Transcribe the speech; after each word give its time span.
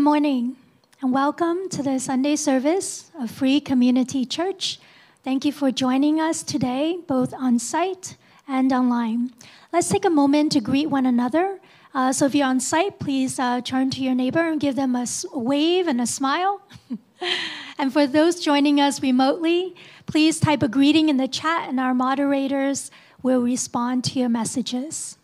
Good 0.00 0.04
morning 0.04 0.56
and 1.02 1.12
welcome 1.12 1.68
to 1.68 1.82
the 1.82 1.98
Sunday 1.98 2.34
service 2.34 3.10
of 3.20 3.30
Free 3.30 3.60
Community 3.60 4.24
Church. 4.24 4.80
Thank 5.22 5.44
you 5.44 5.52
for 5.52 5.70
joining 5.70 6.18
us 6.18 6.42
today, 6.42 7.00
both 7.06 7.34
on 7.34 7.58
site 7.58 8.16
and 8.48 8.72
online. 8.72 9.34
Let's 9.74 9.90
take 9.90 10.06
a 10.06 10.10
moment 10.10 10.52
to 10.52 10.60
greet 10.62 10.86
one 10.86 11.04
another. 11.04 11.60
Uh, 11.92 12.14
so, 12.14 12.24
if 12.24 12.34
you're 12.34 12.46
on 12.46 12.60
site, 12.60 12.98
please 12.98 13.38
uh, 13.38 13.60
turn 13.60 13.90
to 13.90 14.00
your 14.00 14.14
neighbor 14.14 14.40
and 14.40 14.58
give 14.58 14.74
them 14.74 14.96
a 14.96 15.06
wave 15.34 15.86
and 15.86 16.00
a 16.00 16.06
smile. 16.06 16.62
and 17.78 17.92
for 17.92 18.06
those 18.06 18.40
joining 18.40 18.80
us 18.80 19.02
remotely, 19.02 19.76
please 20.06 20.40
type 20.40 20.62
a 20.62 20.68
greeting 20.68 21.10
in 21.10 21.18
the 21.18 21.28
chat, 21.28 21.68
and 21.68 21.78
our 21.78 21.92
moderators 21.92 22.90
will 23.22 23.42
respond 23.42 24.04
to 24.04 24.18
your 24.18 24.30
messages. 24.30 25.18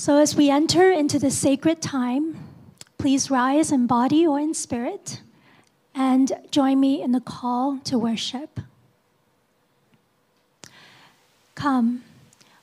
So, 0.00 0.16
as 0.16 0.34
we 0.34 0.48
enter 0.48 0.90
into 0.90 1.18
the 1.18 1.30
sacred 1.30 1.82
time, 1.82 2.38
please 2.96 3.30
rise 3.30 3.70
in 3.70 3.86
body 3.86 4.26
or 4.26 4.40
in 4.40 4.54
spirit 4.54 5.20
and 5.94 6.32
join 6.50 6.80
me 6.80 7.02
in 7.02 7.12
the 7.12 7.20
call 7.20 7.80
to 7.84 7.98
worship. 7.98 8.60
Come, 11.54 12.02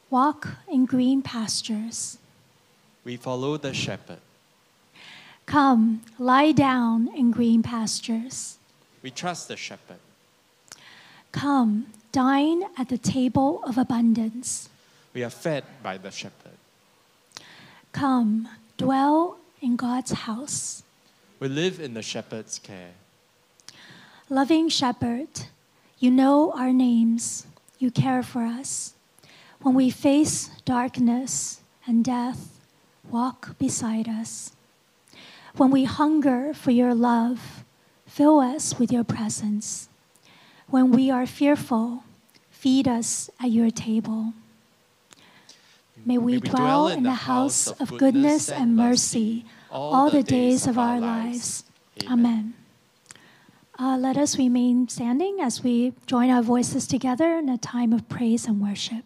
walk 0.09 0.47
in 0.67 0.87
green 0.87 1.21
pastures. 1.21 2.17
We 3.03 3.17
follow 3.17 3.55
the 3.57 3.71
shepherd. 3.71 4.21
Come, 5.45 6.01
lie 6.17 6.53
down 6.53 7.07
in 7.15 7.29
green 7.29 7.61
pastures. 7.61 8.57
We 9.03 9.11
trust 9.11 9.47
the 9.47 9.57
shepherd. 9.57 9.99
Come, 11.31 11.85
dine 12.11 12.63
at 12.79 12.89
the 12.89 12.97
table 12.97 13.61
of 13.63 13.77
abundance. 13.77 14.69
We 15.13 15.23
are 15.23 15.29
fed 15.29 15.65
by 15.83 15.99
the 15.99 16.09
shepherd. 16.09 16.46
Come, 17.97 18.47
dwell 18.77 19.39
in 19.59 19.75
God's 19.75 20.11
house. 20.11 20.83
We 21.39 21.47
live 21.47 21.79
in 21.79 21.95
the 21.95 22.03
shepherd's 22.03 22.59
care. 22.59 22.91
Loving 24.29 24.69
shepherd, 24.69 25.29
you 25.97 26.11
know 26.11 26.51
our 26.51 26.71
names, 26.71 27.47
you 27.79 27.89
care 27.89 28.21
for 28.21 28.43
us. 28.43 28.93
When 29.63 29.73
we 29.73 29.89
face 29.89 30.51
darkness 30.63 31.61
and 31.87 32.05
death, 32.05 32.59
walk 33.09 33.57
beside 33.57 34.07
us. 34.07 34.51
When 35.55 35.71
we 35.71 35.85
hunger 35.85 36.53
for 36.53 36.69
your 36.69 36.93
love, 36.93 37.63
fill 38.05 38.39
us 38.39 38.77
with 38.77 38.91
your 38.91 39.05
presence. 39.05 39.89
When 40.69 40.91
we 40.91 41.09
are 41.09 41.25
fearful, 41.25 42.03
feed 42.51 42.87
us 42.87 43.31
at 43.39 43.49
your 43.49 43.71
table. 43.71 44.33
May 46.07 46.17
we, 46.17 46.39
dwell 46.39 46.87
in 46.87 47.03
the 47.03 47.11
house 47.11 47.67
of 47.67 47.97
goodness 47.97 48.49
and 48.49 48.77
mercy 48.77 49.43
all 49.69 50.09
the 50.09 50.23
days 50.23 50.65
of 50.65 50.79
our 50.79 51.01
lives. 51.01 51.65
Amen. 52.09 52.53
Uh, 53.77 53.97
let 53.99 54.15
us 54.15 54.37
remain 54.37 54.87
standing 54.87 55.41
as 55.41 55.65
we 55.65 55.91
join 56.05 56.29
our 56.29 56.41
voices 56.41 56.87
together 56.87 57.37
in 57.37 57.49
a 57.49 57.57
time 57.57 57.91
of 57.91 58.07
praise 58.07 58.45
and 58.47 58.61
worship. 58.61 59.03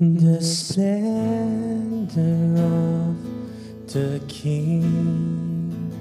The 0.00 0.40
splendor 0.40 2.16
of 2.62 3.14
the 3.92 4.22
King, 4.26 5.92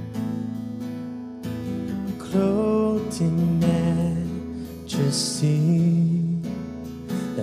clothed 2.17 3.19
in 3.19 3.59
majesty 4.87 6.20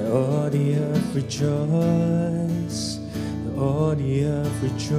all 0.07 0.49
the 0.51 0.77
earth 0.77 1.15
rejoice, 1.15 2.99
all 3.57 3.95
the 3.95 4.25
earth 4.25 4.63
rejoice. 4.63 4.99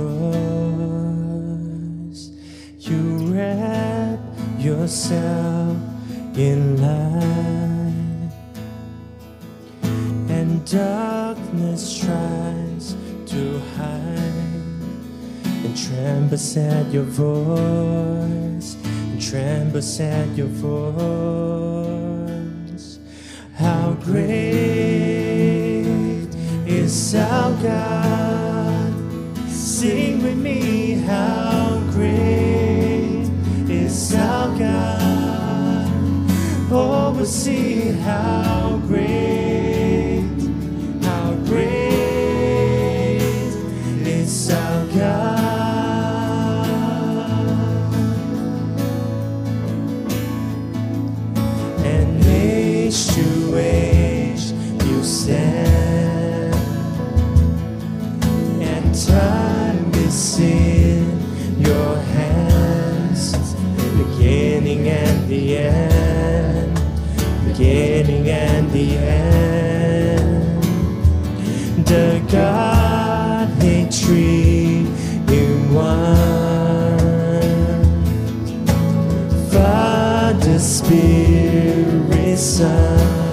You 2.80 3.34
wrap 3.34 4.20
yourself 4.58 5.78
in 6.36 6.82
light, 6.82 8.32
and 10.30 10.66
darkness 10.66 11.98
tries 11.98 12.96
to 13.28 13.60
hide, 13.78 14.18
and 15.66 15.76
trembles 15.78 16.58
at 16.58 16.92
your 16.92 17.04
voice, 17.04 18.76
and 18.84 19.22
trembles 19.22 20.00
at 20.00 20.28
your 20.38 20.48
voice. 20.48 21.89
How 23.60 23.92
great 24.06 24.30
is 26.66 27.14
our 27.14 27.52
God. 27.62 28.94
Sing 29.50 30.24
with 30.24 30.38
me, 30.38 30.94
how 30.94 31.82
great 31.92 33.28
is 33.68 34.16
our 34.16 34.58
God. 34.58 35.92
Oh, 36.72 37.12
we'll 37.14 37.26
see 37.26 37.92
how 37.92 38.80
great, 38.88 39.79
The 71.90 72.22
Godhead 72.32 73.92
tree 73.92 74.86
in 75.28 75.74
one, 75.74 77.00
Father, 79.50 80.60
Spirit, 80.60 82.38
Son, 82.38 83.29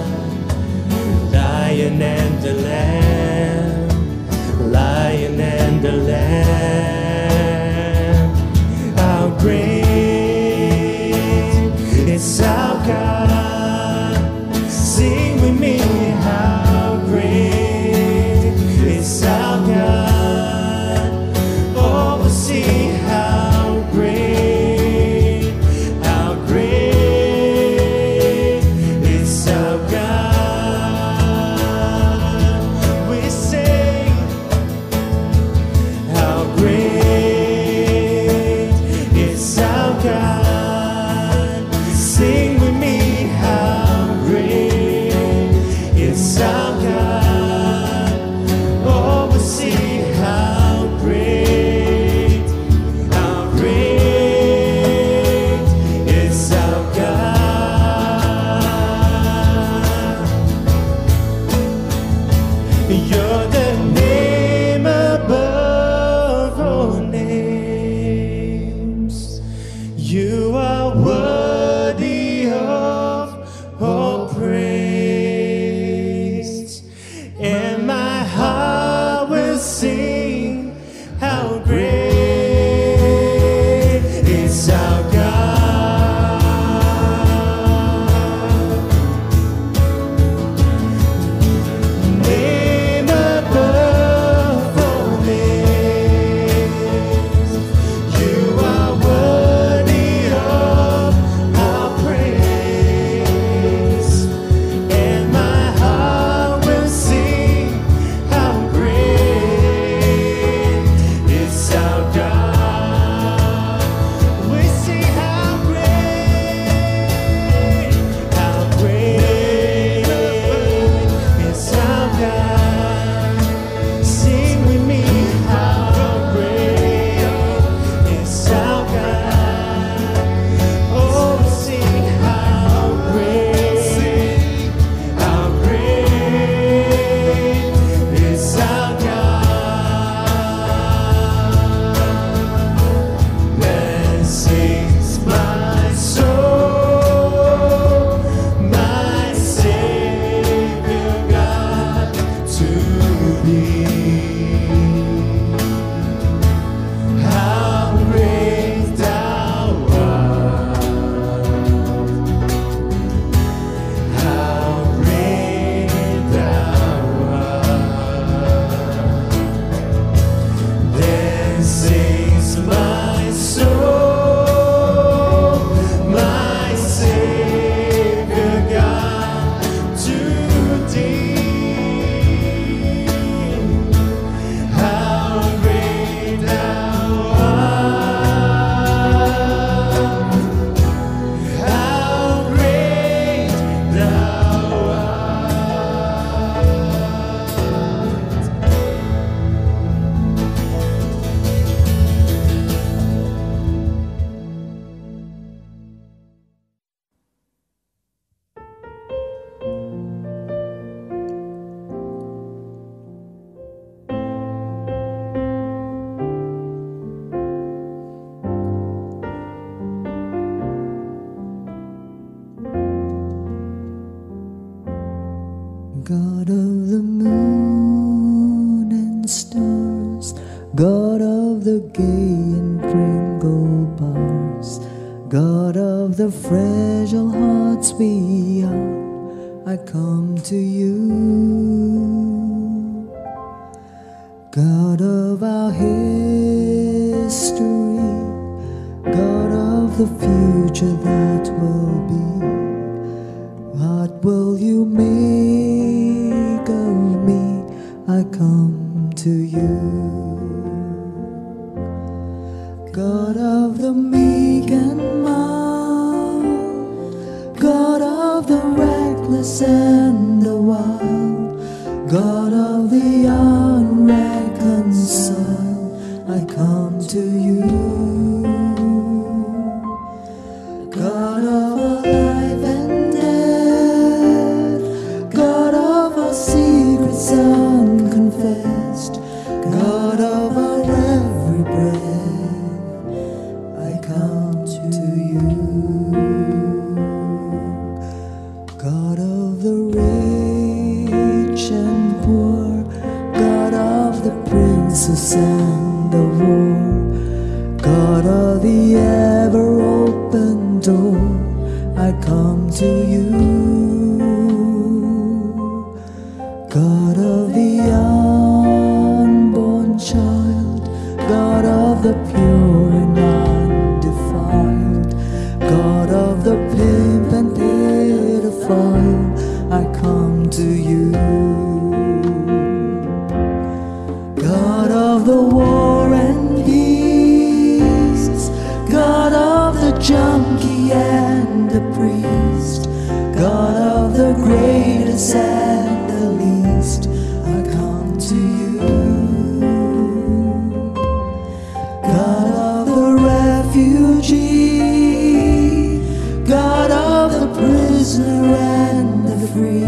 free, 359.57 359.81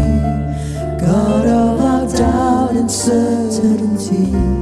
God 0.98 1.46
of 1.46 1.80
our 1.80 2.06
doubt 2.12 2.76
and 2.76 2.90
certainty, 2.90 4.59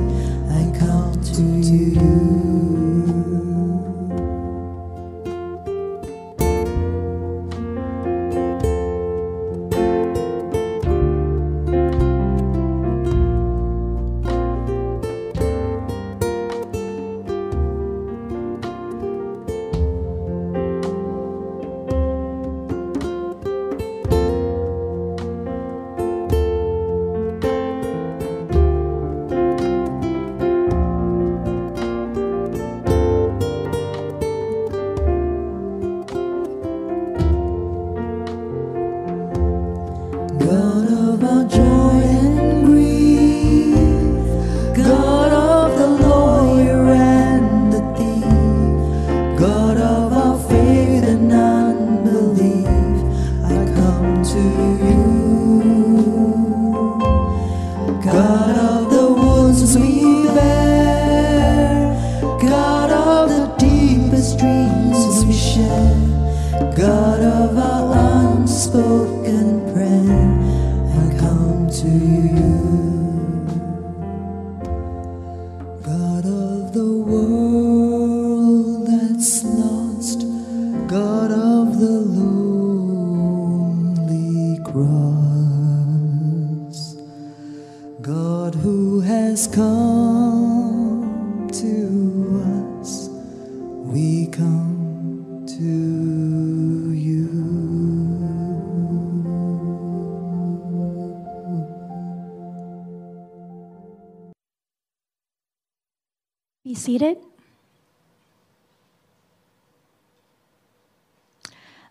seated. 106.79 107.19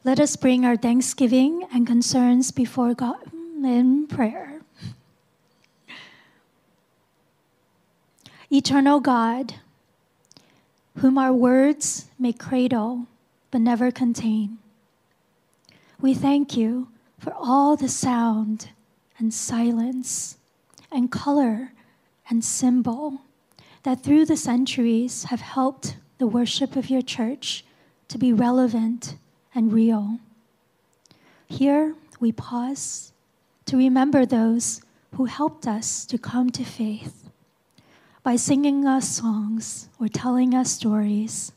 Let 0.04 0.20
us 0.20 0.38
bring 0.38 0.66
our 0.66 0.78
thanksgiving 0.78 1.68
and 1.74 1.86
concerns 1.86 2.52
before 2.52 2.94
God 2.94 3.30
in 3.64 4.08
prayer. 4.08 4.62
Eternal 8.50 9.02
God, 9.02 9.56
whom 11.00 11.18
our 11.18 11.34
words 11.34 12.06
may 12.18 12.32
cradle 12.32 13.08
but 13.52 13.60
never 13.60 13.92
contain, 13.92 14.58
we 16.00 16.14
thank 16.14 16.56
you 16.56 16.88
for 17.20 17.34
all 17.34 17.76
the 17.76 17.90
sound 17.90 18.70
and 19.20 19.34
silence 19.34 20.38
and 20.90 21.12
color 21.12 21.74
and 22.30 22.46
symbol 22.46 23.22
that 23.84 24.04
through 24.04 24.26
the 24.26 24.38
centuries 24.38 25.26
have 25.26 25.42
helped 25.42 25.98
the 26.18 26.28
worship 26.28 26.76
of 26.76 26.90
your 26.90 27.02
church 27.02 27.64
to 28.08 28.18
be 28.18 28.34
relevant 28.34 29.16
and 29.54 29.74
real. 29.74 30.20
Here 31.48 31.96
we 32.20 32.32
pause 32.32 33.12
to 33.66 33.78
remember 33.78 34.26
those 34.26 34.82
who 35.16 35.26
helped 35.26 35.68
us 35.68 36.06
to 36.06 36.18
come 36.18 36.50
to 36.52 36.64
faith 36.64 37.30
by 38.24 38.36
singing 38.36 38.86
us 38.86 39.08
songs 39.08 39.90
or 40.00 40.08
telling 40.08 40.54
us 40.54 40.72
stories, 40.72 41.54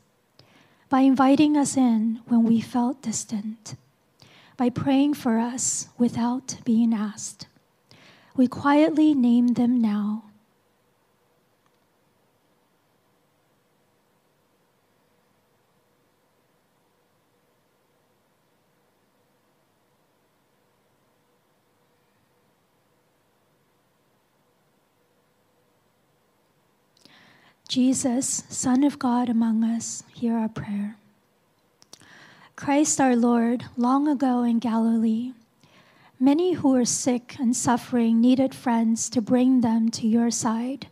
by 0.89 1.01
inviting 1.01 1.57
us 1.57 1.75
in 1.75 2.21
when 2.27 2.43
we 2.43 2.61
felt 2.61 3.01
distant, 3.01 3.75
by 4.57 4.69
praying 4.69 5.13
for 5.13 5.37
us 5.37 5.89
without 5.97 6.57
being 6.63 6.93
asked. 6.93 7.47
We 8.35 8.47
quietly 8.47 9.13
name 9.13 9.49
them 9.49 9.81
now. 9.81 10.23
Jesus, 27.71 28.43
Son 28.49 28.83
of 28.83 28.99
God 28.99 29.29
among 29.29 29.63
us, 29.63 30.03
hear 30.13 30.35
our 30.35 30.49
prayer. 30.49 30.97
Christ 32.57 32.99
our 32.99 33.15
Lord, 33.15 33.63
long 33.77 34.09
ago 34.09 34.43
in 34.43 34.59
Galilee, 34.59 35.31
many 36.19 36.51
who 36.51 36.71
were 36.71 36.83
sick 36.83 37.37
and 37.39 37.55
suffering 37.55 38.19
needed 38.19 38.53
friends 38.53 39.09
to 39.11 39.21
bring 39.21 39.61
them 39.61 39.89
to 39.91 40.05
your 40.05 40.29
side. 40.29 40.87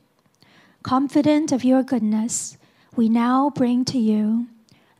Confident 0.81 1.51
of 1.51 1.65
your 1.65 1.83
goodness, 1.83 2.57
we 2.95 3.09
now 3.09 3.49
bring 3.49 3.83
to 3.83 3.97
you 3.97 4.47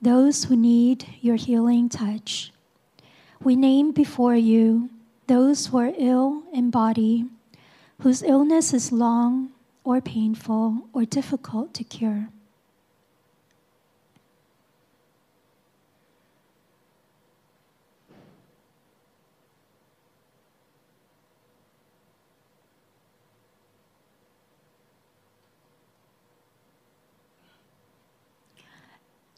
those 0.02 0.44
who 0.44 0.58
need 0.58 1.06
your 1.22 1.38
healing 1.38 1.88
touch. 1.88 2.52
We 3.42 3.56
name 3.56 3.94
before 3.94 4.36
you 4.36 4.90
those 5.28 5.68
who 5.68 5.78
are 5.78 5.94
ill 5.98 6.44
in 6.52 6.72
body, 6.72 7.28
whose 8.02 8.22
illness 8.22 8.74
is 8.74 8.92
long 8.92 9.54
or 9.90 10.00
painful 10.00 10.88
or 10.94 11.04
difficult 11.04 11.74
to 11.74 11.84
cure. 11.84 12.30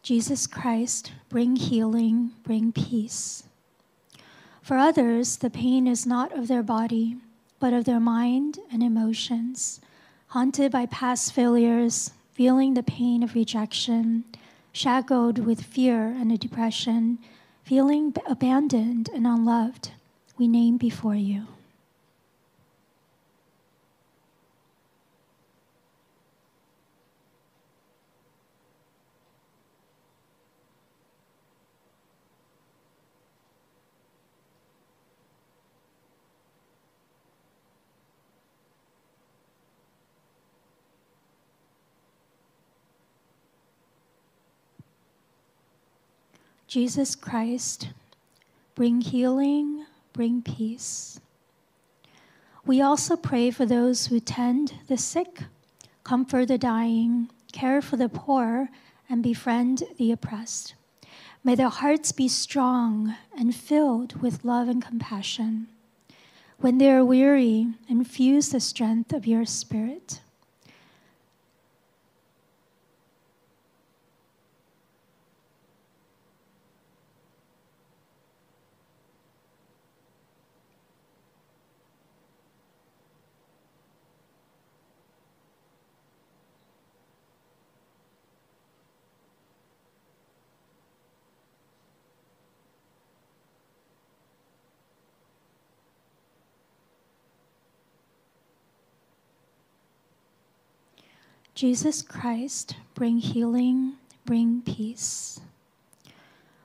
Jesus 0.04 0.48
Christ, 0.48 1.14
bring 1.30 1.56
healing, 1.56 2.32
bring 2.44 2.74
peace. 2.74 3.44
For 4.62 4.76
others, 4.76 5.38
the 5.38 5.50
pain 5.50 5.88
is 5.88 6.06
not 6.06 6.38
of 6.38 6.50
their 6.50 6.62
body, 6.62 7.16
but 7.58 7.72
of 7.72 7.86
their 7.86 8.02
mind 8.02 8.60
and 8.70 8.84
emotions, 8.84 9.80
haunted 10.32 10.72
by 10.72 10.86
past 10.86 11.34
failures, 11.34 12.12
feeling 12.32 12.74
the 12.74 12.82
pain 12.84 13.22
of 13.22 13.36
rejection, 13.36 14.24
shackled 14.72 15.38
with 15.38 15.62
fear 15.62 16.06
and 16.06 16.32
a 16.32 16.38
depression, 16.38 17.20
feeling 17.66 18.16
abandoned 18.26 19.10
and 19.14 19.28
unloved, 19.28 19.92
we 20.38 20.48
name 20.48 20.78
before 20.78 21.16
you. 21.16 21.46
Jesus 46.72 47.18
Christ, 47.18 47.90
bring 48.76 49.02
healing, 49.02 49.86
bring 50.14 50.42
peace. 50.42 51.20
We 52.66 52.82
also 52.82 53.18
pray 53.18 53.52
for 53.52 53.66
those 53.66 54.08
who 54.08 54.22
tend 54.22 54.76
the 54.88 54.96
sick, 54.96 55.42
comfort 56.06 56.48
the 56.48 56.58
dying, 56.58 57.30
care 57.52 57.82
for 57.82 57.98
the 57.98 58.08
poor, 58.08 58.70
and 59.10 59.22
befriend 59.22 59.84
the 59.98 60.14
oppressed. 60.14 60.76
May 61.44 61.56
their 61.56 61.68
hearts 61.68 62.14
be 62.14 62.30
strong 62.30 63.16
and 63.38 63.54
filled 63.54 64.22
with 64.22 64.46
love 64.46 64.70
and 64.70 64.82
compassion. 64.82 65.68
When 66.60 66.78
they 66.78 66.90
are 66.90 67.04
weary, 67.04 67.68
infuse 67.90 68.48
the 68.48 68.62
strength 68.62 69.12
of 69.12 69.28
your 69.28 69.44
spirit. 69.44 70.22
Jesus 101.62 102.02
Christ, 102.02 102.76
bring 102.96 103.20
healing, 103.20 103.94
bring 104.26 104.64
peace. 104.64 105.40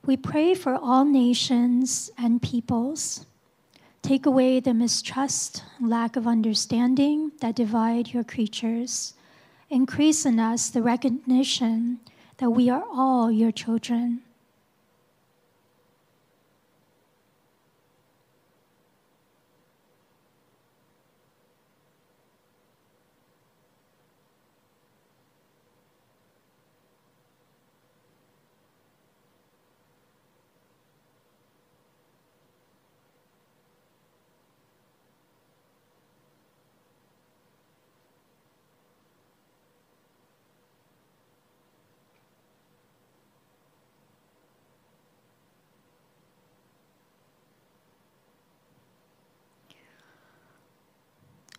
We 0.06 0.16
pray 0.16 0.54
for 0.54 0.74
all 0.74 1.04
nations 1.04 2.10
and 2.16 2.40
peoples. 2.40 3.26
Take 4.00 4.24
away 4.24 4.58
the 4.58 4.72
mistrust, 4.72 5.62
lack 5.82 6.16
of 6.16 6.26
understanding 6.26 7.32
that 7.42 7.56
divide 7.56 8.14
your 8.14 8.24
creatures. 8.24 9.12
Increase 9.68 10.24
in 10.24 10.40
us 10.40 10.70
the 10.70 10.80
recognition 10.80 12.00
that 12.38 12.48
we 12.48 12.70
are 12.70 12.84
all 12.90 13.30
your 13.30 13.52
children. 13.52 14.22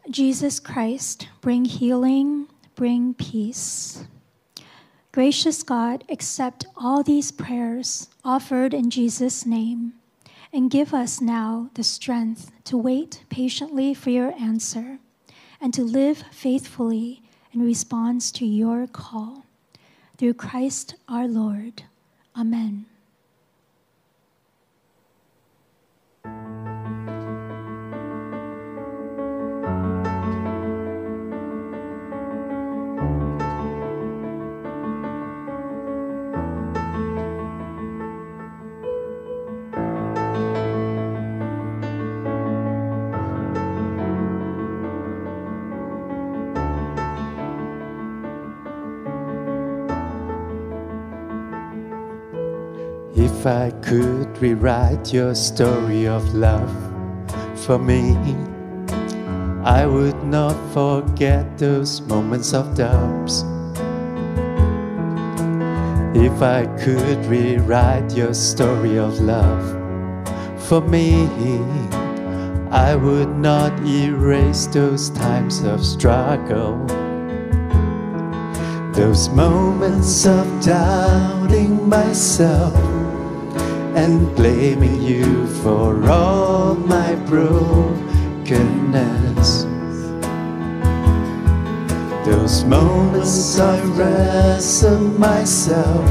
Jesus 0.10 0.60
Christ, 0.60 1.28
bring 1.41 1.65
healing, 1.65 2.48
bring 2.76 3.13
peace. 3.13 4.06
Gracious 5.12 5.63
God, 5.63 6.04
accept 6.10 6.65
all 6.76 7.04
these 7.04 7.32
prayers 7.32 8.08
offered 8.24 8.74
in 8.74 8.89
Jesus' 8.89 9.46
name 9.46 9.93
and 10.54 10.72
give 10.72 10.93
us 10.93 11.20
now 11.20 11.70
the 11.74 11.84
strength 11.84 12.52
to 12.65 12.78
wait 12.78 13.24
patiently 13.30 13.93
for 13.93 14.10
your 14.10 14.34
answer 14.39 15.00
and 15.60 15.74
to 15.74 15.84
live 15.84 16.24
faithfully 16.32 17.22
in 17.52 17.62
response 17.62 18.32
to 18.32 18.46
your 18.46 18.88
call. 18.88 19.43
through 20.17 20.34
Christ 20.34 20.96
our 21.08 21.28
Lord. 21.28 21.84
Amen. 22.36 22.86
I 53.47 53.71
could 53.81 54.38
rewrite 54.41 55.13
your 55.13 55.33
story 55.33 56.07
of 56.07 56.36
love 56.36 56.88
for 57.67 57.77
me, 57.77 58.15
I 59.65 59.86
would 59.86 60.23
not 60.23 60.55
forget 60.73 61.57
those 61.57 61.99
moments 61.99 62.53
of 62.53 62.75
doubts. 62.75 63.43
If 66.15 66.41
I 66.41 66.65
could 66.79 67.25
rewrite 67.25 68.15
your 68.15 68.33
story 68.33 68.97
of 68.97 69.19
love 69.19 69.65
for 70.63 70.79
me, 70.79 71.27
I 72.71 72.95
would 72.95 73.36
not 73.36 73.73
erase 73.86 74.67
those 74.67 75.10
times 75.10 75.63
of 75.63 75.86
struggle. 75.86 76.77
Those 78.93 79.27
moments 79.29 80.25
of 80.25 80.47
doubting 80.63 81.89
myself 81.89 82.96
and 83.97 84.36
blaming 84.36 85.01
you 85.01 85.47
for 85.63 86.07
all 86.07 86.75
my 86.75 87.15
brokenness. 87.25 88.05
Those 92.23 92.63
moments 92.63 93.57
I 93.57 93.81
ransom 94.01 95.19
myself 95.19 96.07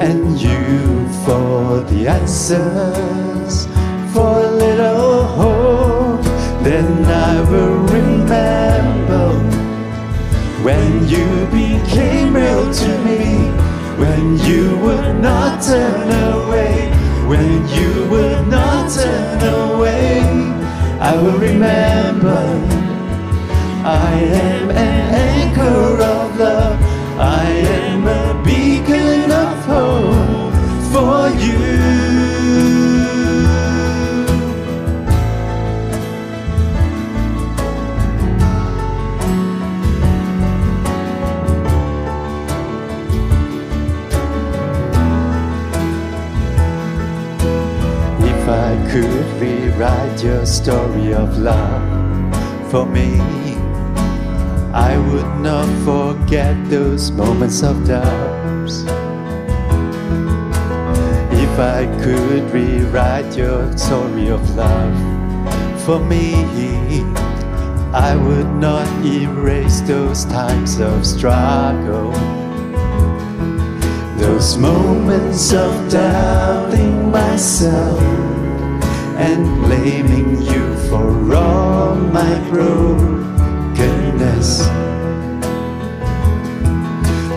and 0.00 0.40
you 0.40 1.06
for 1.26 1.80
the 1.90 2.08
answers, 2.08 3.66
for 4.14 4.32
a 4.40 4.50
little 4.64 5.24
hope. 5.24 6.24
Then 6.64 7.04
I 7.04 7.40
will 7.50 7.80
remember 7.98 9.28
when 10.64 11.06
you 11.06 11.26
became 11.52 12.34
real 12.34 12.72
to 12.72 12.98
me, 13.04 13.52
when 13.98 14.38
you 14.38 14.76
would 14.78 15.20
not 15.20 15.62
turn 15.62 16.08
away, 16.32 16.90
when 17.26 17.66
you 17.68 18.08
would 18.10 18.48
not 18.48 18.90
turn 18.90 19.40
away, 19.42 20.20
I 21.00 21.16
will 21.20 21.38
remember. 21.38 22.40
I 23.84 24.12
am 24.14 24.70
an 24.70 25.14
anchor 25.14 26.02
of 26.02 26.38
love, 26.38 26.78
I 27.18 27.44
am 27.80 28.06
a 28.06 28.42
beacon 28.44 29.30
of 29.30 29.64
hope 29.64 30.54
for 30.92 31.28
you. 31.44 31.71
Your 50.22 50.46
story 50.46 51.12
of 51.12 51.38
love 51.38 52.70
for 52.70 52.86
me, 52.86 53.18
I 54.72 54.96
would 54.96 55.40
not 55.40 55.66
forget 55.84 56.54
those 56.70 57.10
moments 57.10 57.62
of 57.62 57.86
doubts. 57.86 58.84
If 61.32 61.58
I 61.58 61.86
could 62.02 62.50
rewrite 62.52 63.36
your 63.36 63.76
story 63.76 64.28
of 64.28 64.42
love 64.54 65.82
for 65.82 65.98
me, 65.98 66.32
I 67.92 68.14
would 68.14 68.50
not 68.54 68.86
erase 69.04 69.80
those 69.80 70.24
times 70.26 70.78
of 70.78 71.04
struggle. 71.04 72.12
Those 74.18 74.56
moments 74.56 75.52
of 75.52 75.90
doubting 75.90 77.10
myself 77.10 78.31
and 79.22 79.46
blaming 79.62 80.42
you 80.42 80.74
for 80.88 81.34
all 81.34 81.94
my 81.94 82.34
brokenness. 82.50 84.66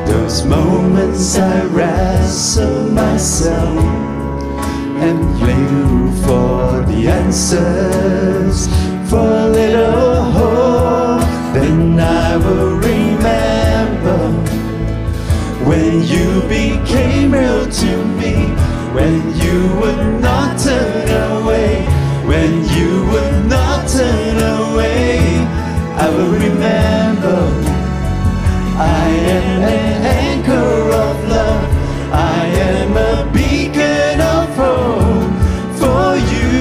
Those 0.10 0.44
moments 0.46 1.38
I 1.38 1.64
wrestle 1.66 2.90
myself 2.90 3.78
and 5.06 5.20
blame 5.40 5.78
you 5.78 6.12
for 6.24 6.82
the 6.90 7.08
answers, 7.08 8.68
for 9.08 9.30
a 9.46 9.48
little 9.60 10.24
hope. 10.38 11.22
Then 11.54 12.00
I 12.00 12.38
will 12.38 12.78
remember 12.92 14.22
when 15.70 16.04
you 16.04 16.42
became 16.50 17.32
real 17.32 17.70
to 17.70 18.06
me, 18.20 18.34
when 18.98 19.22
you 19.38 19.58
would 19.80 20.20
not 20.20 20.60
turn 20.60 20.95
when 22.28 22.66
you 22.76 23.06
would 23.12 23.46
not 23.46 23.88
turn 23.88 24.38
away, 24.38 25.20
I 26.04 26.10
will 26.10 26.32
remember. 26.32 27.40
I 28.78 29.08
am 29.38 29.64
an 29.64 30.06
anchor 30.06 30.92
of 31.06 31.16
love, 31.30 31.70
I 32.12 32.46
am 32.70 32.92
a 32.98 33.32
beacon 33.32 34.20
of 34.22 34.50
hope 34.56 35.34
for 35.80 36.16
you. 36.32 36.54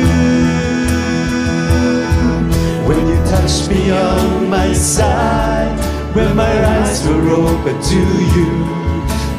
When 2.87 3.09
you 3.09 3.17
touched 3.25 3.71
me 3.71 3.91
on 3.91 4.51
my 4.51 4.73
side, 4.73 5.79
when 6.15 6.37
my 6.37 6.55
eyes 6.77 7.07
were 7.07 7.31
open 7.31 7.83
to 7.83 8.03
you. 8.37 8.51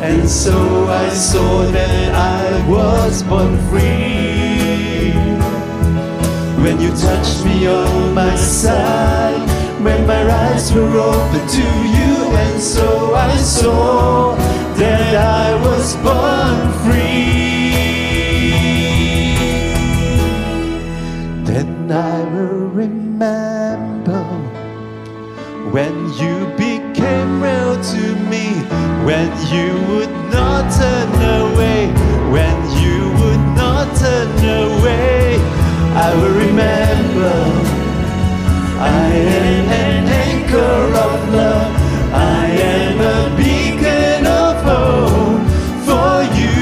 And 0.02 0.28
so 0.30 0.88
I 0.88 1.10
saw 1.10 1.64
that 1.72 2.14
I 2.14 2.70
was 2.70 3.24
born 3.24 3.58
free. 3.70 4.35
When 6.65 6.82
you 6.82 6.89
touched 6.89 7.45
me 7.45 7.67
on 7.67 8.15
my 8.15 8.36
side, 8.36 9.47
when 9.84 10.08
my 10.08 10.23
eyes 10.28 10.73
were 10.73 10.97
open 10.97 11.47
to 11.47 11.67
you, 11.95 12.36
and 12.43 12.60
so 12.60 13.13
I 13.13 13.38
saw 13.38 14.34
that 14.73 15.15
I 15.15 15.54
was 15.63 15.95
born 15.97 16.58
free. 16.82 17.75
Then 21.45 21.91
I 21.91 22.23
will 22.34 22.69
remember 22.69 24.23
when 25.69 25.93
you 26.13 26.47
became 26.58 27.43
real 27.43 27.75
to 27.93 28.04
me, 28.32 28.47
when 29.06 29.30
you 29.54 29.69
would 29.93 30.15
not 30.34 30.73
turn 30.73 31.13
away, 31.43 31.93
when 32.34 32.58
you 32.82 32.97
would 33.21 33.45
not 33.56 33.95
turn 33.95 34.32
away, 34.65 35.38
I 35.98 36.14
will 36.14 36.36
remember. 36.46 37.36
I 38.78 39.08
am 39.08 39.70
an 39.70 40.08
anchor 40.28 40.78
of 41.08 41.34
love, 41.34 41.72
I 42.14 42.48
am 42.48 43.00
a 43.00 43.36
beacon 43.38 44.28
of 44.28 44.56
hope 44.62 45.48
for 45.88 46.14
you. 46.36 46.60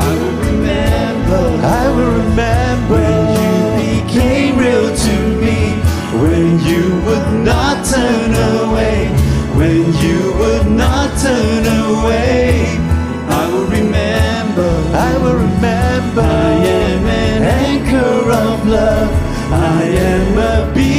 I 0.00 0.10
will 0.18 0.38
remember, 0.48 1.42
I 1.62 1.88
will 1.94 2.12
remember 2.24 2.94
when 2.94 3.20
you 3.36 3.52
became 4.00 4.56
real 4.56 4.88
to 4.96 5.16
me, 5.44 5.76
when 6.24 6.58
you 6.64 6.82
would 7.04 7.44
not 7.44 7.84
turn 7.84 8.32
away, 8.56 9.08
when 9.54 9.92
you 10.02 10.32
would 10.40 10.68
not 10.70 11.18
turn 11.20 11.66
away. 11.84 12.78
I 13.28 13.46
will 13.52 13.66
remember, 13.66 14.70
I 14.96 15.18
will 15.18 15.34
remember. 15.34 15.51
Of 18.62 18.68
love, 18.68 19.10
I 19.52 19.82
am 19.84 20.38
a 20.38 20.74
beacon 20.74 20.91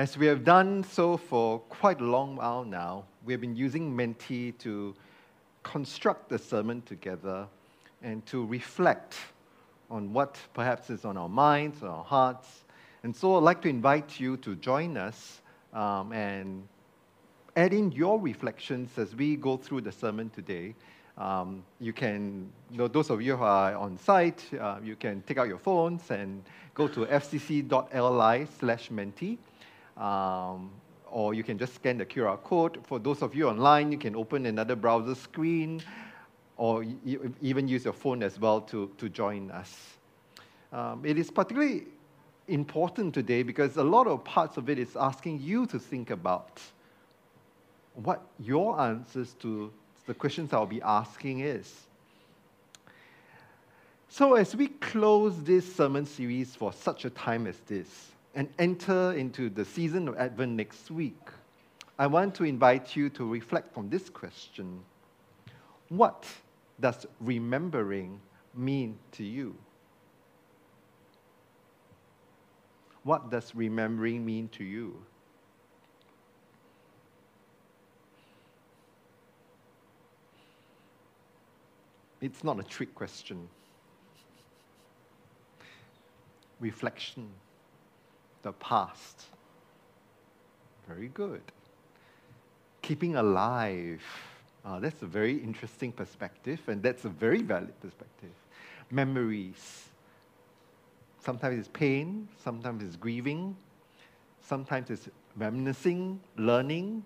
As 0.00 0.16
we 0.16 0.24
have 0.28 0.44
done 0.44 0.82
so 0.82 1.18
for 1.18 1.58
quite 1.58 2.00
a 2.00 2.04
long 2.04 2.36
while 2.36 2.64
now, 2.64 3.04
we 3.22 3.34
have 3.34 3.40
been 3.42 3.54
using 3.54 3.94
Menti 3.94 4.52
to 4.52 4.94
construct 5.62 6.30
the 6.30 6.38
sermon 6.38 6.80
together 6.86 7.46
and 8.02 8.24
to 8.24 8.46
reflect 8.46 9.18
on 9.90 10.14
what 10.14 10.38
perhaps 10.54 10.88
is 10.88 11.04
on 11.04 11.18
our 11.18 11.28
minds, 11.28 11.82
on 11.82 11.90
our 11.90 12.02
hearts. 12.02 12.64
And 13.02 13.14
so 13.14 13.36
I'd 13.36 13.42
like 13.42 13.60
to 13.60 13.68
invite 13.68 14.18
you 14.18 14.38
to 14.38 14.56
join 14.56 14.96
us 14.96 15.42
um, 15.74 16.14
and 16.14 16.66
add 17.54 17.74
in 17.74 17.92
your 17.92 18.18
reflections 18.18 18.96
as 18.96 19.14
we 19.14 19.36
go 19.36 19.58
through 19.58 19.82
the 19.82 19.92
sermon 19.92 20.30
today. 20.30 20.74
Um, 21.18 21.62
you 21.78 21.92
can, 21.92 22.50
you 22.70 22.78
know, 22.78 22.88
those 22.88 23.10
of 23.10 23.20
you 23.20 23.36
who 23.36 23.44
are 23.44 23.74
on 23.74 23.98
site, 23.98 24.42
uh, 24.58 24.78
you 24.82 24.96
can 24.96 25.20
take 25.26 25.36
out 25.36 25.48
your 25.48 25.58
phones 25.58 26.10
and 26.10 26.42
go 26.72 26.88
to 26.88 27.04
fcc.li 27.04 28.46
slash 28.58 28.90
menti. 28.90 29.38
Um, 30.00 30.70
or 31.10 31.34
you 31.34 31.42
can 31.42 31.58
just 31.58 31.74
scan 31.74 31.98
the 31.98 32.06
QR 32.06 32.42
code. 32.42 32.78
For 32.84 32.98
those 32.98 33.22
of 33.22 33.34
you 33.34 33.48
online, 33.48 33.92
you 33.92 33.98
can 33.98 34.16
open 34.16 34.46
another 34.46 34.76
browser 34.76 35.14
screen 35.14 35.82
or 36.56 36.84
even 37.40 37.68
use 37.68 37.84
your 37.84 37.92
phone 37.92 38.22
as 38.22 38.38
well 38.38 38.60
to, 38.60 38.90
to 38.98 39.08
join 39.08 39.50
us. 39.50 39.74
Um, 40.72 41.02
it 41.04 41.18
is 41.18 41.30
particularly 41.30 41.84
important 42.48 43.14
today 43.14 43.42
because 43.42 43.76
a 43.76 43.82
lot 43.82 44.06
of 44.06 44.24
parts 44.24 44.56
of 44.56 44.68
it 44.70 44.78
is 44.78 44.96
asking 44.96 45.40
you 45.40 45.66
to 45.66 45.78
think 45.78 46.10
about 46.10 46.60
what 47.94 48.22
your 48.38 48.80
answers 48.80 49.34
to 49.40 49.72
the 50.06 50.14
questions 50.14 50.52
I'll 50.52 50.66
be 50.66 50.82
asking 50.82 51.40
is. 51.40 51.86
So, 54.08 54.34
as 54.34 54.56
we 54.56 54.68
close 54.68 55.42
this 55.42 55.74
sermon 55.74 56.04
series 56.04 56.54
for 56.54 56.72
such 56.72 57.04
a 57.04 57.10
time 57.10 57.46
as 57.46 57.58
this 57.60 58.10
and 58.34 58.48
enter 58.58 59.12
into 59.12 59.50
the 59.50 59.64
season 59.64 60.08
of 60.08 60.16
Advent 60.16 60.52
next 60.52 60.90
week, 60.90 61.28
I 61.98 62.06
want 62.06 62.34
to 62.36 62.44
invite 62.44 62.96
you 62.96 63.10
to 63.10 63.30
reflect 63.30 63.76
on 63.76 63.90
this 63.90 64.08
question 64.08 64.80
What 65.88 66.24
does 66.80 67.06
remembering 67.20 68.20
mean 68.54 68.98
to 69.12 69.24
you? 69.24 69.56
What 73.02 73.30
does 73.30 73.54
remembering 73.54 74.24
mean 74.24 74.48
to 74.48 74.64
you? 74.64 75.02
It's 82.20 82.44
not 82.44 82.60
a 82.60 82.62
trick 82.62 82.94
question. 82.94 83.48
Reflection, 86.60 87.30
the 88.42 88.52
past. 88.52 89.24
Very 90.88 91.08
good. 91.08 91.42
Keeping 92.82 93.16
alive. 93.16 94.02
Ah, 94.64 94.78
that's 94.78 95.02
a 95.02 95.06
very 95.06 95.36
interesting 95.38 95.92
perspective, 95.92 96.60
and 96.66 96.82
that's 96.82 97.04
a 97.04 97.08
very 97.08 97.42
valid 97.42 97.78
perspective. 97.80 98.32
Memories. 98.90 99.88
Sometimes 101.20 101.58
it's 101.58 101.68
pain, 101.68 102.28
sometimes 102.42 102.82
it's 102.82 102.96
grieving, 102.96 103.56
sometimes 104.42 104.90
it's 104.90 105.08
reminiscing, 105.36 106.20
learning, 106.36 107.04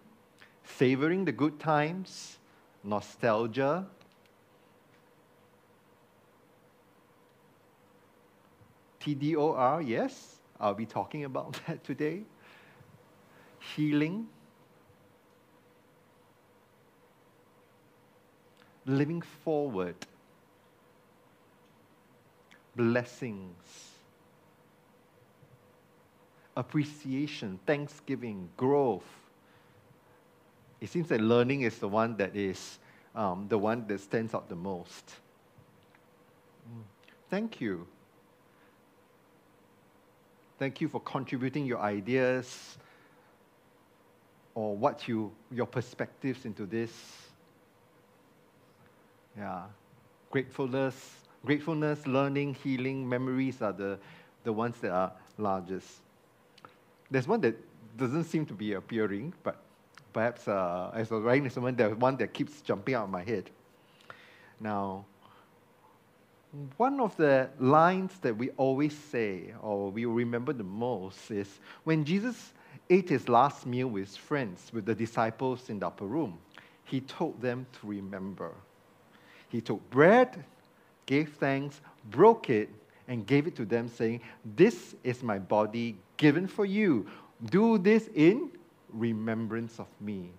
savoring 0.64 1.25
the 1.25 1.33
good 1.33 1.59
times, 1.59 2.38
nostalgia, 2.85 3.87
TDOR, 9.01 9.87
yes, 9.87 10.34
I'll 10.60 10.74
be 10.74 10.86
talking 10.86 11.24
about 11.24 11.58
that 11.66 11.84
today. 11.84 12.22
Healing, 13.76 14.28
living 18.86 19.22
forward, 19.22 19.96
blessings, 22.76 23.90
appreciation, 26.56 27.58
thanksgiving, 27.66 28.48
growth. 28.56 29.04
It 30.80 30.90
seems 30.90 31.08
that 31.08 31.20
learning 31.20 31.62
is 31.62 31.78
the 31.78 31.88
one 31.88 32.16
that 32.18 32.36
is 32.36 32.78
um, 33.14 33.46
the 33.48 33.58
one 33.58 33.86
that 33.86 34.00
stands 34.00 34.34
out 34.34 34.48
the 34.48 34.56
most. 34.56 35.14
Mm. 36.68 36.82
Thank 37.30 37.60
you. 37.60 37.86
Thank 40.64 40.81
you 40.81 40.88
for 40.88 41.00
contributing 41.00 41.66
your 41.66 41.79
ideas 41.79 42.79
or 44.55 44.74
what 44.74 45.07
you 45.07 45.31
your 45.53 45.66
perspectives 45.66 46.46
into 46.46 46.64
this. 46.64 46.90
Yeah. 49.37 49.64
Gratefulness, 50.31 50.94
gratefulness, 51.44 52.07
learning, 52.07 52.55
healing, 52.55 53.07
memories 53.07 53.61
are 53.61 53.74
the, 53.74 53.98
the 54.42 54.55
ones 54.55 54.77
that 54.81 54.90
are 54.90 55.12
largest. 55.37 56.00
There's 57.11 57.29
one 57.29 57.42
that 57.42 57.57
doesn't 57.98 58.24
seem 58.24 58.46
to 58.46 58.55
be 58.55 58.72
appearing, 58.72 59.35
but 59.42 59.61
perhaps 60.14 60.48
uh, 60.48 60.92
as 60.94 61.11
was 61.11 61.22
writing 61.24 61.50
one, 61.62 61.77
there's 61.77 61.94
one 61.94 62.16
that 62.16 62.33
keeps 62.33 62.62
jumping 62.62 62.94
out 62.94 63.05
of 63.05 63.11
my 63.11 63.22
head. 63.22 63.50
Now, 64.59 65.05
one 66.76 67.00
of 67.00 67.16
the 67.16 67.48
lines 67.58 68.12
that 68.20 68.36
we 68.36 68.50
always 68.50 68.96
say, 68.96 69.54
or 69.60 69.90
we 69.90 70.04
remember 70.04 70.52
the 70.52 70.64
most, 70.64 71.30
is 71.30 71.48
when 71.84 72.04
Jesus 72.04 72.52
ate 72.90 73.08
his 73.08 73.28
last 73.28 73.66
meal 73.66 73.88
with 73.88 74.06
his 74.06 74.16
friends, 74.16 74.70
with 74.72 74.84
the 74.84 74.94
disciples 74.94 75.68
in 75.68 75.78
the 75.78 75.86
upper 75.86 76.04
room, 76.04 76.38
he 76.84 77.00
told 77.00 77.40
them 77.40 77.66
to 77.80 77.86
remember. 77.86 78.52
He 79.48 79.60
took 79.60 79.88
bread, 79.90 80.44
gave 81.06 81.32
thanks, 81.34 81.80
broke 82.10 82.50
it, 82.50 82.68
and 83.08 83.26
gave 83.26 83.46
it 83.46 83.56
to 83.56 83.64
them, 83.64 83.88
saying, 83.88 84.20
This 84.56 84.94
is 85.02 85.22
my 85.22 85.38
body 85.38 85.96
given 86.16 86.46
for 86.46 86.64
you. 86.64 87.06
Do 87.46 87.78
this 87.78 88.08
in 88.14 88.50
remembrance 88.92 89.78
of 89.78 89.88
me. 90.00 90.30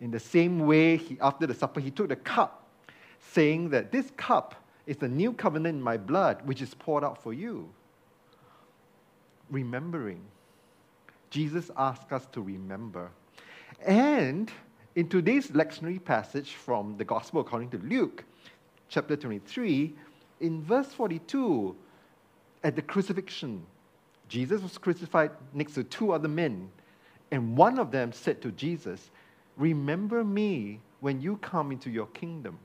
In 0.00 0.10
the 0.10 0.20
same 0.20 0.66
way, 0.66 0.96
he, 0.96 1.18
after 1.20 1.46
the 1.46 1.54
supper, 1.54 1.80
he 1.80 1.90
took 1.90 2.08
the 2.08 2.16
cup, 2.16 2.66
saying 3.20 3.70
that 3.70 3.92
this 3.92 4.10
cup 4.16 4.56
is 4.86 4.96
the 4.96 5.08
new 5.08 5.32
covenant 5.32 5.76
in 5.76 5.82
my 5.82 5.96
blood, 5.96 6.42
which 6.44 6.62
is 6.62 6.74
poured 6.74 7.04
out 7.04 7.22
for 7.22 7.32
you. 7.32 7.68
Remembering. 9.50 10.20
Jesus 11.30 11.70
asked 11.76 12.12
us 12.12 12.26
to 12.32 12.42
remember. 12.42 13.10
And 13.84 14.50
in 14.94 15.08
today's 15.08 15.48
lectionary 15.48 16.02
passage 16.02 16.54
from 16.54 16.96
the 16.96 17.04
Gospel 17.04 17.40
according 17.40 17.70
to 17.70 17.78
Luke, 17.78 18.24
chapter 18.88 19.16
23, 19.16 19.94
in 20.40 20.62
verse 20.62 20.88
42, 20.88 21.74
at 22.64 22.76
the 22.76 22.82
crucifixion, 22.82 23.64
Jesus 24.28 24.62
was 24.62 24.78
crucified 24.78 25.30
next 25.52 25.74
to 25.74 25.84
two 25.84 26.12
other 26.12 26.28
men, 26.28 26.70
and 27.30 27.56
one 27.56 27.78
of 27.78 27.90
them 27.90 28.12
said 28.12 28.42
to 28.42 28.52
Jesus, 28.52 29.10
Remember 29.56 30.24
me 30.24 30.80
when 31.00 31.20
you 31.20 31.36
come 31.38 31.72
into 31.72 31.90
your 31.90 32.06
kingdom. 32.06 32.58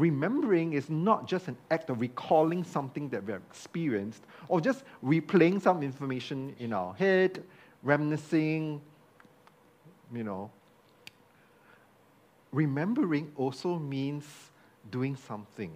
Remembering 0.00 0.72
is 0.72 0.88
not 0.88 1.28
just 1.28 1.46
an 1.48 1.56
act 1.70 1.90
of 1.90 2.00
recalling 2.00 2.64
something 2.64 3.08
that 3.10 3.22
we 3.24 3.32
have 3.32 3.42
experienced 3.50 4.22
or 4.48 4.60
just 4.60 4.82
replaying 5.04 5.60
some 5.60 5.82
information 5.82 6.56
in 6.58 6.72
our 6.72 6.94
head, 6.94 7.44
reminiscing, 7.82 8.80
you 10.12 10.24
know. 10.24 10.50
Remembering 12.50 13.30
also 13.36 13.78
means 13.78 14.24
doing 14.90 15.14
something. 15.14 15.70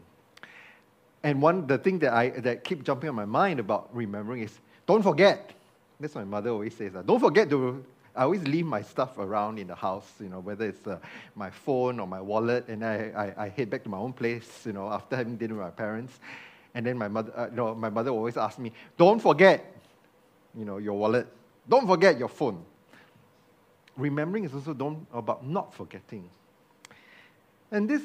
And 1.22 1.40
one 1.40 1.66
the 1.66 1.78
thing 1.78 1.98
that 2.00 2.12
I 2.12 2.30
that 2.30 2.64
keep 2.64 2.82
jumping 2.82 3.10
on 3.10 3.14
my 3.14 3.24
mind 3.24 3.60
about 3.60 3.94
remembering 3.94 4.42
is 4.42 4.58
don't 4.86 5.02
forget. 5.02 5.52
That's 6.00 6.14
what 6.14 6.26
my 6.26 6.30
mother 6.38 6.50
always 6.50 6.74
says. 6.74 6.92
Ah, 6.96 7.02
don't 7.02 7.20
forget 7.20 7.48
to 7.50 7.84
I 8.16 8.22
always 8.22 8.46
leave 8.46 8.66
my 8.66 8.82
stuff 8.82 9.18
around 9.18 9.58
in 9.58 9.66
the 9.66 9.74
house, 9.74 10.08
you 10.20 10.28
know, 10.28 10.38
whether 10.38 10.66
it's 10.66 10.86
uh, 10.86 10.98
my 11.34 11.50
phone 11.50 11.98
or 11.98 12.06
my 12.06 12.20
wallet, 12.20 12.68
and 12.68 12.84
I, 12.84 13.34
I, 13.36 13.44
I, 13.44 13.48
head 13.48 13.70
back 13.70 13.82
to 13.84 13.88
my 13.88 13.98
own 13.98 14.12
place, 14.12 14.62
you 14.64 14.72
know, 14.72 14.88
after 14.88 15.16
having 15.16 15.36
dinner 15.36 15.54
with 15.54 15.64
my 15.64 15.70
parents. 15.70 16.20
And 16.74 16.86
then 16.86 16.96
my 16.96 17.08
mother, 17.08 17.32
uh, 17.34 17.48
no, 17.52 17.74
my 17.74 17.88
mother 17.88 18.10
always 18.10 18.36
asked 18.36 18.60
me, 18.60 18.72
don't 18.96 19.20
forget, 19.20 19.76
you 20.56 20.64
know, 20.64 20.78
your 20.78 20.94
wallet. 20.94 21.26
Don't 21.68 21.86
forget 21.86 22.18
your 22.18 22.28
phone. 22.28 22.64
Remembering 23.96 24.44
is 24.44 24.54
also 24.54 24.74
don't, 24.74 25.06
about 25.12 25.44
not 25.46 25.74
forgetting. 25.74 26.28
And 27.72 27.88
this, 27.88 28.02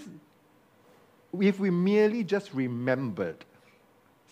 if 1.40 1.60
we 1.60 1.70
merely 1.70 2.24
just 2.24 2.54
remembered 2.54 3.46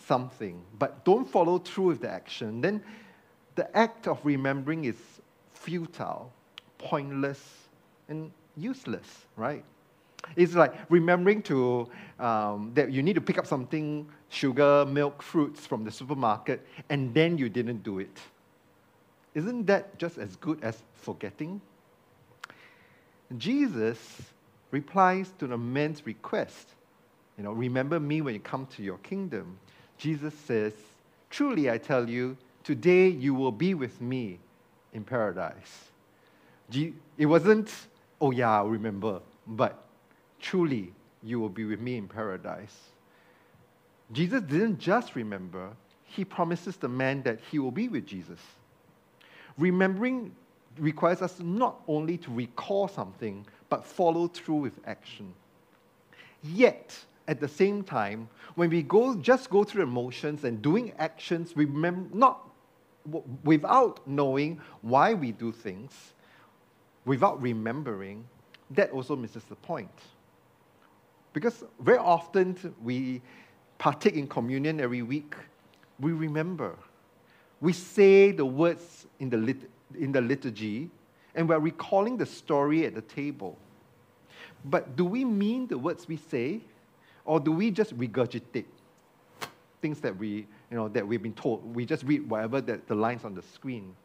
something, 0.05 0.59
but 0.79 1.05
don't 1.05 1.29
follow 1.29 1.59
through 1.59 1.85
with 1.85 2.01
the 2.01 2.09
action, 2.09 2.61
then 2.61 2.83
the 3.55 3.75
act 3.77 4.07
of 4.07 4.19
remembering 4.23 4.85
is 4.85 4.95
futile, 5.67 6.31
pointless, 6.77 7.41
and 8.07 8.31
useless, 8.55 9.25
right? 9.35 9.65
It's 10.37 10.55
like 10.55 10.73
remembering 10.89 11.41
to 11.43 11.89
um, 12.19 12.71
that 12.73 12.89
you 12.89 13.03
need 13.03 13.15
to 13.15 13.21
pick 13.21 13.37
up 13.37 13.45
something, 13.45 14.07
sugar, 14.29 14.85
milk, 14.85 15.21
fruits 15.21 15.65
from 15.65 15.83
the 15.83 15.91
supermarket, 15.91 16.65
and 16.89 17.13
then 17.13 17.37
you 17.37 17.49
didn't 17.49 17.83
do 17.83 17.99
it. 17.99 18.17
Isn't 19.35 19.65
that 19.67 19.99
just 19.99 20.17
as 20.17 20.37
good 20.37 20.63
as 20.63 20.81
forgetting? 20.93 21.59
Jesus 23.37 23.99
replies 24.71 25.33
to 25.39 25.47
the 25.47 25.57
man's 25.57 26.05
request. 26.05 26.69
You 27.37 27.43
know, 27.43 27.51
remember 27.51 27.99
me 27.99 28.21
when 28.21 28.33
you 28.33 28.39
come 28.39 28.67
to 28.77 28.83
your 28.83 28.99
kingdom. 28.99 29.59
Jesus 29.97 30.33
says, 30.33 30.71
Truly 31.29 31.69
I 31.69 31.77
tell 31.77 32.09
you, 32.09 32.37
today 32.63 33.09
you 33.09 33.33
will 33.33 33.51
be 33.51 33.73
with 33.73 33.99
me 33.99 34.39
in 34.93 35.03
paradise. 35.03 35.85
It 36.71 37.25
wasn't, 37.25 37.71
oh 38.19 38.31
yeah, 38.31 38.51
I'll 38.51 38.67
remember, 38.67 39.21
but 39.45 39.83
truly 40.39 40.93
you 41.23 41.39
will 41.39 41.49
be 41.49 41.65
with 41.65 41.79
me 41.79 41.97
in 41.97 42.07
paradise. 42.07 42.75
Jesus 44.11 44.41
didn't 44.41 44.79
just 44.79 45.15
remember, 45.15 45.69
he 46.03 46.23
promises 46.23 46.77
the 46.77 46.87
man 46.87 47.21
that 47.23 47.39
he 47.51 47.59
will 47.59 47.71
be 47.71 47.87
with 47.87 48.05
Jesus. 48.05 48.39
Remembering 49.57 50.33
requires 50.77 51.21
us 51.21 51.39
not 51.39 51.81
only 51.87 52.17
to 52.17 52.31
recall 52.31 52.87
something, 52.87 53.45
but 53.69 53.85
follow 53.85 54.27
through 54.27 54.55
with 54.55 54.79
action. 54.85 55.33
Yet, 56.43 56.97
at 57.27 57.39
the 57.39 57.47
same 57.47 57.83
time, 57.83 58.29
when 58.55 58.69
we 58.69 58.83
go 58.83 59.15
just 59.15 59.49
go 59.49 59.63
through 59.63 59.83
emotions 59.83 60.43
and 60.43 60.61
doing 60.61 60.93
actions, 60.99 61.55
we 61.55 61.65
remember 61.65 62.15
not 62.15 62.47
without 63.43 64.05
knowing 64.07 64.59
why 64.81 65.13
we 65.13 65.31
do 65.31 65.51
things, 65.51 66.13
without 67.05 67.41
remembering, 67.41 68.25
that 68.71 68.91
also 68.91 69.15
misses 69.15 69.43
the 69.45 69.55
point. 69.55 69.89
Because 71.33 71.63
very 71.79 71.97
often 71.97 72.57
we 72.83 73.21
partake 73.77 74.15
in 74.15 74.27
communion 74.27 74.79
every 74.79 75.01
week, 75.01 75.35
we 75.99 76.11
remember. 76.11 76.75
We 77.61 77.73
say 77.73 78.31
the 78.31 78.45
words 78.45 79.07
in 79.19 79.29
the, 79.29 79.37
lit- 79.37 79.69
in 79.97 80.11
the 80.11 80.21
liturgy, 80.21 80.89
and 81.35 81.47
we're 81.47 81.59
recalling 81.59 82.17
the 82.17 82.25
story 82.25 82.85
at 82.85 82.95
the 82.95 83.01
table. 83.01 83.57
But 84.65 84.95
do 84.95 85.05
we 85.05 85.23
mean 85.23 85.67
the 85.67 85.77
words 85.77 86.07
we 86.07 86.17
say, 86.17 86.61
or 87.25 87.39
do 87.39 87.51
we 87.51 87.71
just 87.71 87.97
regurgitate 87.97 88.65
things 89.81 89.99
that 90.01 90.17
we, 90.17 90.47
you 90.69 90.77
know, 90.77 90.87
that 90.89 91.07
we've 91.07 91.21
been 91.21 91.33
told? 91.33 91.75
We 91.75 91.85
just 91.85 92.03
read 92.03 92.29
whatever 92.29 92.61
that 92.61 92.87
the 92.87 92.95
lines 92.95 93.23
on 93.23 93.33
the 93.33 93.41
screen. 93.41 93.95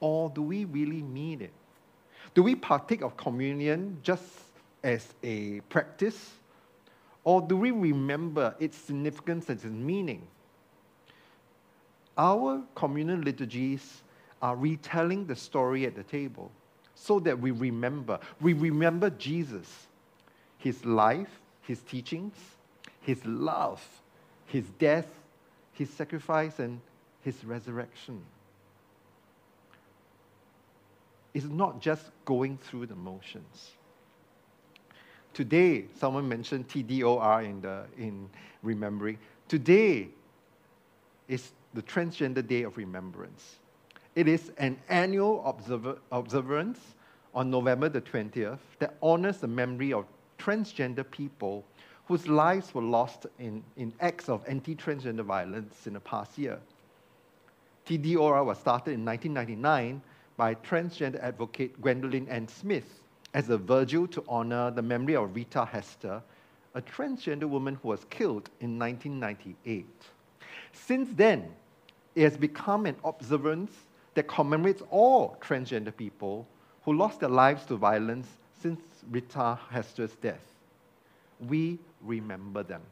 Or 0.00 0.30
do 0.30 0.42
we 0.42 0.64
really 0.66 1.02
mean 1.02 1.40
it? 1.40 1.52
Do 2.34 2.42
we 2.42 2.54
partake 2.54 3.02
of 3.02 3.16
communion 3.16 3.98
just 4.02 4.24
as 4.82 5.14
a 5.22 5.60
practice? 5.68 6.32
Or 7.24 7.40
do 7.40 7.56
we 7.56 7.70
remember 7.70 8.54
its 8.60 8.76
significance 8.76 9.48
and 9.48 9.58
its 9.58 9.64
meaning? 9.64 10.26
Our 12.18 12.62
communal 12.74 13.18
liturgies 13.18 14.02
are 14.42 14.54
retelling 14.54 15.26
the 15.26 15.36
story 15.36 15.86
at 15.86 15.94
the 15.94 16.02
table 16.02 16.50
so 16.94 17.18
that 17.20 17.38
we 17.38 17.50
remember. 17.50 18.18
We 18.40 18.52
remember 18.52 19.10
Jesus, 19.10 19.86
his 20.58 20.84
life, 20.84 21.40
his 21.62 21.80
teachings, 21.80 22.34
his 23.00 23.24
love, 23.24 23.86
his 24.46 24.64
death, 24.78 25.06
his 25.76 25.90
sacrifice, 25.90 26.58
and 26.58 26.80
his 27.22 27.44
resurrection. 27.44 28.20
It's 31.34 31.46
not 31.46 31.80
just 31.80 32.04
going 32.24 32.56
through 32.58 32.86
the 32.86 32.94
motions. 32.94 33.72
Today, 35.34 35.84
someone 35.98 36.26
mentioned 36.26 36.66
TDOR 36.68 37.44
in, 37.44 37.60
the, 37.60 37.84
in 37.98 38.30
remembering. 38.62 39.18
Today 39.48 40.08
is 41.28 41.52
the 41.74 41.82
Transgender 41.82 42.46
Day 42.46 42.62
of 42.62 42.78
Remembrance. 42.78 43.56
It 44.14 44.28
is 44.28 44.50
an 44.56 44.78
annual 44.88 45.44
observer, 45.44 45.98
observance 46.10 46.80
on 47.34 47.50
November 47.50 47.90
the 47.90 48.00
20th 48.00 48.60
that 48.78 48.96
honors 49.02 49.36
the 49.38 49.46
memory 49.46 49.92
of 49.92 50.06
transgender 50.38 51.08
people 51.10 51.66
whose 52.06 52.28
lives 52.28 52.74
were 52.74 52.82
lost 52.82 53.26
in, 53.38 53.62
in 53.76 53.92
acts 54.00 54.28
of 54.28 54.42
anti 54.46 54.74
transgender 54.74 55.24
violence 55.24 55.86
in 55.86 55.94
the 55.94 56.00
past 56.00 56.38
year. 56.38 56.58
TDOR 57.86 58.44
was 58.44 58.58
started 58.58 58.92
in 58.92 59.04
1999 59.04 60.00
by 60.36 60.54
transgender 60.56 61.20
advocate 61.22 61.80
Gwendolyn 61.80 62.28
Ann 62.28 62.48
Smith 62.48 63.00
as 63.34 63.48
a 63.48 63.58
vigil 63.58 64.06
to 64.08 64.24
honor 64.28 64.70
the 64.70 64.82
memory 64.82 65.16
of 65.16 65.34
Rita 65.34 65.64
Hester, 65.64 66.22
a 66.74 66.82
transgender 66.82 67.48
woman 67.48 67.78
who 67.82 67.88
was 67.88 68.04
killed 68.10 68.50
in 68.60 68.78
1998. 68.78 69.86
Since 70.72 71.10
then, 71.14 71.48
it 72.14 72.22
has 72.22 72.36
become 72.36 72.86
an 72.86 72.96
observance 73.04 73.72
that 74.14 74.26
commemorates 74.26 74.82
all 74.90 75.36
transgender 75.40 75.94
people 75.94 76.46
who 76.84 76.94
lost 76.94 77.20
their 77.20 77.28
lives 77.28 77.66
to 77.66 77.76
violence 77.76 78.26
since 78.60 78.80
Rita 79.10 79.58
Hester's 79.70 80.14
death. 80.16 80.40
We 81.48 81.78
remember 82.02 82.62
them. 82.62 82.82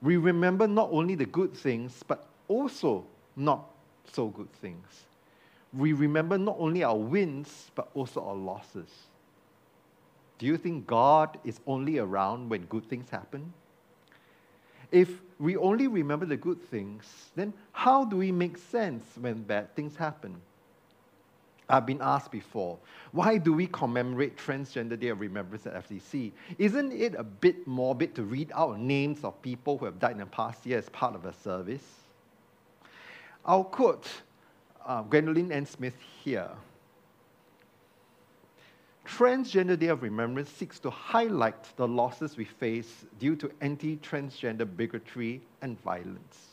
We 0.00 0.16
remember 0.16 0.66
not 0.66 0.88
only 0.90 1.14
the 1.14 1.26
good 1.26 1.54
things, 1.54 2.02
but 2.06 2.26
also 2.48 3.04
not 3.36 3.70
so 4.12 4.28
good 4.28 4.52
things. 4.54 4.86
We 5.72 5.92
remember 5.92 6.36
not 6.36 6.56
only 6.58 6.82
our 6.82 6.96
wins, 6.96 7.70
but 7.74 7.88
also 7.94 8.24
our 8.24 8.34
losses. 8.34 8.88
Do 10.38 10.46
you 10.46 10.56
think 10.56 10.86
God 10.86 11.38
is 11.44 11.60
only 11.66 11.98
around 11.98 12.48
when 12.48 12.62
good 12.62 12.88
things 12.88 13.08
happen? 13.08 13.52
If 14.90 15.08
we 15.38 15.56
only 15.56 15.86
remember 15.86 16.26
the 16.26 16.36
good 16.36 16.60
things, 16.68 17.30
then 17.34 17.54
how 17.72 18.04
do 18.04 18.16
we 18.16 18.32
make 18.32 18.58
sense 18.58 19.04
when 19.18 19.42
bad 19.42 19.74
things 19.74 19.96
happen? 19.96 20.34
I've 21.68 21.86
been 21.86 22.00
asked 22.02 22.30
before, 22.30 22.78
why 23.12 23.38
do 23.38 23.52
we 23.52 23.66
commemorate 23.66 24.36
Transgender 24.36 24.98
Day 24.98 25.08
of 25.08 25.20
Remembrance 25.20 25.66
at 25.66 25.88
FCC? 25.88 26.32
Isn't 26.58 26.92
it 26.92 27.14
a 27.14 27.24
bit 27.24 27.66
morbid 27.66 28.14
to 28.16 28.24
read 28.24 28.50
out 28.54 28.78
names 28.78 29.24
of 29.24 29.40
people 29.42 29.78
who 29.78 29.84
have 29.84 29.98
died 29.98 30.12
in 30.12 30.18
the 30.18 30.26
past 30.26 30.66
year 30.66 30.78
as 30.78 30.88
part 30.90 31.14
of 31.14 31.24
a 31.24 31.32
service? 31.32 31.84
I'll 33.44 33.64
quote 33.64 34.08
uh, 34.84 35.02
Gwendolyn 35.02 35.52
Ann 35.52 35.66
Smith 35.66 35.96
here. 36.22 36.50
Transgender 39.06 39.78
Day 39.78 39.88
of 39.88 40.02
Remembrance 40.02 40.48
seeks 40.50 40.78
to 40.80 40.90
highlight 40.90 41.76
the 41.76 41.86
losses 41.88 42.36
we 42.36 42.44
face 42.44 43.04
due 43.18 43.36
to 43.36 43.50
anti 43.60 43.96
transgender 43.96 44.64
bigotry 44.76 45.40
and 45.60 45.80
violence. 45.82 46.48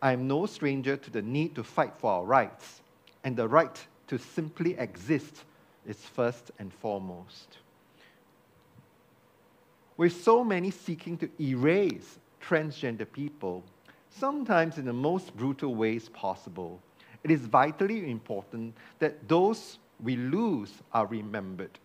I 0.00 0.12
am 0.12 0.28
no 0.28 0.46
stranger 0.46 0.96
to 0.96 1.10
the 1.10 1.22
need 1.22 1.56
to 1.56 1.64
fight 1.64 1.92
for 1.98 2.12
our 2.12 2.24
rights, 2.24 2.80
and 3.24 3.36
the 3.36 3.48
right 3.48 3.86
to 4.08 4.18
simply 4.18 4.76
exist 4.78 5.44
is 5.86 5.96
first 5.96 6.50
and 6.58 6.72
foremost. 6.72 7.58
With 9.96 10.12
so 10.12 10.44
many 10.44 10.70
seeking 10.70 11.16
to 11.18 11.30
erase 11.40 12.18
transgender 12.40 13.10
people, 13.10 13.64
sometimes 14.10 14.78
in 14.78 14.84
the 14.84 14.92
most 14.92 15.36
brutal 15.36 15.74
ways 15.74 16.08
possible, 16.08 16.80
it 17.24 17.30
is 17.30 17.40
vitally 17.40 18.10
important 18.10 18.74
that 18.98 19.28
those 19.28 19.78
we 20.02 20.16
lose 20.16 20.72
are 20.92 21.06
remembered 21.06 21.78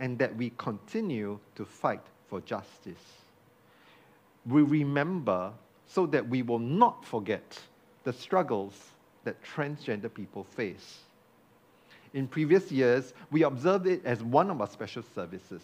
and 0.00 0.18
that 0.18 0.34
we 0.36 0.50
continue 0.58 1.38
to 1.54 1.64
fight 1.64 2.02
for 2.28 2.40
justice. 2.40 3.22
We 4.46 4.62
remember 4.62 5.52
so 5.86 6.06
that 6.06 6.28
we 6.28 6.42
will 6.42 6.58
not 6.58 7.04
forget 7.04 7.58
the 8.04 8.12
struggles 8.12 8.74
that 9.24 9.36
transgender 9.44 10.12
people 10.12 10.44
face. 10.44 11.00
In 12.12 12.26
previous 12.26 12.72
years, 12.72 13.14
we 13.30 13.44
observed 13.44 13.86
it 13.86 14.04
as 14.04 14.22
one 14.22 14.50
of 14.50 14.60
our 14.60 14.66
special 14.66 15.02
services. 15.14 15.62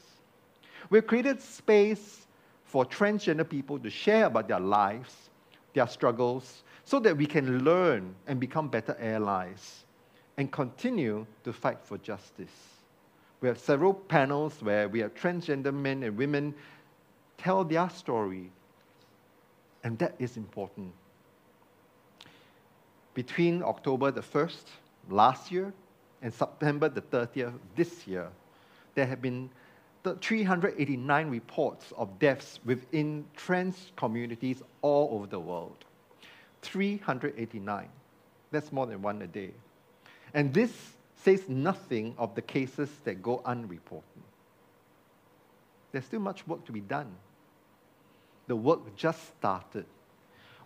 We've 0.90 1.06
created 1.06 1.40
space 1.40 2.26
for 2.64 2.84
transgender 2.84 3.48
people 3.48 3.78
to 3.78 3.90
share 3.90 4.26
about 4.26 4.48
their 4.48 4.60
lives, 4.60 5.30
their 5.74 5.86
struggles, 5.88 6.62
so 6.84 7.00
that 7.00 7.16
we 7.16 7.26
can 7.26 7.64
learn 7.64 8.14
and 8.26 8.38
become 8.38 8.68
better 8.68 8.96
allies 9.00 9.84
and 10.36 10.52
continue 10.52 11.26
to 11.44 11.52
fight 11.52 11.78
for 11.82 11.98
justice. 11.98 12.76
We 13.40 13.48
have 13.48 13.58
several 13.58 13.94
panels 13.94 14.62
where 14.62 14.88
we 14.88 15.00
have 15.00 15.14
transgender 15.14 15.74
men 15.74 16.02
and 16.02 16.16
women 16.16 16.54
tell 17.38 17.64
their 17.64 17.88
story, 17.90 18.50
And 19.84 19.98
that 19.98 20.14
is 20.18 20.36
important. 20.36 20.92
Between 23.14 23.62
October 23.62 24.10
the 24.10 24.20
1st 24.20 24.64
last 25.08 25.52
year 25.52 25.72
and 26.22 26.32
September 26.32 26.88
the 26.88 27.02
30th 27.02 27.54
this 27.74 28.06
year, 28.06 28.28
there 28.94 29.06
have 29.06 29.20
been 29.20 29.50
389 30.20 31.28
reports 31.28 31.92
of 31.96 32.18
deaths 32.18 32.60
within 32.64 33.24
trans 33.34 33.90
communities 33.96 34.62
all 34.82 35.08
over 35.12 35.26
the 35.26 35.40
world. 35.40 35.84
389. 36.62 37.88
That's 38.52 38.72
more 38.72 38.86
than 38.86 39.02
one 39.02 39.20
a 39.22 39.26
day. 39.26 39.50
And 40.32 40.54
this 40.54 40.72
says 41.16 41.48
nothing 41.48 42.14
of 42.18 42.34
the 42.34 42.42
cases 42.42 42.88
that 43.04 43.22
go 43.22 43.42
unreported. 43.44 44.22
There's 45.92 46.04
still 46.04 46.20
much 46.20 46.46
work 46.46 46.64
to 46.66 46.72
be 46.72 46.80
done. 46.80 47.12
The 48.46 48.54
work 48.54 48.94
just 48.96 49.26
started. 49.38 49.86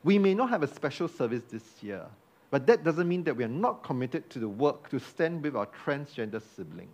We 0.02 0.18
may 0.18 0.34
not 0.34 0.50
have 0.50 0.62
a 0.62 0.66
special 0.66 1.08
service 1.08 1.44
this 1.50 1.62
year, 1.82 2.04
but 2.50 2.66
that 2.66 2.82
doesn't 2.82 3.08
mean 3.08 3.24
that 3.24 3.36
we 3.36 3.44
are 3.44 3.48
not 3.48 3.84
committed 3.84 4.28
to 4.30 4.38
the 4.38 4.48
work 4.48 4.88
to 4.90 4.98
stand 4.98 5.42
with 5.42 5.54
our 5.54 5.66
transgender 5.66 6.42
siblings. 6.56 6.90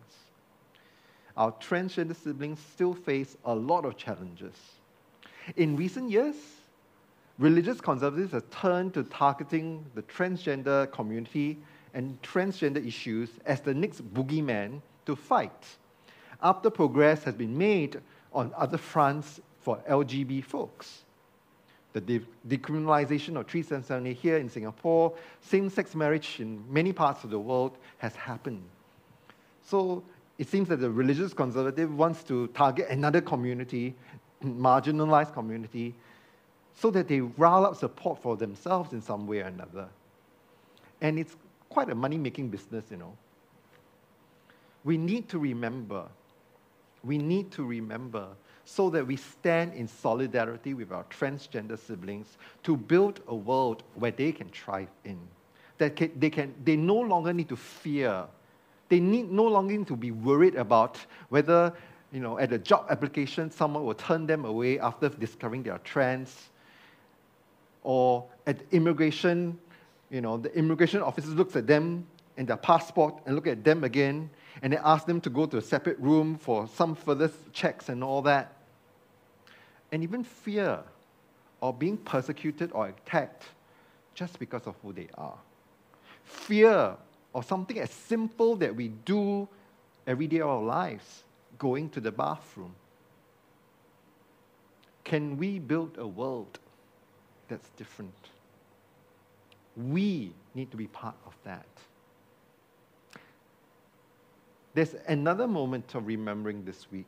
Our 1.36 1.52
transgender 1.52 2.14
siblings 2.14 2.58
still 2.72 2.94
face 2.94 3.36
a 3.44 3.54
lot 3.54 3.84
of 3.84 3.96
challenges. 3.96 4.54
In 5.56 5.76
recent 5.76 6.10
years, 6.10 6.36
religious 7.38 7.80
conservatives 7.80 8.32
have 8.32 8.48
turned 8.50 8.94
to 8.94 9.04
targeting 9.04 9.84
the 9.94 10.02
transgender 10.02 10.90
community 10.92 11.58
and 11.94 12.20
transgender 12.22 12.84
issues 12.86 13.30
as 13.46 13.60
the 13.60 13.72
next 13.72 14.02
boogeyman 14.12 14.80
to 15.06 15.16
fight. 15.16 15.76
After 16.42 16.68
progress 16.68 17.24
has 17.24 17.34
been 17.34 17.56
made 17.56 18.00
on 18.32 18.52
other 18.56 18.76
fronts 18.76 19.40
for 19.60 19.78
LGB 19.88 20.44
folks, 20.44 21.05
the 21.96 22.18
de- 22.18 22.58
decriminalization 22.58 23.38
of 23.40 23.46
377 23.46 24.14
here 24.14 24.36
in 24.36 24.50
Singapore, 24.50 25.14
same 25.40 25.70
sex 25.70 25.94
marriage 25.94 26.40
in 26.40 26.62
many 26.70 26.92
parts 26.92 27.24
of 27.24 27.30
the 27.30 27.38
world 27.38 27.78
has 27.98 28.14
happened. 28.14 28.62
So 29.62 30.04
it 30.36 30.46
seems 30.46 30.68
that 30.68 30.76
the 30.76 30.90
religious 30.90 31.32
conservative 31.32 31.96
wants 31.96 32.22
to 32.24 32.48
target 32.48 32.90
another 32.90 33.22
community, 33.22 33.94
marginalized 34.44 35.32
community, 35.32 35.94
so 36.74 36.90
that 36.90 37.08
they 37.08 37.22
rile 37.22 37.64
up 37.64 37.76
support 37.76 38.20
for 38.22 38.36
themselves 38.36 38.92
in 38.92 39.00
some 39.00 39.26
way 39.26 39.40
or 39.40 39.46
another. 39.46 39.88
And 41.00 41.18
it's 41.18 41.34
quite 41.70 41.88
a 41.88 41.94
money 41.94 42.18
making 42.18 42.48
business, 42.48 42.84
you 42.90 42.98
know. 42.98 43.16
We 44.84 44.98
need 44.98 45.30
to 45.30 45.38
remember, 45.38 46.04
we 47.02 47.16
need 47.16 47.50
to 47.52 47.64
remember 47.64 48.28
so 48.68 48.90
that 48.90 49.06
we 49.06 49.14
stand 49.14 49.72
in 49.74 49.86
solidarity 49.86 50.74
with 50.74 50.90
our 50.90 51.04
transgender 51.04 51.78
siblings 51.78 52.36
to 52.64 52.76
build 52.76 53.20
a 53.28 53.34
world 53.34 53.84
where 53.94 54.10
they 54.10 54.32
can 54.32 54.48
thrive 54.48 54.88
in. 55.04 55.18
That 55.78 55.94
can, 55.94 56.10
they, 56.18 56.30
can, 56.30 56.52
they 56.64 56.74
no 56.74 56.96
longer 56.96 57.32
need 57.32 57.48
to 57.50 57.56
fear. 57.56 58.24
They 58.88 58.98
need 58.98 59.30
no 59.30 59.44
longer 59.44 59.78
need 59.78 59.86
to 59.86 59.96
be 59.96 60.10
worried 60.10 60.56
about 60.56 60.98
whether, 61.28 61.72
you 62.10 62.18
know, 62.18 62.40
at 62.40 62.52
a 62.52 62.58
job 62.58 62.86
application, 62.90 63.52
someone 63.52 63.84
will 63.84 63.94
turn 63.94 64.26
them 64.26 64.44
away 64.44 64.80
after 64.80 65.10
discovering 65.10 65.62
they 65.62 65.70
are 65.70 65.78
trans. 65.78 66.50
Or 67.84 68.24
at 68.48 68.62
immigration, 68.72 69.60
you 70.10 70.20
know, 70.20 70.38
the 70.38 70.52
immigration 70.58 71.02
officer 71.02 71.28
looks 71.28 71.54
at 71.54 71.68
them 71.68 72.04
and 72.36 72.48
their 72.48 72.56
passport 72.56 73.14
and 73.26 73.36
look 73.36 73.46
at 73.46 73.62
them 73.62 73.84
again 73.84 74.28
and 74.60 74.72
they 74.72 74.78
ask 74.78 75.06
them 75.06 75.20
to 75.20 75.30
go 75.30 75.46
to 75.46 75.58
a 75.58 75.62
separate 75.62 76.00
room 76.00 76.36
for 76.36 76.66
some 76.66 76.96
further 76.96 77.30
checks 77.52 77.88
and 77.88 78.02
all 78.02 78.22
that. 78.22 78.55
And 79.92 80.02
even 80.02 80.24
fear 80.24 80.80
of 81.62 81.78
being 81.78 81.96
persecuted 81.96 82.72
or 82.72 82.88
attacked 82.88 83.44
just 84.14 84.38
because 84.38 84.66
of 84.66 84.74
who 84.82 84.92
they 84.92 85.08
are. 85.16 85.38
Fear 86.24 86.96
of 87.34 87.44
something 87.44 87.78
as 87.78 87.90
simple 87.90 88.56
that 88.56 88.74
we 88.74 88.88
do 88.88 89.48
every 90.06 90.26
day 90.26 90.38
of 90.38 90.48
our 90.48 90.62
lives, 90.62 91.24
going 91.58 91.90
to 91.90 92.00
the 92.00 92.10
bathroom. 92.10 92.74
Can 95.04 95.36
we 95.36 95.58
build 95.58 95.98
a 95.98 96.06
world 96.06 96.58
that's 97.48 97.68
different? 97.76 98.14
We 99.76 100.32
need 100.54 100.70
to 100.70 100.76
be 100.76 100.86
part 100.86 101.16
of 101.26 101.36
that. 101.44 101.66
There's 104.74 104.94
another 105.06 105.46
moment 105.46 105.94
of 105.94 106.06
remembering 106.06 106.64
this 106.64 106.90
week. 106.90 107.06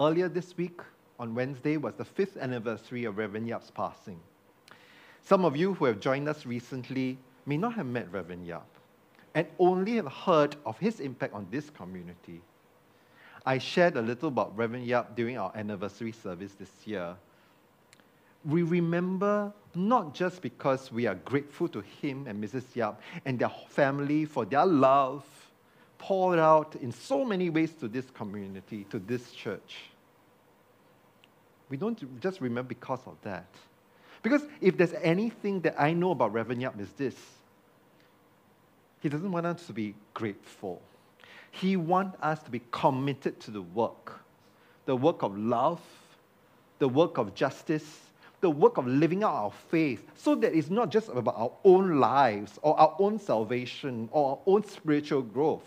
Earlier 0.00 0.28
this 0.28 0.56
week, 0.56 0.80
on 1.18 1.34
Wednesday, 1.34 1.76
was 1.76 1.94
the 1.94 2.04
fifth 2.04 2.36
anniversary 2.36 3.04
of 3.04 3.18
Reverend 3.18 3.48
Yap's 3.48 3.70
passing. 3.70 4.18
Some 5.22 5.44
of 5.44 5.56
you 5.56 5.74
who 5.74 5.86
have 5.86 6.00
joined 6.00 6.28
us 6.28 6.44
recently 6.44 7.18
may 7.46 7.56
not 7.56 7.74
have 7.74 7.86
met 7.86 8.12
Reverend 8.12 8.46
Yap 8.46 8.66
and 9.34 9.46
only 9.58 9.96
have 9.96 10.06
heard 10.06 10.56
of 10.64 10.78
his 10.78 11.00
impact 11.00 11.34
on 11.34 11.46
this 11.50 11.70
community. 11.70 12.40
I 13.46 13.58
shared 13.58 13.96
a 13.96 14.02
little 14.02 14.28
about 14.28 14.56
Reverend 14.56 14.86
Yap 14.86 15.16
during 15.16 15.38
our 15.38 15.52
anniversary 15.54 16.12
service 16.12 16.52
this 16.52 16.70
year. 16.86 17.16
We 18.44 18.62
remember 18.62 19.52
not 19.74 20.14
just 20.14 20.42
because 20.42 20.92
we 20.92 21.06
are 21.06 21.14
grateful 21.14 21.68
to 21.68 21.80
him 21.80 22.26
and 22.26 22.42
Mrs. 22.42 22.74
Yap 22.74 23.00
and 23.24 23.38
their 23.38 23.52
family 23.68 24.24
for 24.24 24.44
their 24.44 24.66
love 24.66 25.24
poured 25.98 26.38
out 26.38 26.76
in 26.76 26.92
so 26.92 27.24
many 27.24 27.48
ways 27.50 27.72
to 27.80 27.88
this 27.88 28.10
community, 28.10 28.84
to 28.90 28.98
this 28.98 29.32
church. 29.32 29.90
We 31.74 31.78
don't 31.78 32.20
just 32.20 32.40
remember 32.40 32.68
because 32.68 33.00
of 33.04 33.16
that. 33.22 33.48
Because 34.22 34.42
if 34.60 34.76
there's 34.76 34.92
anything 35.02 35.60
that 35.62 35.74
I 35.76 35.92
know 35.92 36.12
about 36.12 36.32
Reverend 36.32 36.62
Yap 36.62 36.80
is 36.80 36.92
this 36.92 37.16
he 39.00 39.08
doesn't 39.08 39.32
want 39.32 39.44
us 39.44 39.66
to 39.66 39.72
be 39.72 39.96
grateful. 40.14 40.80
He 41.50 41.76
wants 41.76 42.16
us 42.22 42.40
to 42.44 42.50
be 42.52 42.60
committed 42.70 43.40
to 43.40 43.50
the 43.50 43.62
work 43.62 44.20
the 44.84 44.94
work 44.94 45.24
of 45.24 45.36
love, 45.36 45.80
the 46.78 46.88
work 46.88 47.18
of 47.18 47.34
justice, 47.34 48.02
the 48.40 48.50
work 48.50 48.76
of 48.76 48.86
living 48.86 49.24
out 49.24 49.34
our 49.34 49.50
faith, 49.50 50.06
so 50.14 50.36
that 50.36 50.54
it's 50.54 50.70
not 50.70 50.90
just 50.90 51.08
about 51.08 51.34
our 51.36 51.50
own 51.64 51.98
lives 51.98 52.56
or 52.62 52.78
our 52.78 52.94
own 53.00 53.18
salvation 53.18 54.08
or 54.12 54.30
our 54.30 54.38
own 54.46 54.62
spiritual 54.62 55.22
growth, 55.22 55.66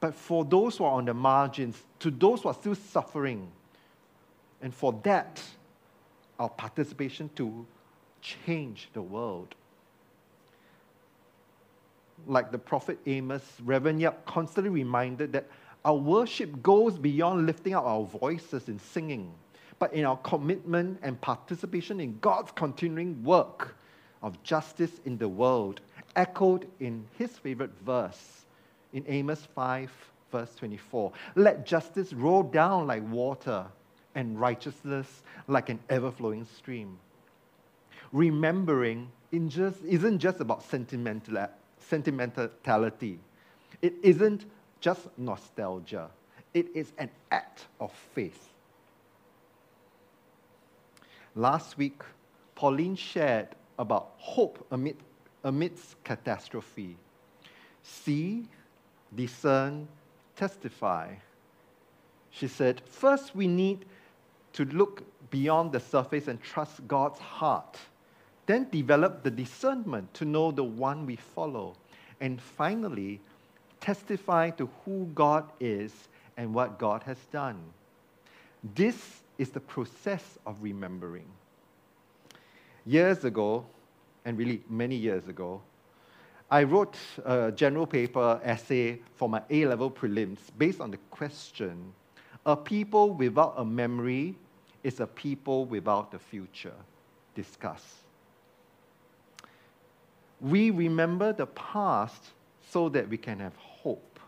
but 0.00 0.14
for 0.14 0.42
those 0.42 0.78
who 0.78 0.84
are 0.84 0.92
on 0.92 1.04
the 1.04 1.12
margins, 1.12 1.76
to 1.98 2.10
those 2.10 2.40
who 2.40 2.48
are 2.48 2.54
still 2.54 2.74
suffering. 2.74 3.52
And 4.62 4.74
for 4.74 4.98
that, 5.02 5.42
our 6.38 6.48
participation 6.48 7.28
to 7.36 7.66
change 8.20 8.88
the 8.92 9.02
world 9.02 9.54
like 12.26 12.52
the 12.52 12.58
prophet 12.58 12.98
Amos, 13.06 13.42
Reverend 13.64 14.00
Yap 14.00 14.24
constantly 14.26 14.70
reminded 14.70 15.32
that 15.32 15.46
our 15.84 15.94
worship 15.94 16.62
goes 16.62 16.98
beyond 16.98 17.46
lifting 17.46 17.74
up 17.74 17.84
our 17.84 18.04
voices 18.04 18.68
in 18.68 18.78
singing, 18.78 19.32
but 19.78 19.92
in 19.92 20.04
our 20.04 20.16
commitment 20.18 20.98
and 21.02 21.20
participation 21.20 22.00
in 22.00 22.18
God's 22.20 22.52
continuing 22.52 23.22
work 23.24 23.76
of 24.22 24.40
justice 24.44 25.00
in 25.04 25.18
the 25.18 25.28
world, 25.28 25.80
echoed 26.14 26.68
in 26.78 27.04
his 27.18 27.30
favorite 27.38 27.72
verse 27.84 28.44
in 28.92 29.04
Amos 29.08 29.48
5, 29.54 29.90
verse 30.30 30.54
24. 30.54 31.12
Let 31.34 31.66
justice 31.66 32.12
roll 32.12 32.44
down 32.44 32.86
like 32.86 33.02
water 33.10 33.66
and 34.14 34.40
righteousness 34.40 35.22
like 35.48 35.68
an 35.68 35.78
ever 35.88 36.10
flowing 36.10 36.46
stream. 36.56 36.98
Remembering 38.12 39.10
isn't 39.30 40.18
just 40.18 40.40
about 40.40 40.62
sentimental 40.62 41.46
sentimentality. 41.78 43.18
It 43.80 43.94
isn't 44.02 44.44
just 44.80 45.06
nostalgia, 45.16 46.10
it 46.52 46.66
is 46.74 46.92
an 46.98 47.10
act 47.30 47.66
of 47.80 47.92
faith. 48.14 48.48
Last 51.34 51.78
week, 51.78 52.02
Pauline 52.54 52.96
shared 52.96 53.48
about 53.78 54.10
hope 54.18 54.66
amid, 54.70 54.96
amidst 55.44 56.02
catastrophe. 56.04 56.96
See, 57.82 58.46
discern, 59.14 59.88
testify. 60.36 61.14
She 62.30 62.48
said, 62.48 62.82
first 62.84 63.34
we 63.34 63.46
need 63.46 63.86
to 64.54 64.64
look 64.66 65.02
beyond 65.30 65.72
the 65.72 65.80
surface 65.80 66.28
and 66.28 66.40
trust 66.42 66.86
God's 66.86 67.18
heart 67.18 67.78
then 68.46 68.68
develop 68.70 69.22
the 69.22 69.30
discernment 69.30 70.12
to 70.14 70.24
know 70.24 70.50
the 70.50 70.64
one 70.64 71.06
we 71.06 71.16
follow. 71.16 71.76
And 72.20 72.40
finally, 72.40 73.20
testify 73.80 74.50
to 74.50 74.68
who 74.84 75.08
God 75.14 75.50
is 75.60 75.92
and 76.36 76.54
what 76.54 76.78
God 76.78 77.02
has 77.04 77.18
done. 77.30 77.60
This 78.74 79.22
is 79.38 79.50
the 79.50 79.60
process 79.60 80.38
of 80.46 80.56
remembering. 80.60 81.26
Years 82.84 83.24
ago, 83.24 83.64
and 84.24 84.36
really 84.38 84.62
many 84.68 84.96
years 84.96 85.26
ago, 85.28 85.60
I 86.50 86.64
wrote 86.64 86.96
a 87.24 87.50
general 87.52 87.86
paper 87.86 88.40
essay 88.44 89.00
for 89.14 89.28
my 89.28 89.42
A 89.50 89.66
level 89.66 89.90
prelims 89.90 90.38
based 90.58 90.80
on 90.80 90.90
the 90.90 90.98
question 91.10 91.92
A 92.44 92.56
people 92.56 93.14
without 93.14 93.54
a 93.56 93.64
memory 93.64 94.36
is 94.82 95.00
a 95.00 95.06
people 95.06 95.64
without 95.64 96.12
a 96.14 96.18
future. 96.18 96.74
discuss. 97.34 97.82
We 100.38 100.70
remember 100.70 101.32
the 101.32 101.46
past 101.46 102.22
so 102.70 102.88
that 102.90 103.08
we 103.08 103.16
can 103.16 103.38
have 103.40 103.56
hope. 103.56 104.20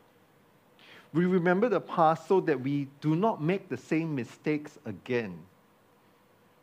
We 1.12 1.26
remember 1.26 1.68
the 1.68 1.80
past 1.80 2.26
so 2.28 2.40
that 2.40 2.60
we 2.60 2.88
do 3.00 3.14
not 3.14 3.42
make 3.42 3.68
the 3.68 3.76
same 3.76 4.14
mistakes 4.14 4.78
again. 4.86 5.38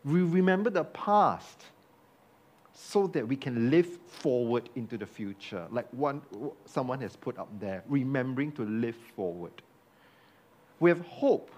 We 0.03 0.21
remember 0.21 0.69
the 0.69 0.83
past 0.83 1.65
so 2.73 3.07
that 3.07 3.27
we 3.27 3.35
can 3.35 3.69
live 3.69 3.99
forward 4.07 4.69
into 4.75 4.97
the 4.97 5.05
future, 5.05 5.67
like 5.71 5.87
one, 5.91 6.21
someone 6.65 6.99
has 7.01 7.15
put 7.15 7.37
up 7.37 7.47
there, 7.59 7.83
remembering 7.87 8.51
to 8.53 8.63
live 8.63 8.95
forward. 9.15 9.53
We 10.79 10.89
have 10.89 11.01
hope, 11.01 11.51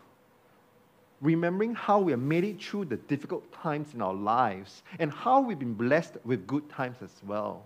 remembering 1.23 1.73
how 1.73 1.99
we 1.99 2.11
have 2.11 2.19
made 2.19 2.43
it 2.43 2.61
through 2.61 2.83
the 2.85 2.97
difficult 2.97 3.49
times 3.53 3.93
in 3.93 4.01
our 4.01 4.13
lives 4.13 4.83
and 4.99 5.09
how 5.11 5.39
we've 5.39 5.57
been 5.57 5.73
blessed 5.73 6.17
with 6.25 6.45
good 6.45 6.69
times 6.69 6.97
as 7.01 7.21
well. 7.25 7.63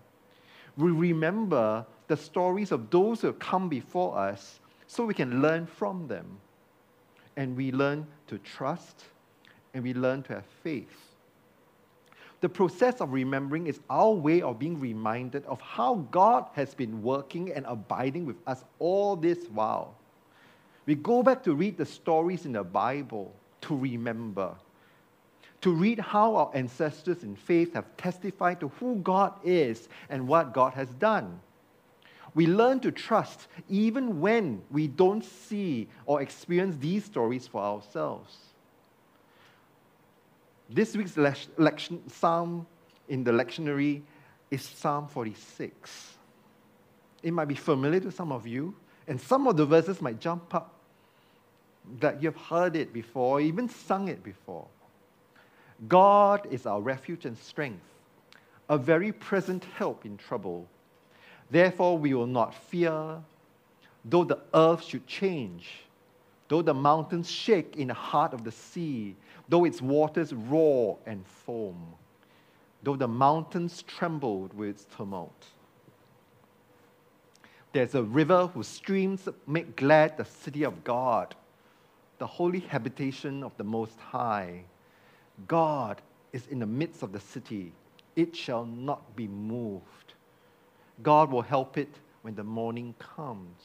We 0.78 0.92
remember 0.92 1.84
the 2.08 2.16
stories 2.16 2.72
of 2.72 2.92
those 2.92 3.22
who 3.22 3.28
have 3.28 3.40
come 3.40 3.68
before 3.68 4.16
us 4.16 4.60
so 4.86 5.06
we 5.06 5.16
can 5.16 5.42
learn 5.42 5.66
from 5.66 6.08
them. 6.08 6.38
And 7.36 7.58
we 7.58 7.72
learn 7.72 8.06
to 8.28 8.38
trust 8.40 9.04
and 9.74 9.84
we 9.84 9.94
learn 9.94 10.22
to 10.24 10.36
have 10.36 10.46
faith. 10.64 11.16
The 12.42 12.50
process 12.50 13.02
of 13.02 13.12
remembering 13.12 13.66
is 13.66 13.80
our 13.90 14.12
way 14.12 14.44
of 14.44 14.60
being 14.60 14.80
reminded 14.80 15.44
of 15.46 15.60
how 15.62 15.96
God 16.12 16.46
has 16.54 16.76
been 16.76 17.02
working 17.02 17.52
and 17.52 17.66
abiding 17.66 18.28
with 18.28 18.36
us 18.46 18.64
all 18.78 19.16
this 19.16 19.48
while. 19.52 19.96
We 20.86 20.94
go 20.94 21.24
back 21.24 21.44
to 21.44 21.56
read 21.56 21.78
the 21.78 21.86
stories 21.86 22.46
in 22.46 22.52
the 22.52 22.64
Bible 22.64 23.34
to 23.62 23.76
remember, 23.76 24.56
to 25.62 25.74
read 25.74 26.00
how 26.00 26.36
our 26.36 26.52
ancestors 26.54 27.24
in 27.24 27.36
faith 27.36 27.74
have 27.74 27.86
testified 27.98 28.60
to 28.60 28.70
who 28.80 28.98
God 28.98 29.34
is 29.44 29.90
and 30.10 30.28
what 30.28 30.54
God 30.54 30.74
has 30.74 30.90
done. 30.90 31.40
We 32.36 32.46
learn 32.46 32.80
to 32.82 32.92
trust 32.92 33.48
even 33.68 34.22
when 34.22 34.62
we 34.70 34.88
don't 34.88 35.24
see 35.24 35.88
or 36.06 36.22
experience 36.22 36.78
these 36.78 37.04
stories 37.04 37.48
for 37.48 37.62
ourselves. 37.62 38.38
This 40.70 40.96
week's 40.96 41.18
lection, 41.18 42.02
psalm 42.10 42.68
in 43.10 43.24
the 43.24 43.32
lectionary 43.32 44.02
is 44.52 44.62
Psalm 44.62 45.08
46. 45.08 46.14
It 47.24 47.32
might 47.32 47.48
be 47.48 47.56
familiar 47.56 48.02
to 48.02 48.12
some 48.12 48.32
of 48.32 48.46
you, 48.46 48.76
and 49.08 49.20
some 49.20 49.48
of 49.48 49.58
the 49.58 49.66
verses 49.66 50.02
might 50.02 50.20
jump 50.20 50.54
up 50.54 50.77
that 52.00 52.22
you've 52.22 52.38
heard 52.38 52.76
it 52.76 52.94
before, 52.94 53.42
even 53.42 53.70
sung 53.70 54.08
it 54.08 54.24
before. 54.24 54.66
God 55.88 56.48
is 56.52 56.66
our 56.66 56.82
refuge 56.82 57.26
and 57.26 57.38
strength, 57.38 57.84
a 58.70 58.78
very 58.78 59.12
present 59.12 59.64
help 59.76 60.06
in 60.06 60.18
trouble. 60.18 60.68
Therefore, 61.50 61.98
we 61.98 62.14
will 62.14 62.28
not 62.28 62.54
fear, 62.54 63.18
though 64.04 64.24
the 64.24 64.40
earth 64.54 64.84
should 64.84 65.06
change, 65.08 65.70
though 66.48 66.62
the 66.62 66.74
mountains 66.74 67.30
shake 67.30 67.78
in 67.78 67.90
the 67.90 67.94
heart 67.94 68.34
of 68.34 68.44
the 68.44 68.52
sea, 68.52 69.16
though 69.48 69.66
its 69.66 69.82
waters 69.82 70.34
roar 70.34 70.98
and 71.06 71.26
foam, 71.26 71.94
though 72.84 72.96
the 72.96 73.08
mountains 73.08 73.84
trembled 73.84 74.54
with 74.54 74.70
its 74.70 74.86
tumult. 74.96 75.46
There's 77.74 77.96
a 77.96 78.04
river 78.04 78.48
whose 78.48 78.68
streams 78.68 79.28
make 79.46 79.76
glad 79.76 80.18
the 80.18 80.26
city 80.26 80.64
of 80.64 80.84
God, 80.84 81.36
the 82.18 82.28
holy 82.28 82.60
habitation 82.60 83.44
of 83.44 83.56
the 83.58 83.64
Most 83.64 84.00
High. 84.00 84.64
God 85.48 86.02
is 86.34 86.48
in 86.48 86.60
the 86.60 86.66
midst 86.66 87.04
of 87.04 87.12
the 87.12 87.20
city, 87.20 87.74
it 88.16 88.36
shall 88.36 88.66
not 88.66 89.16
be 89.16 89.28
moved. 89.28 90.14
God 91.04 91.32
will 91.32 91.44
help 91.44 91.78
it 91.78 91.94
when 92.24 92.36
the 92.36 92.44
morning 92.44 92.96
comes. 92.98 93.62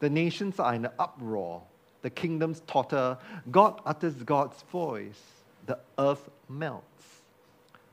The 0.00 0.08
nations 0.08 0.58
are 0.58 0.74
in 0.74 0.86
an 0.86 0.92
uproar 0.98 1.62
the 2.02 2.10
kingdoms 2.10 2.62
totter. 2.66 3.18
God 3.50 3.80
utters 3.84 4.14
God's 4.14 4.62
voice. 4.72 5.20
The 5.66 5.78
earth 5.98 6.28
melts. 6.48 7.22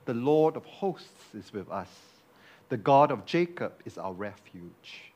The 0.06 0.14
Lord 0.14 0.56
of 0.56 0.66
hosts 0.66 1.36
is 1.36 1.52
with 1.52 1.70
us. 1.70 1.90
The 2.70 2.78
God 2.78 3.12
of 3.12 3.26
Jacob 3.26 3.74
is 3.86 3.98
our 3.98 4.14
refuge. 4.14 5.12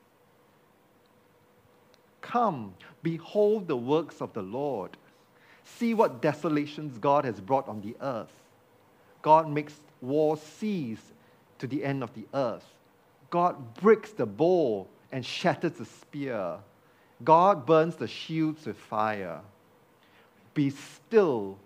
Come, 2.21 2.73
behold 3.03 3.67
the 3.67 3.75
works 3.75 4.21
of 4.21 4.33
the 4.33 4.41
Lord. 4.41 4.97
See 5.63 5.93
what 5.93 6.21
desolations 6.21 6.97
God 6.97 7.25
has 7.25 7.39
brought 7.39 7.67
on 7.67 7.81
the 7.81 7.95
earth. 8.01 8.31
God 9.21 9.49
makes 9.49 9.75
war 10.01 10.37
cease 10.37 11.01
to 11.59 11.67
the 11.67 11.83
end 11.83 12.03
of 12.03 12.13
the 12.13 12.25
earth. 12.33 12.65
God 13.29 13.75
breaks 13.75 14.11
the 14.11 14.25
bow 14.25 14.87
and 15.11 15.25
shatters 15.25 15.73
the 15.73 15.85
spear. 15.85 16.57
God 17.23 17.65
burns 17.65 17.95
the 17.95 18.07
shields 18.07 18.65
with 18.65 18.77
fire. 18.77 19.41
Be 20.53 20.69
still 20.69 21.57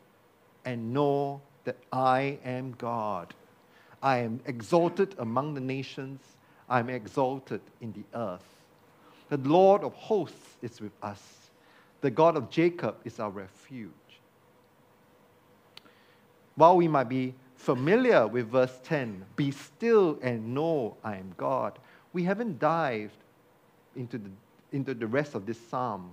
and 0.66 0.93
know 0.93 1.41
that 1.64 1.78
I 1.91 2.39
am 2.43 2.76
God. 2.78 3.34
I 4.01 4.20
am 4.20 4.39
exalted 4.45 5.16
among 5.18 5.53
the 5.53 5.62
nations. 5.62 6.22
I 6.70 6.80
am 6.80 6.89
exalted 6.89 7.62
in 7.82 7.93
the 7.93 8.18
earth. 8.18 8.55
The 9.30 9.38
Lord 9.38 9.84
of 9.84 9.93
hosts 9.93 10.57
is 10.61 10.80
with 10.80 10.91
us. 11.01 11.21
The 12.01 12.11
God 12.11 12.38
of 12.38 12.49
Jacob 12.49 12.95
is 13.03 13.19
our 13.19 13.30
refuge. 13.30 13.91
While 16.55 16.78
we 16.78 16.88
might 16.88 17.09
be 17.09 17.34
familiar 17.55 18.28
with 18.28 18.49
verse 18.49 18.80
10, 18.84 19.26
be 19.36 19.51
still 19.51 20.19
and 20.21 20.53
know 20.53 20.95
I 21.03 21.15
am 21.15 21.34
God, 21.38 21.80
we 22.13 22.23
haven't 22.23 22.59
dived 22.59 23.17
into 23.95 24.17
the 24.17 24.30
into 24.71 24.93
the 24.93 25.07
rest 25.07 25.36
of 25.36 25.45
this 25.45 25.59
psalm. 25.69 26.11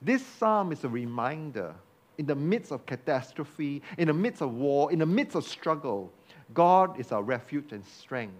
This 0.00 0.24
psalm 0.24 0.72
is 0.72 0.84
a 0.84 0.88
reminder 0.88 1.74
in 2.18 2.26
the 2.26 2.34
midst 2.34 2.72
of 2.72 2.86
catastrophe, 2.86 3.82
in 3.98 4.08
the 4.08 4.14
midst 4.14 4.40
of 4.40 4.54
war, 4.54 4.90
in 4.90 4.98
the 4.98 5.06
midst 5.06 5.36
of 5.36 5.44
struggle, 5.44 6.10
God 6.54 6.98
is 6.98 7.12
our 7.12 7.22
refuge 7.22 7.72
and 7.72 7.84
strength. 7.84 8.34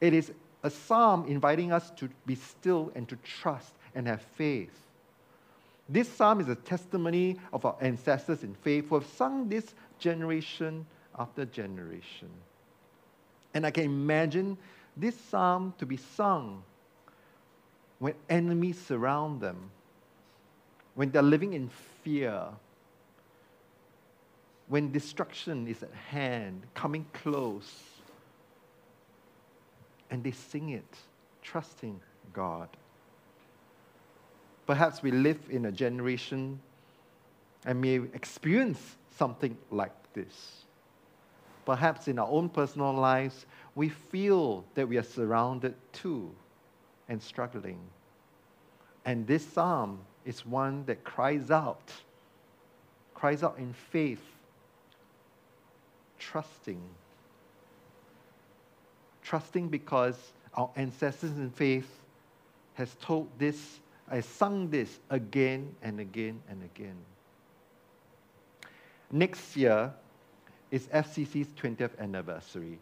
It 0.00 0.12
is 0.12 0.32
a 0.62 0.70
psalm 0.70 1.24
inviting 1.26 1.72
us 1.72 1.90
to 1.92 2.08
be 2.26 2.34
still 2.34 2.92
and 2.94 3.08
to 3.08 3.16
trust 3.16 3.72
and 3.94 4.06
have 4.06 4.22
faith. 4.22 4.72
This 5.88 6.08
psalm 6.08 6.40
is 6.40 6.48
a 6.48 6.54
testimony 6.54 7.36
of 7.52 7.64
our 7.64 7.76
ancestors 7.80 8.44
in 8.44 8.54
faith 8.54 8.88
who 8.88 8.94
have 8.96 9.06
sung 9.06 9.48
this 9.48 9.74
generation 9.98 10.86
after 11.18 11.44
generation. 11.44 12.28
And 13.54 13.66
I 13.66 13.70
can 13.70 13.84
imagine 13.84 14.56
this 14.96 15.16
psalm 15.16 15.74
to 15.78 15.86
be 15.86 15.96
sung 15.96 16.62
when 17.98 18.14
enemies 18.28 18.80
surround 18.80 19.40
them, 19.40 19.70
when 20.94 21.10
they're 21.10 21.22
living 21.22 21.54
in 21.54 21.68
fear, 22.04 22.44
when 24.68 24.92
destruction 24.92 25.66
is 25.66 25.82
at 25.82 25.92
hand, 25.92 26.62
coming 26.74 27.04
close, 27.12 27.89
and 30.10 30.22
they 30.24 30.32
sing 30.32 30.70
it, 30.70 30.96
trusting 31.42 32.00
God. 32.32 32.68
Perhaps 34.66 35.02
we 35.02 35.10
live 35.10 35.38
in 35.48 35.66
a 35.66 35.72
generation 35.72 36.60
and 37.64 37.80
may 37.80 37.96
experience 38.14 38.96
something 39.16 39.56
like 39.70 39.92
this. 40.12 40.64
Perhaps 41.64 42.08
in 42.08 42.18
our 42.18 42.28
own 42.28 42.48
personal 42.48 42.92
lives, 42.92 43.46
we 43.74 43.88
feel 43.88 44.64
that 44.74 44.88
we 44.88 44.96
are 44.96 45.02
surrounded 45.02 45.74
too 45.92 46.30
and 47.08 47.22
struggling. 47.22 47.78
And 49.04 49.26
this 49.26 49.46
psalm 49.46 50.00
is 50.24 50.44
one 50.46 50.84
that 50.86 51.04
cries 51.04 51.50
out, 51.50 51.92
cries 53.14 53.42
out 53.42 53.58
in 53.58 53.72
faith, 53.72 54.22
trusting. 56.18 56.80
Trusting 59.30 59.68
because 59.68 60.16
our 60.54 60.70
ancestors 60.74 61.30
in 61.30 61.50
faith 61.50 61.88
has 62.74 62.96
told 63.00 63.28
this, 63.38 63.78
has 64.10 64.26
sung 64.26 64.68
this 64.70 64.98
again 65.08 65.72
and 65.84 66.00
again 66.00 66.42
and 66.48 66.60
again. 66.64 66.96
Next 69.12 69.56
year 69.56 69.92
is 70.72 70.88
FCC's 70.88 71.46
20th 71.62 71.96
anniversary. 72.00 72.80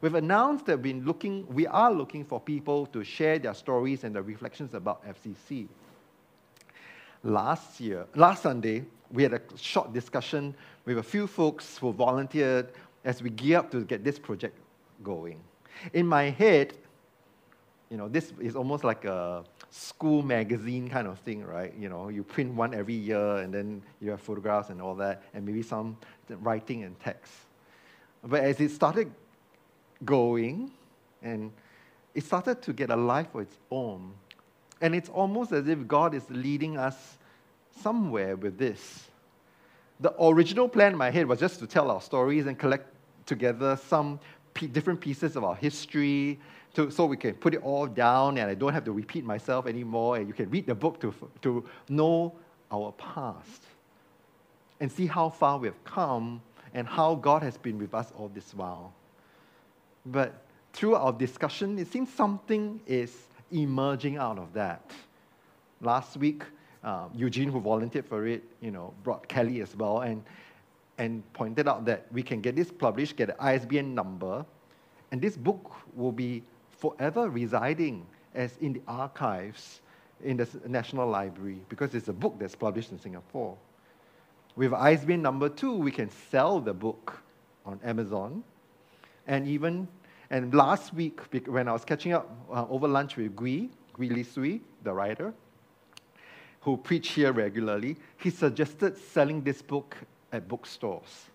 We've 0.00 0.14
announced 0.14 0.64
that 0.64 0.80
we've 0.80 1.04
looking, 1.04 1.46
we 1.52 1.66
are 1.66 1.92
looking 1.92 2.24
for 2.24 2.40
people 2.40 2.86
to 2.86 3.04
share 3.04 3.38
their 3.38 3.52
stories 3.52 4.04
and 4.04 4.14
their 4.14 4.22
reflections 4.22 4.72
about 4.72 5.02
FCC. 5.06 5.66
Last 7.22 7.78
year, 7.78 8.06
last 8.14 8.44
Sunday, 8.44 8.86
we 9.12 9.22
had 9.22 9.34
a 9.34 9.42
short 9.56 9.92
discussion 9.92 10.54
with 10.86 10.96
a 10.96 11.02
few 11.02 11.26
folks 11.26 11.76
who 11.76 11.92
volunteered 11.92 12.72
as 13.04 13.22
we 13.22 13.28
gear 13.28 13.58
up 13.58 13.70
to 13.72 13.84
get 13.84 14.02
this 14.02 14.18
project 14.18 14.56
going. 15.02 15.38
In 15.92 16.06
my 16.06 16.30
head, 16.30 16.74
you 17.90 17.96
know, 17.96 18.08
this 18.08 18.32
is 18.40 18.56
almost 18.56 18.82
like 18.84 19.04
a 19.04 19.44
school 19.70 20.22
magazine 20.22 20.88
kind 20.88 21.06
of 21.06 21.18
thing, 21.20 21.44
right? 21.44 21.72
You 21.78 21.88
know, 21.88 22.08
you 22.08 22.22
print 22.22 22.54
one 22.54 22.74
every 22.74 22.94
year 22.94 23.36
and 23.36 23.52
then 23.52 23.82
you 24.00 24.10
have 24.10 24.20
photographs 24.20 24.70
and 24.70 24.80
all 24.80 24.94
that, 24.96 25.22
and 25.34 25.44
maybe 25.44 25.62
some 25.62 25.96
writing 26.28 26.84
and 26.84 26.98
text. 27.00 27.32
But 28.22 28.42
as 28.42 28.60
it 28.60 28.70
started 28.70 29.10
going, 30.04 30.70
and 31.22 31.52
it 32.14 32.24
started 32.24 32.62
to 32.62 32.72
get 32.72 32.90
a 32.90 32.96
life 32.96 33.34
of 33.34 33.42
its 33.42 33.56
own, 33.70 34.12
and 34.80 34.94
it's 34.94 35.08
almost 35.08 35.52
as 35.52 35.68
if 35.68 35.86
God 35.86 36.14
is 36.14 36.24
leading 36.30 36.76
us 36.76 37.18
somewhere 37.82 38.36
with 38.36 38.58
this. 38.58 39.04
The 40.00 40.14
original 40.20 40.68
plan 40.68 40.92
in 40.92 40.98
my 40.98 41.10
head 41.10 41.26
was 41.26 41.38
just 41.38 41.58
to 41.60 41.66
tell 41.66 41.90
our 41.90 42.00
stories 42.00 42.46
and 42.46 42.58
collect 42.58 42.92
together 43.26 43.76
some 43.76 44.20
different 44.54 45.00
pieces 45.00 45.36
of 45.36 45.44
our 45.44 45.56
history 45.56 46.38
to, 46.74 46.90
so 46.90 47.06
we 47.06 47.16
can 47.16 47.34
put 47.34 47.54
it 47.54 47.62
all 47.62 47.86
down 47.86 48.38
and 48.38 48.50
I 48.50 48.54
don't 48.54 48.72
have 48.72 48.84
to 48.84 48.92
repeat 48.92 49.24
myself 49.24 49.66
anymore 49.66 50.16
and 50.16 50.28
you 50.28 50.34
can 50.34 50.50
read 50.50 50.66
the 50.66 50.74
book 50.74 51.00
to, 51.00 51.14
to 51.42 51.64
know 51.88 52.32
our 52.70 52.92
past 52.92 53.62
and 54.80 54.90
see 54.90 55.06
how 55.06 55.28
far 55.28 55.58
we've 55.58 55.84
come 55.84 56.40
and 56.72 56.86
how 56.86 57.14
God 57.14 57.42
has 57.42 57.56
been 57.56 57.78
with 57.78 57.94
us 57.94 58.12
all 58.16 58.28
this 58.28 58.52
while. 58.54 58.92
But 60.06 60.44
through 60.72 60.96
our 60.96 61.12
discussion, 61.12 61.78
it 61.78 61.90
seems 61.92 62.12
something 62.12 62.80
is 62.86 63.14
emerging 63.52 64.16
out 64.16 64.38
of 64.38 64.52
that. 64.54 64.90
Last 65.80 66.16
week, 66.16 66.42
um, 66.82 67.10
Eugene, 67.14 67.48
who 67.48 67.60
volunteered 67.60 68.06
for 68.06 68.26
it, 68.26 68.42
you 68.60 68.70
know, 68.70 68.92
brought 69.04 69.26
Kelly 69.28 69.60
as 69.62 69.74
well 69.76 70.00
and, 70.00 70.22
and 70.98 71.22
pointed 71.32 71.68
out 71.68 71.84
that 71.84 72.06
we 72.12 72.22
can 72.22 72.40
get 72.40 72.56
this 72.56 72.70
published, 72.70 73.16
get 73.16 73.30
an 73.30 73.36
ISBN 73.40 73.94
number, 73.94 74.44
and 75.10 75.20
this 75.20 75.36
book 75.36 75.72
will 75.94 76.12
be 76.12 76.42
forever 76.70 77.28
residing 77.28 78.06
as 78.34 78.56
in 78.60 78.72
the 78.72 78.82
archives 78.86 79.80
in 80.22 80.36
the 80.36 80.48
National 80.66 81.08
Library 81.08 81.60
because 81.68 81.94
it's 81.94 82.08
a 82.08 82.12
book 82.12 82.36
that's 82.38 82.54
published 82.54 82.92
in 82.92 82.98
Singapore. 82.98 83.56
With 84.56 84.72
ISBN 84.72 85.20
number 85.22 85.48
two, 85.48 85.74
we 85.76 85.90
can 85.90 86.10
sell 86.30 86.60
the 86.60 86.72
book 86.72 87.22
on 87.66 87.80
Amazon. 87.82 88.44
And 89.26 89.46
even, 89.48 89.88
and 90.30 90.54
last 90.54 90.94
week, 90.94 91.20
when 91.46 91.68
I 91.68 91.72
was 91.72 91.84
catching 91.84 92.12
up 92.12 92.30
uh, 92.52 92.66
over 92.68 92.86
lunch 92.86 93.16
with 93.16 93.34
Gwee, 93.34 93.70
Gwee 93.94 94.10
Li 94.10 94.22
Sui, 94.22 94.60
the 94.82 94.92
writer, 94.92 95.32
who 96.60 96.76
preach 96.76 97.10
here 97.10 97.32
regularly, 97.32 97.96
he 98.16 98.30
suggested 98.30 98.96
selling 98.96 99.42
this 99.42 99.60
book 99.60 99.96
at 100.34 100.48
bookstores, 100.48 101.26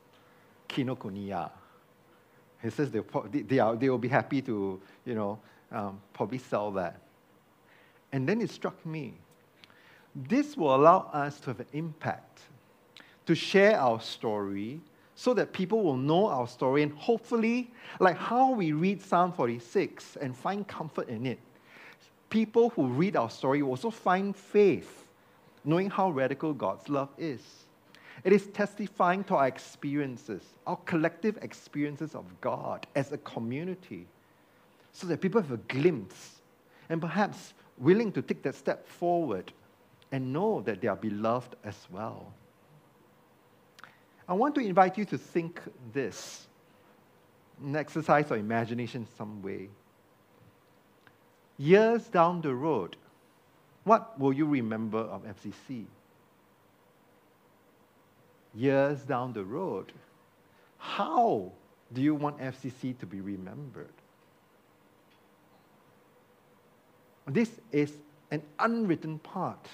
Kinokuniya. 0.68 1.50
He 2.62 2.70
says 2.70 2.92
they, 2.92 3.02
they, 3.42 3.60
are, 3.60 3.76
they 3.76 3.90
will 3.90 3.98
be 3.98 4.10
happy 4.10 4.42
to, 4.42 4.80
you 5.06 5.16
know, 5.16 5.40
um, 5.72 6.02
probably 6.14 6.38
sell 6.38 6.72
that. 6.72 7.00
And 8.12 8.28
then 8.28 8.42
it 8.42 8.50
struck 8.50 8.86
me. 8.86 9.14
This 10.14 10.58
will 10.58 10.76
allow 10.76 11.10
us 11.14 11.40
to 11.42 11.52
have 11.52 11.60
an 11.62 11.68
impact 11.72 12.42
to 13.26 13.36
share 13.36 13.80
our 13.80 14.02
story 14.02 14.82
so 15.16 15.34
that 15.34 15.54
people 15.54 15.84
will 15.84 15.98
know 15.98 16.28
our 16.28 16.48
story 16.48 16.84
and 16.84 16.92
hopefully, 16.94 17.72
like 18.00 18.18
how 18.18 18.52
we 18.52 18.72
read 18.74 19.02
Psalm 19.02 19.32
46 19.32 20.18
and 20.18 20.36
find 20.36 20.68
comfort 20.68 21.08
in 21.08 21.26
it, 21.26 21.40
people 22.30 22.70
who 22.72 22.88
read 22.88 23.16
our 23.16 23.30
story 23.30 23.62
will 23.62 23.72
also 23.72 23.92
find 23.92 24.36
faith, 24.36 25.08
knowing 25.64 25.90
how 25.90 26.10
radical 26.10 26.54
God's 26.54 26.90
love 26.90 27.10
is. 27.18 27.42
It 28.24 28.34
is 28.34 28.48
testifying 28.48 29.24
to 29.26 29.36
our 29.36 29.48
experiences, 29.48 30.44
our 30.68 30.78
collective 30.78 31.38
experiences 31.42 32.16
of 32.16 32.26
God 32.42 32.86
as 32.96 33.12
a 33.12 33.18
community, 33.20 34.08
so 34.92 35.08
that 35.08 35.22
people 35.22 35.42
have 35.42 35.52
a 35.52 35.58
glimpse 35.58 36.42
and 36.90 37.00
perhaps 37.00 37.54
willing 37.78 38.12
to 38.12 38.22
take 38.22 38.44
that 38.44 38.56
step 38.56 38.88
forward 38.88 39.52
and 40.12 40.34
know 40.34 40.62
that 40.62 40.82
they 40.82 40.88
are 40.88 40.96
beloved 40.96 41.56
as 41.64 41.88
well. 41.92 42.34
I 44.28 44.34
want 44.34 44.54
to 44.56 44.62
invite 44.62 44.98
you 44.98 45.06
to 45.06 45.18
think 45.18 45.62
this, 45.94 46.48
an 47.64 47.76
exercise 47.76 48.30
of 48.32 48.38
imagination 48.38 49.08
some 49.18 49.42
way. 49.42 49.70
Years 51.58 52.04
down 52.08 52.42
the 52.42 52.54
road, 52.54 52.96
what 53.84 54.20
will 54.20 54.34
you 54.34 54.46
remember 54.46 55.00
of 55.00 55.24
FCC? 55.24 55.86
Years 58.60 59.00
down 59.04 59.32
the 59.32 59.46
road, 59.46 59.94
how 60.80 61.54
do 61.94 62.02
you 62.02 62.14
want 62.14 62.40
FCC 62.40 63.00
to 63.00 63.06
be 63.06 63.22
remembered? 63.22 63.94
This 67.26 67.50
is 67.72 67.94
an 68.32 68.42
unwritten 68.60 69.20
part. 69.20 69.66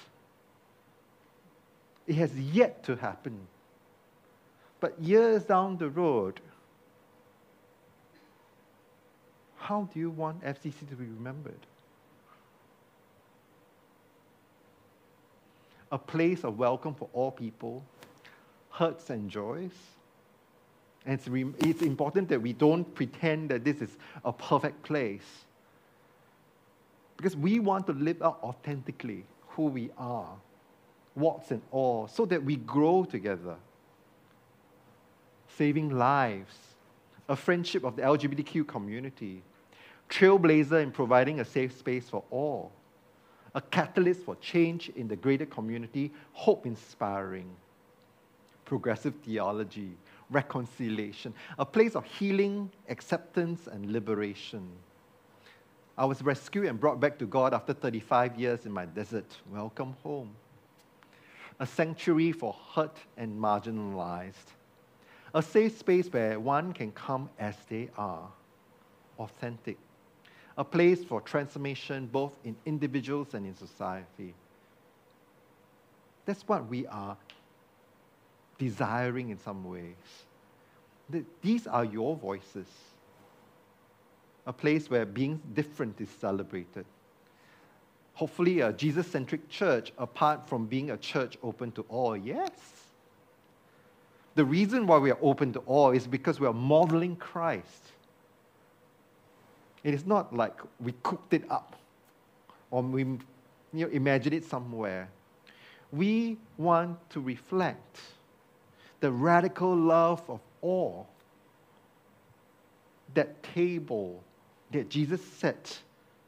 It 2.06 2.14
has 2.14 2.38
yet 2.38 2.84
to 2.84 2.94
happen. 2.94 3.36
But 4.78 5.00
years 5.00 5.42
down 5.42 5.78
the 5.78 5.88
road, 5.88 6.40
how 9.56 9.88
do 9.92 9.98
you 9.98 10.10
want 10.10 10.44
FCC 10.44 10.88
to 10.90 10.94
be 10.94 11.06
remembered? 11.06 11.66
A 15.90 15.98
place 15.98 16.44
of 16.44 16.56
welcome 16.56 16.94
for 16.94 17.08
all 17.12 17.32
people, 17.32 17.82
hurts 18.76 19.08
and 19.10 19.30
joys. 19.30 19.72
And 21.06 21.14
it's, 21.14 21.28
re- 21.28 21.52
it's 21.60 21.82
important 21.82 22.28
that 22.28 22.42
we 22.42 22.52
don't 22.52 22.84
pretend 22.94 23.50
that 23.50 23.64
this 23.64 23.80
is 23.80 23.96
a 24.24 24.32
perfect 24.32 24.82
place. 24.82 25.44
Because 27.16 27.36
we 27.36 27.58
want 27.58 27.86
to 27.86 27.92
live 27.92 28.20
out 28.20 28.38
authentically 28.42 29.24
who 29.50 29.66
we 29.66 29.90
are, 29.96 30.34
what's 31.14 31.50
and 31.50 31.62
all, 31.70 32.06
so 32.08 32.26
that 32.26 32.42
we 32.42 32.56
grow 32.56 33.04
together 33.04 33.56
saving 35.56 35.88
lives, 35.96 36.54
a 37.30 37.36
friendship 37.36 37.82
of 37.82 37.96
the 37.96 38.02
LGBTQ 38.02 38.66
community, 38.66 39.42
trailblazer 40.10 40.82
in 40.82 40.90
providing 40.90 41.40
a 41.40 41.44
safe 41.46 41.78
space 41.78 42.10
for 42.10 42.22
all, 42.30 42.70
a 43.54 43.60
catalyst 43.62 44.20
for 44.20 44.36
change 44.36 44.90
in 44.96 45.08
the 45.08 45.16
greater 45.16 45.46
community, 45.46 46.12
hope 46.34 46.66
inspiring, 46.66 47.48
progressive 48.66 49.14
theology, 49.24 49.96
reconciliation, 50.30 51.32
a 51.58 51.64
place 51.64 51.96
of 51.96 52.04
healing, 52.04 52.70
acceptance, 52.90 53.66
and 53.66 53.90
liberation. 53.90 54.68
I 55.96 56.04
was 56.04 56.20
rescued 56.20 56.66
and 56.66 56.78
brought 56.78 57.00
back 57.00 57.18
to 57.20 57.26
God 57.26 57.54
after 57.54 57.72
35 57.72 58.38
years 58.38 58.66
in 58.66 58.72
my 58.72 58.84
desert. 58.84 59.34
Welcome 59.50 59.96
home. 60.02 60.36
A 61.58 61.66
sanctuary 61.66 62.32
for 62.32 62.54
hurt 62.74 62.98
and 63.16 63.40
marginalized 63.40 64.52
a 65.36 65.42
safe 65.42 65.78
space 65.78 66.10
where 66.10 66.40
one 66.40 66.72
can 66.72 66.90
come 66.92 67.28
as 67.38 67.54
they 67.68 67.90
are, 67.98 68.26
authentic. 69.18 69.76
A 70.56 70.64
place 70.64 71.04
for 71.04 71.20
transformation 71.20 72.06
both 72.06 72.38
in 72.42 72.56
individuals 72.64 73.34
and 73.34 73.44
in 73.44 73.54
society. 73.54 74.34
That's 76.24 76.48
what 76.48 76.66
we 76.68 76.86
are 76.86 77.18
desiring 78.58 79.30
in 79.30 79.38
some 79.38 79.64
ways. 79.64 79.94
These 81.42 81.66
are 81.66 81.84
your 81.84 82.16
voices. 82.16 82.66
A 84.46 84.52
place 84.52 84.90
where 84.90 85.04
being 85.04 85.40
different 85.54 86.00
is 86.00 86.08
celebrated. 86.08 86.84
Hopefully, 88.14 88.60
a 88.60 88.72
Jesus 88.72 89.06
centric 89.06 89.48
church, 89.48 89.92
apart 89.98 90.48
from 90.48 90.66
being 90.66 90.90
a 90.90 90.96
church 90.96 91.36
open 91.42 91.70
to 91.72 91.84
all, 91.88 92.16
yes 92.16 92.52
the 94.36 94.44
reason 94.44 94.86
why 94.86 94.98
we 94.98 95.10
are 95.10 95.18
open 95.22 95.52
to 95.54 95.60
all 95.60 95.90
is 95.90 96.06
because 96.06 96.38
we 96.38 96.46
are 96.46 96.52
modeling 96.52 97.16
Christ. 97.16 97.92
It 99.82 99.94
is 99.94 100.06
not 100.06 100.36
like 100.36 100.60
we 100.78 100.92
cooked 101.02 101.32
it 101.32 101.50
up 101.50 101.74
or 102.70 102.82
we 102.82 103.00
you 103.00 103.20
know, 103.72 103.88
imagine 103.88 104.34
it 104.34 104.44
somewhere. 104.44 105.08
We 105.90 106.36
want 106.58 106.98
to 107.10 107.20
reflect 107.20 107.98
the 109.00 109.10
radical 109.10 109.74
love 109.74 110.22
of 110.28 110.40
all 110.62 111.06
that 113.14 113.42
table 113.42 114.22
that 114.72 114.88
Jesus 114.88 115.24
set 115.24 115.78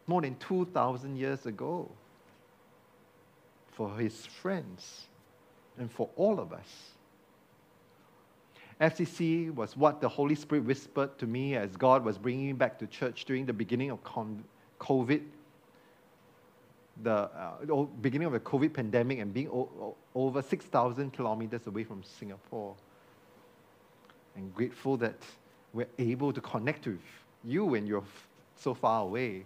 more 0.06 0.22
than 0.22 0.36
2,000 0.36 1.16
years 1.16 1.46
ago 1.46 1.88
for 3.72 3.96
his 3.96 4.26
friends 4.26 5.06
and 5.78 5.90
for 5.90 6.08
all 6.16 6.40
of 6.40 6.52
us. 6.52 6.92
FCC 8.80 9.52
was 9.54 9.76
what 9.76 10.00
the 10.00 10.08
Holy 10.08 10.34
Spirit 10.34 10.64
whispered 10.64 11.18
to 11.18 11.26
me 11.26 11.56
as 11.56 11.76
God 11.76 12.04
was 12.04 12.16
bringing 12.16 12.46
me 12.46 12.52
back 12.52 12.78
to 12.78 12.86
church 12.86 13.24
during 13.24 13.44
the 13.44 13.52
beginning 13.52 13.90
of 13.90 13.98
COVID, 14.04 15.22
the 17.02 17.12
uh, 17.12 17.82
beginning 18.00 18.26
of 18.26 18.32
the 18.32 18.40
COVID 18.40 18.72
pandemic, 18.72 19.18
and 19.18 19.32
being 19.32 19.48
over 20.14 20.42
6,000 20.42 21.12
kilometers 21.12 21.66
away 21.66 21.84
from 21.84 22.02
Singapore. 22.02 22.74
And 24.36 24.54
grateful 24.54 24.96
that 24.98 25.16
we're 25.72 25.88
able 25.98 26.32
to 26.32 26.40
connect 26.40 26.86
with 26.86 27.00
you 27.44 27.64
when 27.64 27.86
you're 27.86 28.04
so 28.56 28.74
far 28.74 29.02
away. 29.02 29.44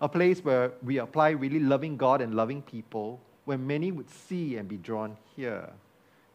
A 0.00 0.08
place 0.08 0.44
where 0.44 0.72
we 0.82 0.98
apply 0.98 1.30
really 1.30 1.60
loving 1.60 1.96
God 1.96 2.20
and 2.20 2.34
loving 2.34 2.62
people, 2.62 3.20
where 3.46 3.58
many 3.58 3.92
would 3.92 4.10
see 4.10 4.56
and 4.56 4.68
be 4.68 4.76
drawn 4.76 5.16
here. 5.34 5.68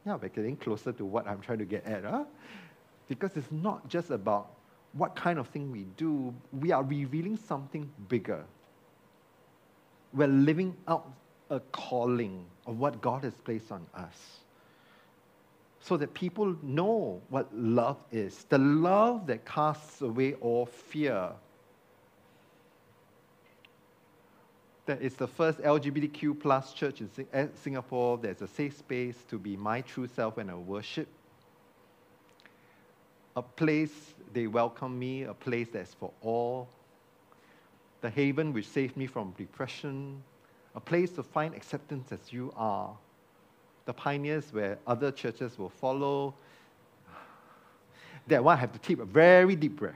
Yeah, 0.06 0.16
we're 0.16 0.30
getting 0.30 0.58
closer 0.58 0.92
to 0.94 1.06
what 1.06 1.28
I'm 1.28 1.42
trying 1.42 1.60
to 1.60 1.66
get 1.66 1.86
at. 1.86 2.04
Huh? 2.04 2.24
Because 3.08 3.36
it's 3.36 3.52
not 3.52 3.88
just 3.88 4.10
about 4.10 4.52
what 4.94 5.16
kind 5.16 5.38
of 5.38 5.48
thing 5.48 5.72
we 5.72 5.86
do, 5.96 6.34
we 6.52 6.72
are 6.72 6.84
revealing 6.84 7.38
something 7.38 7.90
bigger. 8.10 8.44
We're 10.14 10.28
living 10.28 10.76
out 10.88 11.12
a 11.50 11.60
calling 11.60 12.46
of 12.66 12.80
what 12.80 13.02
God 13.02 13.24
has 13.24 13.34
placed 13.34 13.72
on 13.72 13.86
us. 13.94 14.40
So 15.82 15.98
that 15.98 16.14
people 16.14 16.56
know 16.62 17.22
what 17.30 17.54
love 17.56 17.98
is 18.12 18.46
the 18.50 18.58
love 18.58 19.28
that 19.28 19.46
casts 19.46 20.02
away 20.02 20.36
all 20.36 20.66
fear. 20.66 21.32
That 24.86 25.02
is 25.02 25.16
the 25.16 25.28
first 25.28 25.60
LGBTQ 25.60 26.40
plus 26.40 26.74
church 26.74 27.02
in 27.02 27.10
eh, 27.34 27.48
Singapore. 27.64 28.18
There's 28.18 28.42
a 28.42 28.48
safe 28.48 28.78
space 28.78 29.16
to 29.30 29.38
be 29.38 29.56
my 29.56 29.82
true 29.82 30.08
self 30.08 30.38
when 30.38 30.50
I 30.50 30.56
worship. 30.56 31.08
A 33.36 33.42
place 33.42 34.14
they 34.34 34.48
welcome 34.48 34.98
me, 34.98 35.24
a 35.24 35.34
place 35.34 35.68
that's 35.72 35.94
for 35.94 36.12
all. 36.22 36.68
The 38.02 38.10
haven 38.10 38.52
which 38.52 38.68
saved 38.68 38.98
me 38.98 39.06
from 39.06 39.32
depression, 39.38 40.22
a 40.76 40.80
place 40.80 41.12
to 41.12 41.24
find 41.24 41.54
acceptance 41.54 42.12
as 42.12 42.34
you 42.34 42.52
are. 42.56 42.96
The 43.86 43.94
pioneers 43.94 44.52
where 44.52 44.78
other 44.88 45.12
churches 45.12 45.58
will 45.58 45.70
follow. 45.70 46.34
That 48.28 48.44
one 48.44 48.58
I 48.58 48.60
have 48.60 48.72
to 48.74 48.80
take 48.80 49.00
a 49.00 49.06
very 49.06 49.56
deep 49.56 49.78
breath. 49.78 49.96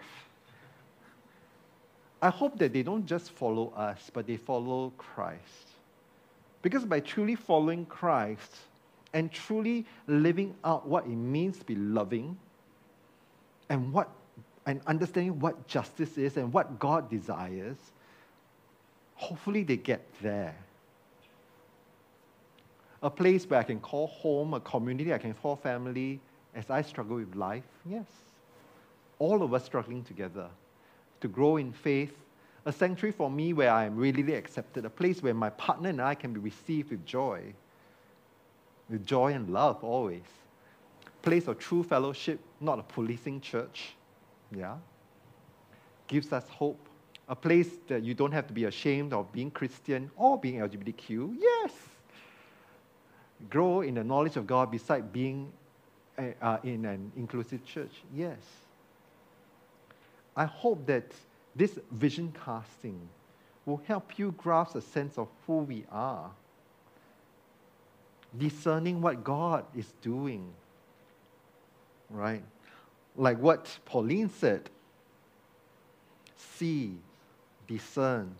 I 2.21 2.29
hope 2.29 2.57
that 2.57 2.73
they 2.73 2.81
don't 2.81 3.05
just 3.05 3.31
follow 3.31 3.71
us, 3.75 4.09
but 4.11 4.25
they 4.25 4.37
follow 4.37 4.91
Christ. 4.97 5.69
Because 6.61 6.83
by 6.83 6.99
truly 6.99 7.35
following 7.35 7.85
Christ 7.85 8.55
and 9.13 9.31
truly 9.31 9.85
living 10.07 10.55
out 10.63 10.87
what 10.87 11.05
it 11.05 11.15
means 11.15 11.59
to 11.59 11.65
be 11.65 11.75
loving 11.75 12.37
and 13.69 13.93
what 13.93 14.09
and 14.65 14.81
understanding 14.87 15.39
what 15.39 15.67
justice 15.67 16.17
is 16.17 16.37
and 16.37 16.51
what 16.51 16.79
God 16.79 17.09
desires, 17.09 17.77
hopefully 19.15 19.63
they 19.63 19.77
get 19.77 20.05
there. 20.21 20.55
A 23.01 23.09
place 23.09 23.45
where 23.49 23.59
I 23.59 23.63
can 23.63 23.79
call 23.79 24.07
home, 24.07 24.53
a 24.53 24.59
community 24.59 25.13
I 25.13 25.17
can 25.17 25.33
call 25.33 25.55
family 25.55 26.19
as 26.53 26.69
I 26.69 26.81
struggle 26.81 27.17
with 27.17 27.35
life. 27.35 27.63
Yes. 27.85 28.05
All 29.19 29.43
of 29.43 29.53
us 29.53 29.65
struggling 29.65 30.03
together 30.03 30.47
to 31.21 31.27
grow 31.27 31.57
in 31.57 31.71
faith. 31.71 32.13
A 32.65 32.71
sanctuary 32.71 33.11
for 33.11 33.29
me 33.29 33.53
where 33.53 33.71
I 33.71 33.85
am 33.85 33.95
really 33.95 34.33
accepted. 34.33 34.85
A 34.85 34.89
place 34.89 35.21
where 35.21 35.33
my 35.33 35.51
partner 35.51 35.89
and 35.89 36.01
I 36.01 36.15
can 36.15 36.33
be 36.33 36.39
received 36.39 36.89
with 36.89 37.05
joy. 37.05 37.41
With 38.89 39.05
joy 39.05 39.33
and 39.33 39.49
love 39.49 39.83
always. 39.83 40.23
Place 41.21 41.47
of 41.47 41.59
true 41.59 41.83
fellowship, 41.83 42.39
not 42.59 42.79
a 42.79 42.83
policing 42.83 43.41
church. 43.41 43.95
Yeah. 44.51 44.77
Gives 46.07 46.33
us 46.33 46.47
hope. 46.49 46.84
A 47.27 47.35
place 47.35 47.69
that 47.87 48.03
you 48.03 48.13
don't 48.13 48.31
have 48.31 48.47
to 48.47 48.53
be 48.53 48.65
ashamed 48.65 49.13
of 49.13 49.31
being 49.31 49.49
Christian 49.49 50.11
or 50.15 50.37
being 50.37 50.59
LGBTQ. 50.59 51.35
Yes 51.39 51.71
grow 53.49 53.81
in 53.81 53.95
the 53.95 54.03
knowledge 54.03 54.37
of 54.37 54.47
God 54.47 54.71
beside 54.71 55.11
being 55.11 55.51
uh, 56.17 56.23
uh, 56.41 56.57
in 56.63 56.85
an 56.85 57.11
inclusive 57.15 57.65
church? 57.65 57.91
Yes. 58.13 58.37
I 60.35 60.45
hope 60.45 60.85
that 60.87 61.11
this 61.55 61.77
vision 61.91 62.33
casting 62.45 62.99
will 63.65 63.81
help 63.87 64.19
you 64.19 64.33
grasp 64.37 64.75
a 64.75 64.81
sense 64.81 65.17
of 65.17 65.27
who 65.47 65.59
we 65.59 65.85
are, 65.91 66.29
discerning 68.37 69.01
what 69.01 69.23
God 69.23 69.65
is 69.75 69.91
doing. 70.01 70.45
Right? 72.09 72.43
Like 73.15 73.39
what 73.39 73.77
Pauline 73.85 74.29
said 74.29 74.69
see, 76.57 76.95
discern, 77.67 78.35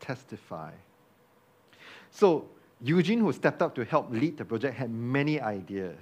testify. 0.00 0.72
So, 2.10 2.46
Eugene, 2.82 3.20
who 3.20 3.32
stepped 3.32 3.62
up 3.62 3.74
to 3.74 3.84
help 3.84 4.10
lead 4.10 4.36
the 4.38 4.44
project, 4.44 4.76
had 4.76 4.90
many 4.90 5.40
ideas. 5.40 5.98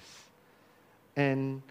And 1.17 1.63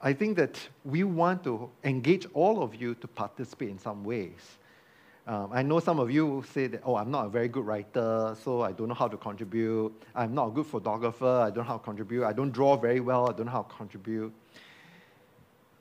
I 0.00 0.12
think 0.12 0.36
that 0.36 0.58
we 0.84 1.04
want 1.04 1.44
to 1.44 1.70
engage 1.84 2.26
all 2.34 2.62
of 2.62 2.74
you 2.74 2.94
to 2.96 3.08
participate 3.08 3.70
in 3.70 3.78
some 3.78 4.04
ways. 4.04 4.58
Um, 5.26 5.50
I 5.52 5.62
know 5.62 5.78
some 5.78 5.98
of 5.98 6.10
you 6.10 6.42
say 6.52 6.68
that, 6.68 6.80
oh, 6.84 6.96
I'm 6.96 7.10
not 7.10 7.26
a 7.26 7.28
very 7.28 7.48
good 7.48 7.66
writer, 7.66 8.34
so 8.42 8.62
I 8.62 8.72
don't 8.72 8.88
know 8.88 8.94
how 8.94 9.08
to 9.08 9.16
contribute. 9.16 9.92
I'm 10.14 10.34
not 10.34 10.48
a 10.48 10.50
good 10.50 10.66
photographer, 10.66 11.26
I 11.26 11.50
don't 11.50 11.58
know 11.58 11.62
how 11.64 11.76
to 11.76 11.84
contribute. 11.84 12.24
I 12.24 12.32
don't 12.32 12.50
draw 12.50 12.76
very 12.76 13.00
well, 13.00 13.28
I 13.28 13.32
don't 13.32 13.46
know 13.46 13.52
how 13.52 13.62
to 13.62 13.74
contribute. 13.74 14.32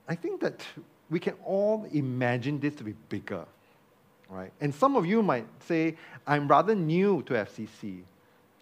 I 0.07 0.15
think 0.15 0.41
that 0.41 0.63
we 1.09 1.19
can 1.19 1.35
all 1.45 1.87
imagine 1.91 2.59
this 2.59 2.75
to 2.75 2.83
be 2.83 2.93
bigger 3.09 3.45
right? 4.29 4.51
And 4.61 4.73
some 4.73 4.95
of 4.95 5.05
you 5.05 5.21
might 5.21 5.47
say, 5.63 5.95
I'm 6.25 6.47
rather 6.47 6.75
new 6.75 7.21
to 7.23 7.33
FCC. 7.33 8.01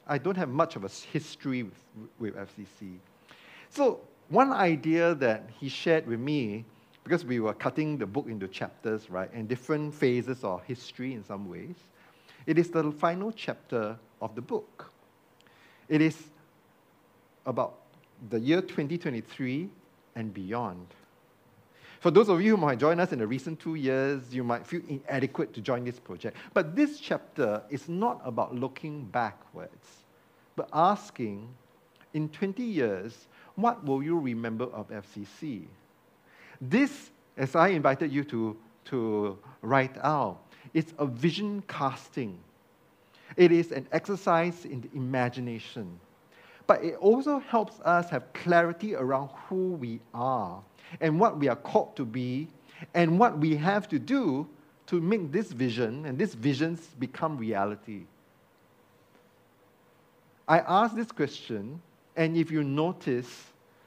I 0.08 0.18
don't 0.18 0.38
have 0.38 0.50
much 0.50 0.76
of 0.76 0.84
a 0.84 0.90
history 0.90 1.64
with, 1.64 1.74
with 2.20 2.36
FCC. 2.36 2.98
So 3.70 4.02
one 4.30 4.52
idea 4.52 5.16
that 5.16 5.50
he 5.60 5.70
shared 5.70 6.08
with 6.08 6.20
me, 6.20 6.66
because 7.04 7.26
we 7.26 7.40
were 7.40 7.54
cutting 7.54 7.98
the 7.98 8.06
book 8.06 8.28
into 8.28 8.48
chapters, 8.48 9.10
right, 9.10 9.30
and 9.34 9.48
different 9.48 9.94
phases 9.94 10.44
of 10.44 10.64
history 10.64 11.14
in 11.14 11.24
some 11.24 11.50
ways, 11.50 11.76
it 12.46 12.58
is 12.58 12.70
the 12.70 12.92
final 12.92 13.32
chapter 13.32 13.98
of 14.22 14.36
the 14.36 14.42
book. 14.42 14.92
It 15.90 16.02
is 16.02 16.30
about 17.46 17.76
the 18.30 18.40
year 18.40 18.62
2023 18.62 19.70
and 20.16 20.34
beyond. 20.34 20.88
For 22.06 22.12
those 22.12 22.30
of 22.30 22.40
you 22.40 22.52
who 22.52 22.62
might 22.62 22.78
join 22.78 23.00
us 23.00 23.14
in 23.14 23.18
the 23.18 23.26
recent 23.26 23.60
two 23.60 23.74
years, 23.74 24.32
you 24.32 24.44
might 24.44 24.68
feel 24.68 24.84
inadequate 24.88 25.56
to 25.56 25.60
join 25.60 25.84
this 25.84 26.00
project. 26.00 26.38
But 26.54 26.76
this 26.76 27.00
chapter 27.00 27.64
is 27.72 27.90
not 27.90 28.22
about 28.24 28.54
looking 28.54 29.06
backwards, 29.06 30.04
but 30.56 30.70
asking, 30.72 31.50
in 32.14 32.30
20 32.30 32.62
years, 32.62 33.26
what 33.56 33.84
will 33.84 34.04
you 34.04 34.20
remember 34.20 34.66
of 34.66 34.88
FCC? 34.90 35.64
This, 36.62 37.10
as 37.38 37.56
I 37.56 37.70
invited 37.70 38.12
you 38.12 38.24
to, 38.26 38.56
to 38.92 39.40
write 39.64 39.98
out, 40.04 40.38
it's 40.76 40.94
a 41.00 41.08
vision 41.08 41.64
casting. 41.68 42.38
It 43.36 43.52
is 43.52 43.72
an 43.72 43.88
exercise 43.92 44.64
in 44.66 44.82
the 44.82 44.90
imagination. 44.94 46.00
But 46.68 46.84
it 46.84 46.98
also 46.98 47.40
helps 47.40 47.80
us 47.80 48.12
have 48.12 48.32
clarity 48.34 48.94
around 48.94 49.32
who 49.50 49.72
we 49.72 50.02
are 50.14 50.62
and 51.00 51.20
what 51.20 51.40
we 51.40 51.48
are 51.48 51.56
called 51.56 51.96
to 51.96 52.06
be 52.06 52.48
and 52.94 53.20
what 53.20 53.38
we 53.38 53.56
have 53.56 53.88
to 53.90 54.00
do 54.00 54.48
to 54.88 55.02
make 55.02 55.32
this 55.32 55.52
vision 55.52 56.06
and 56.06 56.18
these 56.18 56.36
visions 56.36 56.80
become 57.00 57.38
reality. 57.38 58.04
I 60.48 60.60
ask 60.60 60.96
this 60.96 61.12
question, 61.12 61.82
and 62.16 62.38
if 62.38 62.52
you 62.52 62.64
notice, 62.64 63.46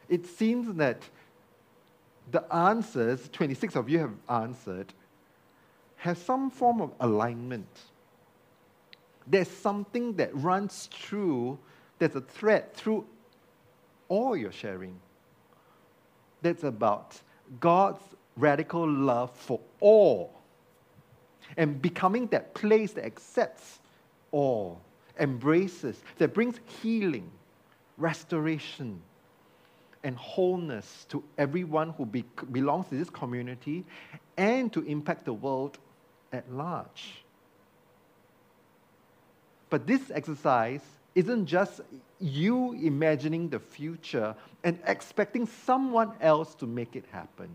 it 0.09 0.26
seems 0.26 0.74
that 0.76 1.03
the 2.30 2.42
answers, 2.53 3.28
26 3.32 3.76
of 3.76 3.88
you 3.88 4.01
have 4.01 4.14
answered, 4.28 4.92
have 5.96 6.18
some 6.18 6.51
form 6.51 6.80
of 6.80 6.92
alignment. 7.01 7.68
There's 9.26 9.49
something 9.49 10.14
that 10.14 10.34
runs 10.34 10.88
through, 10.92 11.59
there's 11.99 12.16
a 12.16 12.20
thread 12.20 12.74
through 12.74 13.07
all 14.09 14.36
your 14.36 14.53
sharing 14.53 14.99
that's 16.43 16.64
about 16.64 17.20
God's 17.61 18.03
radical 18.36 18.89
love 18.89 19.30
for 19.32 19.61
all 19.80 20.39
and 21.57 21.80
becoming 21.80 22.26
that 22.28 22.55
place 22.55 22.93
that 22.93 23.05
accepts 23.05 23.78
all, 24.30 24.80
embraces, 25.18 26.03
that 26.18 26.34
brings 26.34 26.61
healing, 26.82 27.30
restoration, 27.97 29.01
and 30.05 30.16
wholeness 30.16 31.07
to 31.09 31.22
everyone 31.39 31.91
who 31.91 32.07
be, 32.07 32.24
belongs 32.53 32.86
to 32.89 32.95
this 32.95 33.11
community 33.11 33.84
and 34.36 34.72
to 34.72 34.82
impact 34.82 35.24
the 35.24 35.32
world 35.32 35.78
at 36.32 36.51
large. 36.53 37.24
But 39.70 39.86
this 39.86 40.11
exercise 40.14 40.82
isn't 41.15 41.47
just 41.47 41.81
you 42.21 42.73
imagining 42.75 43.49
the 43.49 43.59
future 43.59 44.35
and 44.65 44.79
expecting 44.87 45.47
someone 45.47 46.13
else 46.21 46.55
to 46.57 46.67
make 46.67 46.97
it 46.97 47.05
happen. 47.11 47.49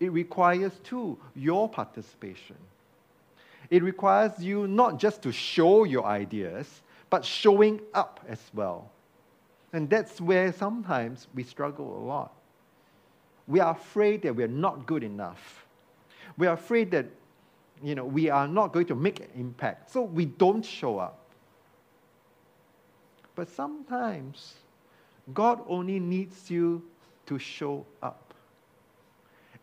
It 0.00 0.12
requires, 0.12 0.72
too, 0.82 1.18
your 1.34 1.68
participation. 1.68 2.56
It 3.70 3.82
requires 3.82 4.38
you 4.38 4.66
not 4.66 4.98
just 4.98 5.22
to 5.22 5.32
show 5.32 5.84
your 5.84 6.04
ideas, 6.04 6.82
but 7.10 7.24
showing 7.24 7.80
up 7.94 8.20
as 8.28 8.40
well. 8.52 8.90
And 9.72 9.88
that's 9.88 10.20
where 10.20 10.52
sometimes 10.52 11.28
we 11.34 11.42
struggle 11.42 11.96
a 11.96 12.02
lot. 12.04 12.32
We 13.46 13.60
are 13.60 13.72
afraid 13.72 14.22
that 14.22 14.34
we're 14.34 14.48
not 14.48 14.86
good 14.86 15.02
enough. 15.02 15.66
We 16.36 16.46
are 16.46 16.54
afraid 16.54 16.90
that 16.90 17.06
you 17.82 17.94
know, 17.94 18.04
we 18.04 18.30
are 18.30 18.46
not 18.46 18.72
going 18.72 18.86
to 18.86 18.94
make 18.94 19.20
an 19.20 19.28
impact, 19.34 19.90
so 19.90 20.02
we 20.02 20.24
don't 20.24 20.64
show 20.64 20.98
up. 20.98 21.18
But 23.42 23.48
sometimes 23.48 24.54
God 25.34 25.64
only 25.66 25.98
needs 25.98 26.48
you 26.48 26.84
to 27.26 27.40
show 27.40 27.84
up. 28.00 28.34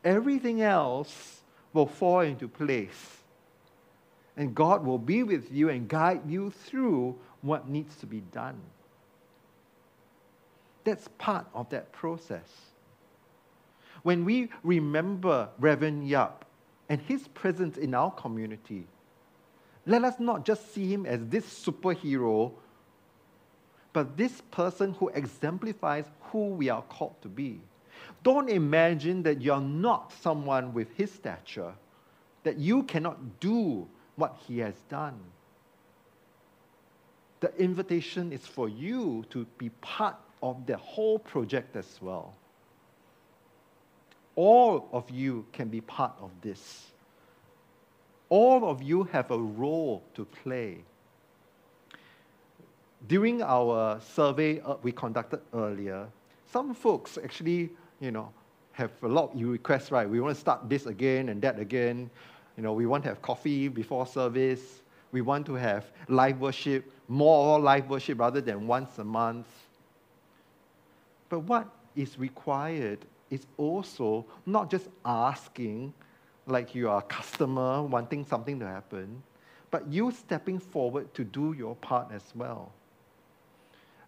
Everything 0.03 0.61
else 0.61 1.39
will 1.71 1.86
fall 1.86 2.19
into 2.19 2.49
place. 2.49 3.19
And 4.36 4.53
God 4.53 4.86
will 4.86 4.97
be 4.97 5.23
with 5.23 5.49
you 5.49 5.69
and 5.69 5.88
guide 5.88 6.30
you 6.30 6.51
through 6.51 7.17
what 7.41 7.69
needs 7.69 7.95
to 8.01 8.05
be 8.05 8.19
done. 8.34 8.59
That's 10.84 11.07
part 11.17 11.47
of 11.53 11.69
that 11.69 11.93
process. 11.93 12.51
When 14.03 14.25
we 14.25 14.49
remember 14.61 15.47
Reverend 15.57 16.05
Yap 16.05 16.43
and 16.89 16.99
his 16.99 17.30
presence 17.30 17.77
in 17.77 17.93
our 17.93 18.11
community, 18.11 18.88
let 19.86 20.03
us 20.03 20.15
not 20.19 20.43
just 20.43 20.73
see 20.73 20.91
him 20.91 21.05
as 21.05 21.25
this 21.27 21.45
superhero, 21.45 22.51
but 23.93 24.17
this 24.17 24.41
person 24.51 24.93
who 24.93 25.09
exemplifies 25.09 26.05
who 26.31 26.47
we 26.49 26.69
are 26.69 26.83
called 26.83 27.15
to 27.21 27.27
be. 27.27 27.59
Don't 28.23 28.49
imagine 28.49 29.23
that 29.23 29.41
you're 29.41 29.61
not 29.61 30.13
someone 30.21 30.73
with 30.73 30.93
his 30.95 31.11
stature, 31.11 31.73
that 32.43 32.57
you 32.57 32.83
cannot 32.83 33.39
do 33.39 33.87
what 34.15 34.37
he 34.47 34.59
has 34.59 34.75
done. 34.89 35.19
The 37.39 37.55
invitation 37.57 38.33
is 38.33 38.45
for 38.45 38.67
you 38.67 39.25
to 39.29 39.45
be 39.57 39.69
part 39.81 40.17
of 40.43 40.65
the 40.65 40.77
whole 40.77 41.19
project 41.19 41.75
as 41.75 41.99
well. 42.01 42.35
All 44.35 44.89
of 44.91 45.09
you 45.09 45.45
can 45.51 45.69
be 45.69 45.81
part 45.81 46.13
of 46.21 46.31
this. 46.41 46.87
All 48.29 48.69
of 48.69 48.83
you 48.83 49.03
have 49.05 49.31
a 49.31 49.37
role 49.37 50.03
to 50.15 50.25
play. 50.25 50.83
During 53.07 53.41
our 53.41 53.99
survey 54.01 54.59
uh, 54.59 54.75
we 54.83 54.91
conducted 54.91 55.41
earlier, 55.53 56.07
some 56.51 56.73
folks 56.73 57.17
actually, 57.23 57.69
you 57.99 58.11
know, 58.11 58.31
have 58.73 58.91
a 59.03 59.07
lot 59.07 59.33
of 59.33 59.41
requests, 59.41 59.91
right? 59.91 60.09
We 60.09 60.19
want 60.19 60.35
to 60.35 60.39
start 60.39 60.69
this 60.69 60.85
again 60.85 61.29
and 61.29 61.41
that 61.41 61.59
again. 61.59 62.09
You 62.57 62.63
know, 62.63 62.73
we 62.73 62.85
want 62.85 63.03
to 63.03 63.09
have 63.09 63.21
coffee 63.21 63.67
before 63.67 64.05
service. 64.05 64.81
We 65.11 65.21
want 65.21 65.45
to 65.47 65.55
have 65.55 65.91
live 66.07 66.39
worship, 66.39 66.91
more 67.07 67.59
live 67.59 67.89
worship 67.89 68.19
rather 68.19 68.41
than 68.41 68.67
once 68.67 68.97
a 68.99 69.03
month. 69.03 69.47
But 71.29 71.41
what 71.41 71.67
is 71.95 72.19
required 72.19 73.05
is 73.29 73.45
also 73.57 74.25
not 74.45 74.69
just 74.69 74.87
asking, 75.05 75.93
like 76.47 76.75
you 76.75 76.89
are 76.89 76.99
a 76.99 77.03
customer 77.03 77.83
wanting 77.83 78.25
something 78.25 78.59
to 78.59 78.65
happen, 78.65 79.21
but 79.71 79.87
you 79.91 80.11
stepping 80.11 80.59
forward 80.59 81.13
to 81.13 81.23
do 81.23 81.53
your 81.53 81.75
part 81.75 82.11
as 82.11 82.23
well. 82.35 82.71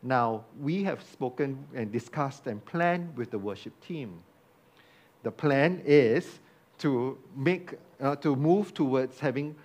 Now, 0.04 0.46
we 0.60 0.84
have 0.84 1.04
spoken 1.04 1.64
and 1.76 1.92
discussed 1.92 2.48
and 2.48 2.64
planned 2.66 3.16
with 3.16 3.30
the 3.32 3.38
worship 3.38 3.74
team. 3.86 4.24
The 5.24 5.32
plan 5.32 5.82
is 5.86 6.40
to 6.80 7.18
make, 7.36 7.74
uh, 8.00 8.16
to 8.18 8.36
move 8.36 8.74
towards 8.74 9.20
having 9.20 9.56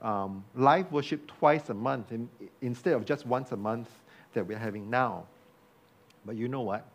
um, 0.00 0.44
live 0.54 0.90
worship 0.92 1.26
twice 1.26 1.68
a 1.70 1.74
month 1.74 2.12
in, 2.12 2.28
instead 2.62 2.94
of 2.94 3.04
just 3.04 3.26
once 3.26 3.50
a 3.50 3.56
month 3.56 3.90
that 4.32 4.46
we're 4.46 4.58
having 4.58 4.88
now. 4.88 5.24
But 6.24 6.36
you 6.36 6.46
know 6.46 6.60
what? 6.60 6.86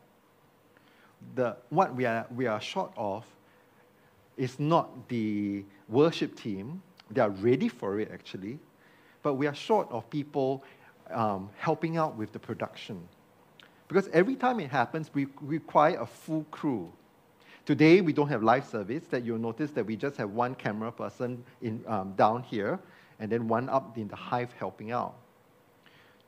The, 1.35 1.57
what 1.69 1.93
we 1.93 2.05
are, 2.05 2.25
we 2.33 2.47
are 2.47 2.61
short 2.61 2.91
of 2.95 3.25
is 4.37 4.59
not 4.59 5.09
the 5.09 5.65
worship 5.89 6.35
team. 6.35 6.81
They 7.11 7.21
are 7.21 7.29
ready 7.29 7.67
for 7.67 7.99
it 7.99 8.09
actually. 8.13 8.59
But 9.21 9.33
we 9.33 9.47
are 9.47 9.55
short 9.55 9.91
of 9.91 10.09
people 10.09 10.63
um, 11.11 11.49
helping 11.57 11.97
out 11.97 12.15
with 12.15 12.31
the 12.31 12.39
production. 12.39 13.07
Because 13.87 14.07
every 14.09 14.35
time 14.35 14.59
it 14.59 14.69
happens, 14.69 15.11
we 15.13 15.27
require 15.41 15.99
a 15.99 16.05
full 16.05 16.43
crew. 16.51 16.91
Today, 17.65 18.01
we 18.01 18.13
don't 18.13 18.29
have 18.29 18.43
live 18.43 18.65
service, 18.65 19.05
that 19.09 19.23
you'll 19.23 19.39
notice 19.39 19.71
that 19.71 19.85
we 19.85 19.95
just 19.95 20.17
have 20.17 20.31
one 20.31 20.55
camera 20.55 20.91
person 20.91 21.43
in, 21.61 21.83
um, 21.87 22.13
down 22.13 22.43
here, 22.43 22.79
and 23.19 23.31
then 23.31 23.47
one 23.47 23.69
up 23.69 23.97
in 23.97 24.07
the 24.07 24.15
hive 24.15 24.53
helping 24.53 24.91
out. 24.91 25.15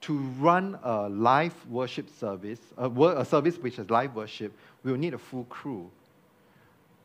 To 0.01 0.17
run 0.39 0.78
a 0.84 1.09
live 1.09 1.53
worship 1.67 2.09
service, 2.09 2.59
a, 2.78 2.89
a 2.89 3.25
service 3.25 3.57
which 3.57 3.80
is 3.80 3.89
live 3.89 4.15
worship, 4.15 4.55
we 4.84 4.91
will 4.91 4.99
need 4.99 5.13
a 5.13 5.17
full 5.17 5.45
crew. 5.45 5.89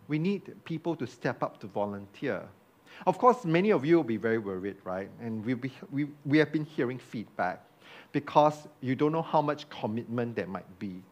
We 0.09 0.19
need 0.19 0.65
people 0.65 0.95
to 0.97 1.07
step 1.07 1.43
up 1.43 1.59
to 1.61 1.67
volunteer. 1.67 2.43
Of 3.07 3.19
course, 3.19 3.45
many 3.45 3.71
of 3.71 3.85
you 3.85 3.97
will 3.97 4.05
be 4.05 4.17
very 4.17 4.39
worried, 4.39 4.77
right? 4.85 5.09
And 5.21 5.45
we'll 5.45 5.57
be, 5.57 5.73
we, 5.91 6.09
we 6.25 6.39
have 6.39 6.53
been 6.53 6.65
hearing 6.65 6.99
feedback 6.99 7.65
because 8.13 8.69
you 8.81 8.95
don't 8.95 9.13
know 9.13 9.23
how 9.23 9.43
much 9.43 9.69
commitment 9.69 10.37
there 10.37 10.47
might 10.47 10.79
be. 10.79 11.03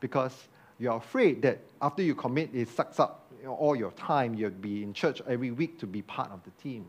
Because 0.00 0.48
you're 0.78 0.96
afraid 0.96 1.42
that 1.42 1.58
after 1.80 2.02
you 2.02 2.14
commit, 2.14 2.50
it 2.54 2.68
sucks 2.68 3.00
up 3.00 3.26
all 3.46 3.74
your 3.74 3.92
time. 3.92 4.34
You'll 4.34 4.50
be 4.50 4.82
in 4.82 4.92
church 4.92 5.22
every 5.26 5.50
week 5.50 5.78
to 5.80 5.86
be 5.86 6.02
part 6.02 6.30
of 6.30 6.40
the 6.44 6.50
team. 6.62 6.86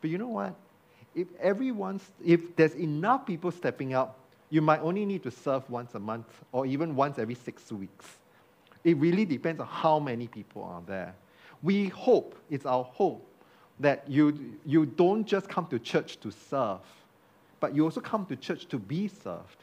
But 0.00 0.10
you 0.10 0.18
know 0.18 0.28
what? 0.28 0.54
If 1.14 1.28
everyone's, 1.40 2.02
if 2.24 2.54
there's 2.56 2.74
enough 2.74 3.26
people 3.26 3.50
stepping 3.50 3.94
up, 3.94 4.18
you 4.50 4.62
might 4.62 4.80
only 4.80 5.04
need 5.04 5.22
to 5.24 5.30
serve 5.30 5.68
once 5.68 5.94
a 5.94 5.98
month 5.98 6.26
or 6.52 6.64
even 6.66 6.94
once 6.94 7.18
every 7.18 7.34
six 7.34 7.70
weeks. 7.70 8.06
It 8.84 8.96
really 8.96 9.24
depends 9.24 9.60
on 9.60 9.66
how 9.66 9.98
many 9.98 10.26
people 10.26 10.62
are 10.62 10.82
there. 10.86 11.14
We 11.62 11.88
hope, 11.88 12.36
it's 12.48 12.64
our 12.64 12.84
hope, 12.84 13.27
that 13.80 14.04
you, 14.08 14.56
you 14.64 14.86
don't 14.86 15.26
just 15.26 15.48
come 15.48 15.66
to 15.66 15.78
church 15.78 16.18
to 16.20 16.30
serve, 16.30 16.80
but 17.60 17.74
you 17.74 17.84
also 17.84 18.00
come 18.00 18.26
to 18.26 18.36
church 18.36 18.66
to 18.66 18.78
be 18.78 19.08
served. 19.08 19.56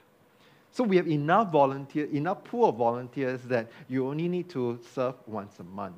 So 0.72 0.84
we 0.84 0.98
have 0.98 1.08
enough 1.08 1.52
volunteer, 1.52 2.06
enough 2.06 2.44
pool 2.44 2.70
of 2.70 2.76
volunteers 2.76 3.42
that 3.44 3.72
you 3.88 4.08
only 4.08 4.28
need 4.28 4.50
to 4.50 4.80
serve 4.94 5.16
once 5.26 5.60
a 5.60 5.64
month. 5.64 5.96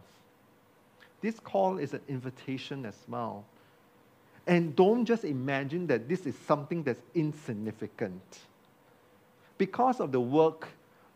This 1.21 1.39
call 1.39 1.79
is 1.79 1.93
an 1.93 2.01
invitation 2.07 2.85
as 2.85 2.97
well. 3.07 3.43
And 4.45 4.75
don't 4.75 5.03
just 5.03 5.25
imagine 5.25 5.87
that 5.87 6.07
this 6.07 6.25
is 6.25 6.35
something 6.47 6.83
that's 6.83 7.01
insignificant. 7.15 8.39
Because 9.57 9.99
of 9.99 10.11
the 10.11 10.21
work 10.21 10.67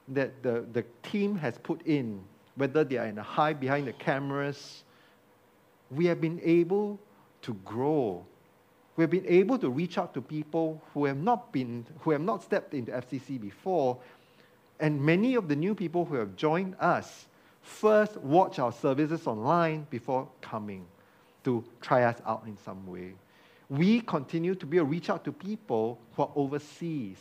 that 0.08 0.41
the, 0.43 0.66
the 0.74 0.84
team 1.04 1.38
has 1.38 1.58
put 1.60 1.82
in, 1.86 2.20
whether 2.56 2.84
they 2.84 2.97
are 2.97 3.06
in 3.06 3.18
a 3.18 3.24
high 3.24 3.54
behind 3.54 3.88
the 3.88 3.93
cameras, 3.93 4.84
we 5.91 6.05
have 6.05 6.21
been 6.21 6.39
able 6.43 6.99
to 7.43 7.53
grow. 7.65 8.25
We've 8.95 9.09
been 9.09 9.25
able 9.27 9.57
to 9.59 9.69
reach 9.69 9.97
out 9.97 10.13
to 10.13 10.21
people 10.21 10.81
who 10.93 11.05
have 11.05 11.17
not 11.17 11.51
been, 11.51 11.85
who 11.99 12.11
have 12.11 12.21
not 12.21 12.43
stepped 12.43 12.73
into 12.73 12.91
FCC 12.91 13.39
before. 13.39 13.97
And 14.79 15.01
many 15.01 15.35
of 15.35 15.47
the 15.47 15.55
new 15.55 15.75
people 15.75 16.05
who 16.05 16.15
have 16.15 16.35
joined 16.35 16.75
us 16.79 17.27
first 17.61 18.17
watch 18.17 18.59
our 18.59 18.71
services 18.71 19.27
online 19.27 19.85
before 19.89 20.27
coming 20.41 20.85
to 21.43 21.63
try 21.81 22.03
us 22.03 22.17
out 22.25 22.43
in 22.45 22.57
some 22.57 22.85
way. 22.87 23.13
We 23.69 24.01
continue 24.01 24.55
to 24.55 24.65
be 24.65 24.77
a 24.77 24.83
reach 24.83 25.09
out 25.09 25.23
to 25.25 25.31
people 25.31 25.99
who 26.15 26.23
are 26.23 26.31
overseas. 26.35 27.17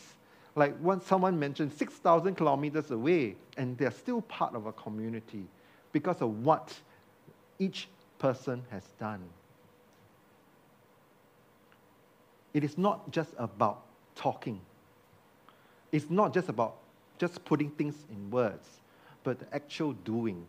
Like 0.57 0.75
once 0.81 1.07
someone 1.07 1.39
mentioned 1.39 1.73
6,000 1.73 2.35
kilometers 2.35 2.91
away, 2.91 3.37
and 3.57 3.79
they're 3.79 3.91
still 3.91 4.23
part 4.23 4.55
of 4.55 4.67
a 4.67 4.73
community 4.73 5.47
because 5.93 6.21
of 6.21 6.45
what 6.45 6.75
each 7.59 7.89
person 8.21 8.63
has 8.71 8.85
done. 9.01 9.23
It 12.55 12.63
is 12.63 12.79
not 12.79 13.11
just 13.11 13.31
about 13.39 13.83
talking. 14.15 14.61
It's 15.91 16.11
not 16.11 16.33
just 16.33 16.49
about 16.49 16.77
just 17.19 17.45
putting 17.45 17.71
things 17.71 17.95
in 18.11 18.31
words, 18.31 18.69
but 19.25 19.39
the 19.41 19.55
actual 19.55 19.93
doing. 20.05 20.47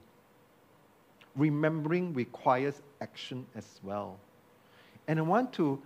Remembering 1.35 2.13
requires 2.13 2.81
action 2.99 3.45
as 3.55 3.79
well. 3.83 4.19
And 5.07 5.17
I 5.17 5.21
want 5.21 5.53
to 5.53 5.81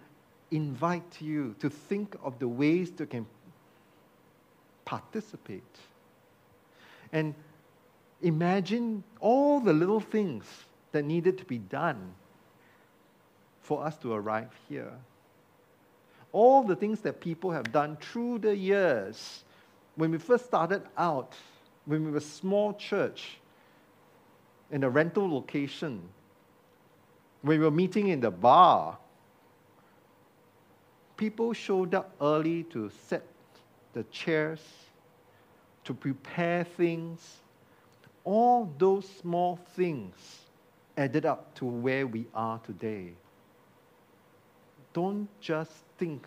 invite 0.51 1.21
you 1.21 1.55
to 1.59 1.69
think 1.69 2.15
of 2.23 2.39
the 2.39 2.47
ways 2.47 2.91
you 2.99 3.05
can 3.05 3.25
participate. 4.85 5.63
And 7.11 7.33
imagine 8.21 9.03
all 9.19 9.59
the 9.59 9.73
little 9.73 9.99
things 9.99 10.45
that 10.95 11.03
needed 11.03 11.37
to 11.37 11.43
be 11.43 11.57
done 11.57 12.13
for 13.59 13.83
us 13.83 13.97
to 13.97 14.13
arrive 14.13 14.49
here. 14.69 14.93
All 16.31 16.63
the 16.63 16.73
things 16.73 17.01
that 17.01 17.19
people 17.19 17.51
have 17.51 17.73
done 17.73 17.97
through 17.97 18.39
the 18.39 18.55
years. 18.55 19.43
When 19.95 20.11
we 20.11 20.17
first 20.17 20.45
started 20.45 20.83
out, 20.97 21.33
when 21.83 22.05
we 22.05 22.11
were 22.11 22.19
a 22.19 22.21
small 22.21 22.73
church 22.75 23.39
in 24.71 24.85
a 24.85 24.89
rental 24.89 25.29
location, 25.29 26.01
when 27.41 27.59
we 27.59 27.65
were 27.65 27.71
meeting 27.71 28.07
in 28.07 28.21
the 28.21 28.31
bar, 28.31 28.97
people 31.17 31.51
showed 31.51 31.93
up 31.93 32.15
early 32.21 32.63
to 32.71 32.89
set 33.09 33.25
the 33.91 34.03
chairs, 34.11 34.61
to 35.83 35.93
prepare 35.93 36.63
things. 36.63 37.39
All 38.23 38.73
those 38.77 39.05
small 39.09 39.57
things 39.75 40.44
added 40.97 41.25
up 41.25 41.53
to 41.55 41.65
where 41.65 42.07
we 42.07 42.25
are 42.33 42.59
today. 42.59 43.13
Don't 44.93 45.27
just 45.41 45.71
think 45.97 46.25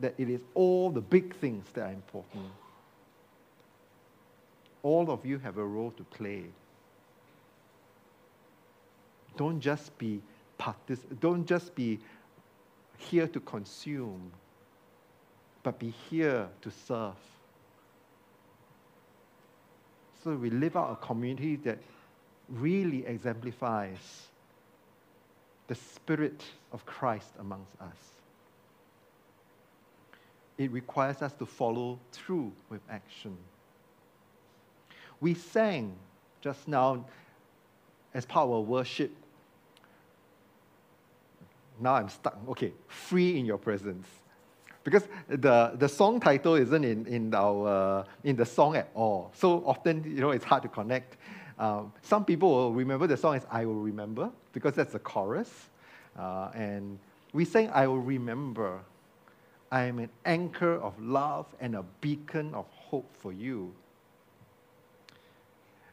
that 0.00 0.14
it 0.18 0.28
is 0.28 0.40
all 0.54 0.90
the 0.90 1.00
big 1.00 1.34
things 1.36 1.64
that 1.72 1.82
are 1.82 1.92
important. 1.92 2.46
All 4.82 5.10
of 5.10 5.24
you 5.24 5.38
have 5.38 5.58
a 5.58 5.64
role 5.64 5.90
to 5.92 6.04
play. 6.04 6.44
Don't 9.36 9.60
just 9.60 9.96
be 9.98 10.20
partic- 10.58 11.20
don't 11.20 11.46
just 11.46 11.74
be 11.74 11.98
here 12.98 13.26
to 13.26 13.40
consume, 13.40 14.30
but 15.62 15.78
be 15.78 15.90
here 15.90 16.48
to 16.60 16.70
serve. 16.70 17.14
So 20.22 20.34
we 20.36 20.50
live 20.50 20.76
out 20.76 20.92
a 20.92 20.96
community 21.06 21.56
that 21.56 21.78
really 22.50 23.06
exemplifies 23.06 24.26
the 25.68 25.74
Spirit 25.74 26.42
of 26.72 26.84
Christ 26.84 27.30
amongst 27.38 27.72
us. 27.80 27.96
It 30.58 30.70
requires 30.72 31.22
us 31.22 31.32
to 31.34 31.46
follow 31.46 31.98
through 32.12 32.52
with 32.68 32.80
action. 32.90 33.36
We 35.20 35.34
sang 35.34 35.94
just 36.40 36.66
now 36.66 37.04
as 38.12 38.26
part 38.26 38.46
of 38.46 38.52
our 38.52 38.60
worship. 38.60 39.12
Now 41.78 41.94
I'm 41.94 42.08
stuck. 42.08 42.36
Okay, 42.48 42.72
free 42.88 43.38
in 43.38 43.46
your 43.46 43.58
presence. 43.58 44.06
Because 44.82 45.06
the, 45.28 45.72
the 45.76 45.88
song 45.88 46.20
title 46.20 46.54
isn't 46.54 46.84
in, 46.84 47.06
in, 47.06 47.34
our, 47.34 47.68
uh, 47.68 48.04
in 48.24 48.36
the 48.36 48.46
song 48.46 48.76
at 48.76 48.90
all. 48.94 49.30
So 49.34 49.62
often, 49.66 50.02
you 50.04 50.20
know, 50.20 50.30
it's 50.30 50.44
hard 50.44 50.62
to 50.62 50.68
connect. 50.68 51.16
Um, 51.60 51.92
some 52.00 52.24
people 52.24 52.50
will 52.50 52.72
remember 52.72 53.06
the 53.06 53.18
song 53.18 53.36
as 53.36 53.46
I 53.50 53.66
Will 53.66 53.74
Remember, 53.74 54.30
because 54.54 54.74
that's 54.74 54.92
the 54.94 54.98
chorus. 54.98 55.68
Uh, 56.18 56.50
and 56.54 56.98
we 57.34 57.44
sang 57.44 57.68
I 57.68 57.86
Will 57.86 57.98
Remember. 57.98 58.80
I 59.70 59.82
am 59.82 59.98
an 59.98 60.08
anchor 60.24 60.74
of 60.76 60.98
love 61.00 61.46
and 61.60 61.76
a 61.76 61.84
beacon 62.00 62.54
of 62.54 62.66
hope 62.70 63.14
for 63.14 63.30
you. 63.30 63.72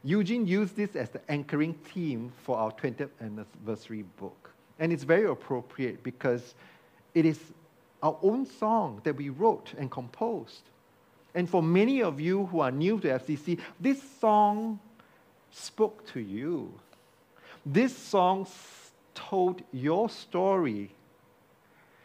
Eugene 0.02 0.46
used 0.46 0.74
this 0.74 0.96
as 0.96 1.10
the 1.10 1.20
anchoring 1.30 1.74
theme 1.74 2.32
for 2.44 2.56
our 2.56 2.72
20th 2.72 3.10
anniversary 3.20 4.04
book. 4.16 4.50
And 4.78 4.90
it's 4.90 5.04
very 5.04 5.26
appropriate 5.26 6.02
because 6.02 6.54
it 7.14 7.26
is 7.26 7.38
our 8.02 8.16
own 8.22 8.46
song 8.46 9.02
that 9.04 9.16
we 9.16 9.28
wrote 9.28 9.74
and 9.76 9.90
composed. 9.90 10.62
And 11.34 11.48
for 11.48 11.62
many 11.62 12.02
of 12.02 12.20
you 12.20 12.46
who 12.46 12.60
are 12.60 12.70
new 12.70 12.98
to 13.00 13.08
FCC, 13.08 13.60
this 13.78 14.02
song 14.18 14.80
spoke 15.50 16.06
to 16.12 16.20
you. 16.20 16.72
This 17.64 17.96
song 17.96 18.46
told 19.14 19.62
your 19.72 20.08
story. 20.08 20.90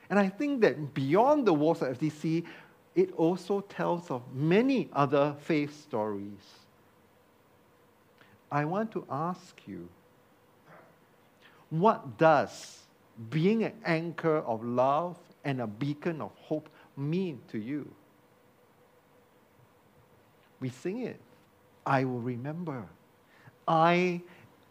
And 0.10 0.20
I 0.20 0.30
think 0.30 0.62
that 0.62 0.94
beyond 0.94 1.46
the 1.46 1.54
walls 1.54 1.82
of 1.82 1.98
FCC, 1.98 2.46
it 2.96 3.12
also 3.14 3.62
tells 3.62 4.12
of 4.12 4.22
many 4.34 4.90
other 4.94 5.36
faith 5.40 5.82
stories. 5.82 6.64
I 8.52 8.66
want 8.66 8.92
to 8.92 9.06
ask 9.10 9.60
you 9.66 9.88
what 11.70 12.20
does 12.20 12.80
being 13.32 13.64
an 13.64 13.74
anchor 13.84 14.38
of 14.38 14.64
love 14.64 15.18
and 15.44 15.62
a 15.62 15.68
beacon 15.68 16.22
of 16.22 16.32
hope 16.36 16.70
mean 16.96 17.42
to 17.48 17.58
you? 17.58 17.90
We 20.60 20.70
sing 20.70 21.02
it. 21.02 21.20
I 21.86 22.06
will 22.06 22.20
remember. 22.20 22.86
I 23.68 24.22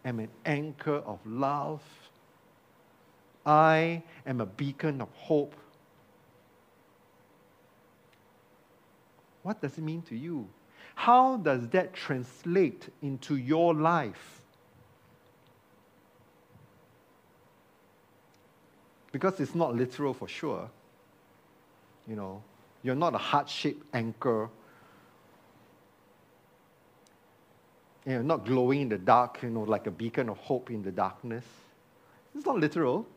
am 0.05 0.19
an 0.19 0.29
anchor 0.45 0.97
of 0.97 1.19
love. 1.25 1.81
I 3.45 4.03
am 4.25 4.41
a 4.41 4.45
beacon 4.45 5.01
of 5.01 5.09
hope. 5.15 5.55
What 9.41 9.61
does 9.61 9.77
it 9.77 9.81
mean 9.81 10.01
to 10.03 10.15
you? 10.15 10.47
How 10.95 11.37
does 11.37 11.67
that 11.69 11.93
translate 11.93 12.89
into 13.01 13.35
your 13.35 13.73
life? 13.73 14.41
Because 19.11 19.39
it's 19.39 19.53
not 19.53 19.75
literal 19.75 20.13
for 20.13 20.27
sure. 20.27 20.69
You 22.07 22.15
know, 22.15 22.43
you're 22.83 22.95
not 22.95 23.13
a 23.13 23.17
heart 23.17 23.49
shaped 23.49 23.85
anchor. 23.93 24.49
You're 28.05 28.23
not 28.23 28.45
glowing 28.45 28.81
in 28.81 28.89
the 28.89 28.97
dark, 28.97 29.39
you 29.41 29.49
know, 29.49 29.61
like 29.61 29.87
a 29.87 29.91
beacon 29.91 30.29
of 30.29 30.37
hope 30.37 30.69
in 30.69 30.83
the 30.83 30.91
darkness. 30.91 31.45
It's 32.35 32.45
not 32.45 32.57
literal. 32.57 33.07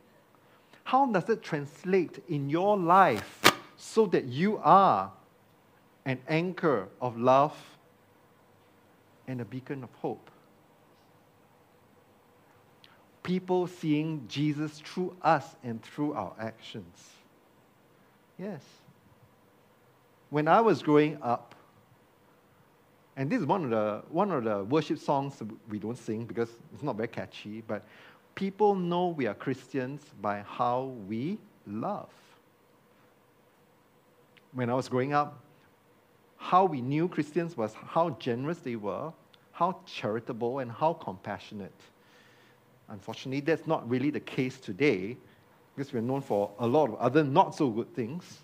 How 0.85 1.07
does 1.07 1.29
it 1.29 1.43
translate 1.43 2.23
in 2.29 2.49
your 2.49 2.77
life 2.77 3.43
so 3.77 4.07
that 4.07 4.27
you 4.27 4.59
are 4.63 5.11
an 6.05 6.21
anchor 6.29 6.89
of 7.01 7.19
love 7.19 7.57
and 9.27 9.41
a 9.41 9.45
beacon 9.45 9.83
of 9.83 9.91
hope? 9.95 10.31
People 13.25 13.67
seeing 13.67 14.25
Jesus 14.29 14.79
through 14.79 15.17
us 15.23 15.57
and 15.65 15.83
through 15.83 16.13
our 16.13 16.33
actions. 16.39 17.11
Yes. 18.39 18.63
When 20.31 20.47
I 20.47 20.61
was 20.61 20.81
growing 20.81 21.19
up, 21.21 21.56
and 23.17 23.31
this 23.31 23.41
is 23.41 23.47
one 23.47 23.65
of 23.65 23.71
the 23.71 24.03
one 24.11 24.31
of 24.31 24.45
the 24.45 24.65
worship 24.65 24.99
songs 24.99 25.43
we 25.71 25.79
don't 25.79 25.97
sing 25.97 26.27
because 26.27 26.51
it's 26.75 26.83
not 26.83 26.97
very 26.97 27.09
catchy, 27.09 27.63
but 27.67 27.85
people 28.35 28.75
know 28.75 29.09
we 29.09 29.27
are 29.27 29.35
Christians 29.35 30.03
by 30.21 30.45
how 30.47 30.95
we 31.09 31.39
love. 31.67 32.11
When 34.53 34.69
I 34.69 34.75
was 34.75 34.89
growing 34.89 35.15
up, 35.15 35.41
how 36.37 36.67
we 36.67 36.83
knew 36.83 37.09
Christians 37.09 37.57
was 37.57 37.75
how 37.75 38.11
generous 38.11 38.59
they 38.59 38.77
were, 38.77 39.13
how 39.53 39.81
charitable, 39.87 40.59
and 40.59 40.71
how 40.71 40.93
compassionate. 40.93 41.81
Unfortunately, 42.89 43.41
that's 43.41 43.67
not 43.67 43.89
really 43.89 44.11
the 44.11 44.21
case 44.21 44.59
today 44.61 45.17
because 45.75 45.93
we're 45.93 46.01
known 46.01 46.21
for 46.21 46.51
a 46.59 46.67
lot 46.67 46.91
of 46.91 46.97
other 46.97 47.25
not 47.25 47.55
so 47.55 47.71
good 47.71 47.93
things. 47.95 48.43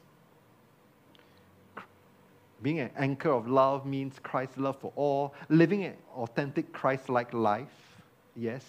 Being 2.62 2.80
an 2.80 2.90
anchor 2.96 3.30
of 3.30 3.48
love 3.48 3.84
means 3.84 4.18
Christ's 4.22 4.56
love 4.56 4.78
for 4.78 4.92
all, 4.94 5.34
living 5.48 5.84
an 5.84 5.94
authentic 6.14 6.72
Christ 6.72 7.08
like 7.08 7.34
life, 7.34 8.00
yes, 8.36 8.64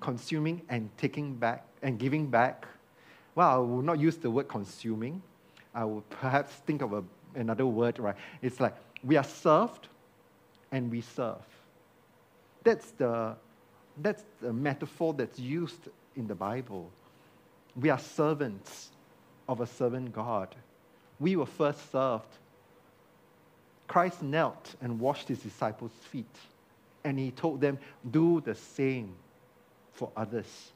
consuming 0.00 0.62
and 0.68 0.88
taking 0.96 1.34
back 1.34 1.66
and 1.82 1.98
giving 1.98 2.28
back. 2.28 2.66
Well, 3.34 3.48
I 3.48 3.56
will 3.56 3.82
not 3.82 3.98
use 3.98 4.16
the 4.16 4.30
word 4.30 4.48
consuming. 4.48 5.22
I 5.74 5.84
will 5.84 6.02
perhaps 6.02 6.52
think 6.66 6.82
of 6.82 6.92
a, 6.92 7.02
another 7.34 7.66
word, 7.66 7.98
right? 7.98 8.16
It's 8.42 8.60
like 8.60 8.76
we 9.02 9.16
are 9.16 9.24
served 9.24 9.88
and 10.70 10.90
we 10.90 11.00
serve. 11.00 11.42
That's 12.62 12.92
the 12.92 13.36
that's 14.00 14.24
the 14.40 14.52
metaphor 14.52 15.12
that's 15.14 15.38
used 15.38 15.88
in 16.16 16.26
the 16.26 16.34
Bible. 16.34 16.90
We 17.76 17.90
are 17.90 17.98
servants 17.98 18.90
of 19.48 19.60
a 19.60 19.66
servant 19.66 20.12
God. 20.12 20.54
We 21.20 21.36
were 21.36 21.46
first 21.46 21.90
served. 21.92 22.26
Christ 23.92 24.22
knelt 24.22 24.74
and 24.80 24.98
washed 24.98 25.28
his 25.28 25.40
disciples' 25.40 25.92
feet, 26.10 26.36
and 27.04 27.18
he 27.18 27.30
told 27.30 27.60
them, 27.60 27.78
Do 28.10 28.40
the 28.40 28.54
same 28.54 29.14
for 29.92 30.10
others, 30.16 30.72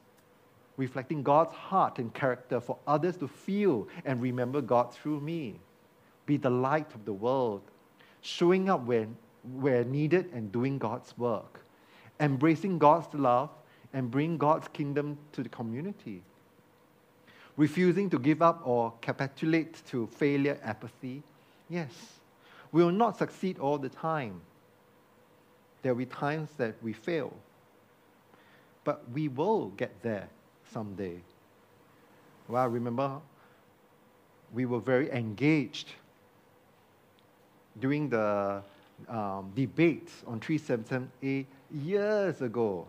reflecting 0.77 1.23
God's 1.23 1.51
heart 1.53 1.97
and 1.97 2.13
character 2.13 2.61
for 2.61 2.77
others 2.85 3.17
to 3.17 3.27
feel 3.27 3.87
and 4.05 4.21
remember 4.21 4.61
God 4.61 4.93
through 4.93 5.19
me. 5.19 5.55
Be 6.27 6.37
the 6.37 6.51
light 6.51 6.93
of 6.93 7.05
the 7.05 7.13
world, 7.13 7.63
showing 8.21 8.69
up 8.69 8.85
when, 8.85 9.17
where 9.55 9.83
needed 9.83 10.29
and 10.31 10.51
doing 10.51 10.77
God's 10.77 11.17
work 11.17 11.61
embracing 12.19 12.77
God's 12.77 13.11
love 13.15 13.49
and 13.93 14.11
bring 14.11 14.37
God's 14.37 14.67
kingdom 14.67 15.17
to 15.31 15.41
the 15.41 15.49
community. 15.49 16.21
Refusing 17.55 18.11
to 18.11 18.19
give 18.19 18.43
up 18.43 18.61
or 18.63 18.93
capitulate 19.01 19.83
to 19.87 20.05
failure, 20.07 20.59
apathy. 20.63 21.23
Yes, 21.69 21.91
we 22.71 22.83
will 22.83 22.91
not 22.91 23.17
succeed 23.17 23.59
all 23.59 23.77
the 23.77 23.89
time. 23.89 24.41
There 25.81 25.93
will 25.93 25.99
be 25.99 26.05
times 26.05 26.49
that 26.57 26.75
we 26.81 26.93
fail. 26.93 27.33
But 28.83 29.03
we 29.11 29.27
will 29.27 29.69
get 29.69 30.01
there 30.01 30.29
someday. 30.71 31.19
Well, 32.47 32.67
remember 32.67 33.19
we 34.53 34.65
were 34.65 34.79
very 34.79 35.11
engaged 35.11 35.89
during 37.79 38.09
the 38.09 38.61
um, 39.07 39.51
debates 39.55 40.23
on 40.25 40.39
377A 40.39 41.45
years 41.71 42.41
ago. 42.41 42.87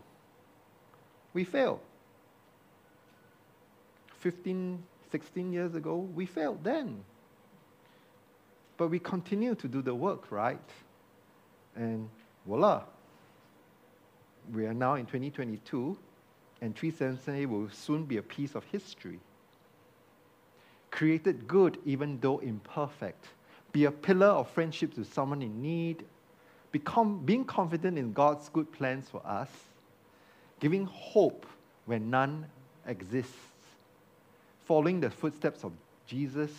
We 1.35 1.45
failed. 1.45 1.81
15, 4.19 4.83
16 5.11 5.53
years 5.53 5.75
ago, 5.75 5.97
we 5.97 6.27
failed 6.27 6.65
then. 6.65 7.03
But 8.79 8.89
we 8.89 8.99
continue 8.99 9.55
to 9.57 9.69
do 9.69 9.83
the 9.83 9.95
work, 9.95 10.33
right? 10.33 10.59
And 11.77 12.09
voila. 12.47 12.85
We 14.55 14.65
are 14.65 14.73
now 14.73 14.95
in 14.95 15.05
2022, 15.05 15.99
and 16.63 16.75
377A 16.75 17.47
will 17.47 17.69
soon 17.69 18.05
be 18.05 18.17
a 18.17 18.23
piece 18.23 18.55
of 18.55 18.65
history. 18.65 19.21
Created 20.91 21.47
good, 21.47 21.77
even 21.85 22.19
though 22.21 22.39
imperfect. 22.39 23.27
Be 23.73 23.85
a 23.85 23.91
pillar 23.91 24.29
of 24.29 24.49
friendship 24.49 24.95
to 24.95 25.05
someone 25.05 25.43
in 25.43 25.61
need 25.61 26.05
become, 26.73 27.19
being 27.25 27.45
confident 27.45 27.99
in 27.99 28.13
God's 28.13 28.49
good 28.49 28.71
plans 28.73 29.09
for 29.09 29.25
us, 29.27 29.49
giving 30.61 30.87
hope 30.87 31.47
where 31.87 31.99
none 31.99 32.47
exists. 32.87 33.35
Following 34.67 35.01
the 35.01 35.11
footsteps 35.11 35.65
of 35.65 35.73
Jesus, 36.07 36.51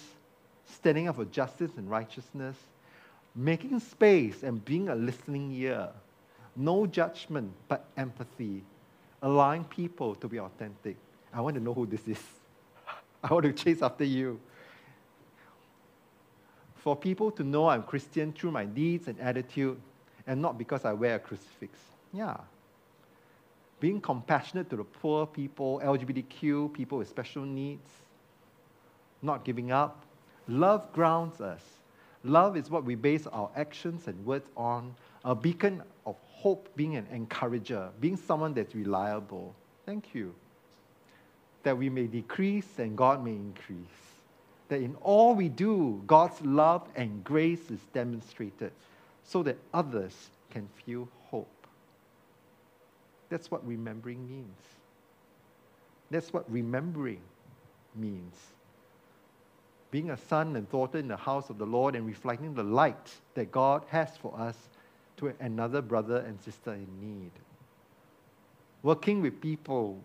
standing 0.73 1.07
up 1.07 1.15
for 1.15 1.25
justice 1.25 1.71
and 1.77 1.89
righteousness, 1.89 2.55
making 3.35 3.79
space 3.79 4.43
and 4.43 4.63
being 4.63 4.89
a 4.89 4.95
listening 4.95 5.51
ear. 5.51 5.89
No 6.55 6.85
judgment, 6.85 7.51
but 7.67 7.85
empathy, 7.97 8.63
allowing 9.21 9.63
people 9.63 10.15
to 10.15 10.27
be 10.27 10.39
authentic. 10.39 10.97
I 11.33 11.41
want 11.41 11.55
to 11.55 11.61
know 11.61 11.73
who 11.73 11.85
this 11.85 12.07
is. 12.07 12.21
I 13.23 13.33
want 13.33 13.45
to 13.45 13.53
chase 13.53 13.81
after 13.81 14.03
you. 14.03 14.39
For 16.75 16.95
people 16.95 17.29
to 17.31 17.43
know 17.43 17.67
I'm 17.67 17.83
Christian 17.83 18.31
through 18.33 18.51
my 18.51 18.65
deeds 18.65 19.07
and 19.07 19.19
attitude, 19.19 19.79
and 20.25 20.41
not 20.41 20.57
because 20.57 20.85
I 20.85 20.93
wear 20.93 21.15
a 21.15 21.19
crucifix. 21.19 21.77
Yeah. 22.13 22.37
Being 23.79 24.01
compassionate 24.01 24.69
to 24.71 24.77
the 24.77 24.83
poor 24.83 25.25
people, 25.25 25.81
LGBTQ, 25.83 26.73
people 26.73 26.97
with 26.97 27.07
special 27.07 27.43
needs, 27.43 27.89
not 29.21 29.45
giving 29.45 29.71
up. 29.71 30.05
Love 30.49 30.91
grounds 30.93 31.41
us. 31.41 31.61
Love 32.23 32.57
is 32.57 32.69
what 32.69 32.83
we 32.83 32.95
base 32.95 33.27
our 33.27 33.49
actions 33.55 34.07
and 34.07 34.25
words 34.25 34.49
on, 34.57 34.93
a 35.23 35.35
beacon 35.35 35.81
of 36.05 36.15
hope, 36.23 36.67
being 36.75 36.95
an 36.95 37.07
encourager, 37.11 37.89
being 38.01 38.17
someone 38.17 38.53
that's 38.53 38.73
reliable. 38.73 39.53
Thank 39.85 40.15
you. 40.15 40.33
That 41.63 41.77
we 41.77 41.89
may 41.89 42.07
decrease 42.07 42.79
and 42.79 42.97
God 42.97 43.23
may 43.23 43.31
increase. 43.33 43.77
That 44.69 44.81
in 44.81 44.95
all 45.01 45.35
we 45.35 45.49
do, 45.49 46.01
God's 46.07 46.41
love 46.41 46.87
and 46.95 47.23
grace 47.23 47.69
is 47.69 47.79
demonstrated 47.93 48.71
so 49.23 49.43
that 49.43 49.57
others 49.73 50.29
can 50.49 50.67
feel 50.83 51.07
hope. 51.27 51.47
That's 53.29 53.51
what 53.51 53.65
remembering 53.67 54.27
means. 54.27 54.57
That's 56.09 56.33
what 56.33 56.51
remembering 56.51 57.21
means. 57.95 58.33
Being 59.91 60.11
a 60.11 60.17
son 60.17 60.55
and 60.55 60.69
daughter 60.69 60.99
in 60.99 61.07
the 61.07 61.17
house 61.17 61.49
of 61.49 61.57
the 61.57 61.65
Lord 61.65 61.95
and 61.95 62.05
reflecting 62.05 62.53
the 62.53 62.63
light 62.63 63.15
that 63.33 63.51
God 63.51 63.83
has 63.89 64.15
for 64.17 64.37
us 64.39 64.55
to 65.17 65.33
another 65.39 65.81
brother 65.81 66.17
and 66.17 66.39
sister 66.39 66.73
in 66.73 66.87
need. 67.01 67.31
Working 68.83 69.21
with 69.21 69.41
people 69.41 69.99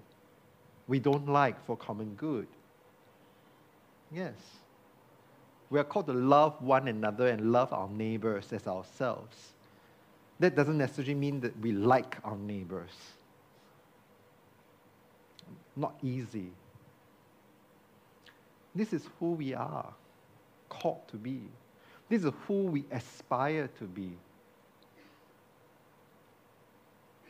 we 0.86 0.98
don't 0.98 1.28
like 1.28 1.62
for 1.64 1.76
common 1.76 2.14
good. 2.14 2.46
Yes. 4.12 4.34
We 5.70 5.78
are 5.78 5.84
called 5.84 6.06
to 6.06 6.12
love 6.12 6.60
one 6.62 6.88
another 6.88 7.28
and 7.28 7.52
love 7.52 7.72
our 7.72 7.88
neighbors 7.88 8.52
as 8.52 8.66
ourselves. 8.66 9.52
That 10.40 10.54
doesn't 10.54 10.76
necessarily 10.76 11.14
mean 11.14 11.40
that 11.40 11.58
we 11.60 11.72
like 11.72 12.16
our 12.24 12.36
neighbors. 12.36 12.90
Not 15.76 15.94
easy. 16.02 16.50
This 18.74 18.92
is 18.92 19.08
who 19.20 19.32
we 19.32 19.54
are 19.54 19.92
called 20.68 21.06
to 21.08 21.16
be. 21.16 21.40
This 22.08 22.24
is 22.24 22.32
who 22.46 22.64
we 22.66 22.84
aspire 22.90 23.68
to 23.78 23.84
be. 23.84 24.10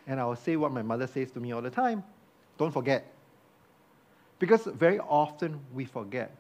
And 0.07 0.21
I 0.21 0.25
will 0.25 0.37
say 0.37 0.57
what 0.57 0.73
my 0.73 0.83
mother 0.83 1.07
says 1.07 1.31
to 1.33 1.41
me 1.41 1.53
all 1.53 1.63
the 1.63 1.71
time 1.71 2.03
don't 2.57 2.73
forget. 2.73 3.13
Because 4.39 4.65
very 4.67 4.99
often 4.99 5.61
we 5.73 5.85
forget. 5.85 6.37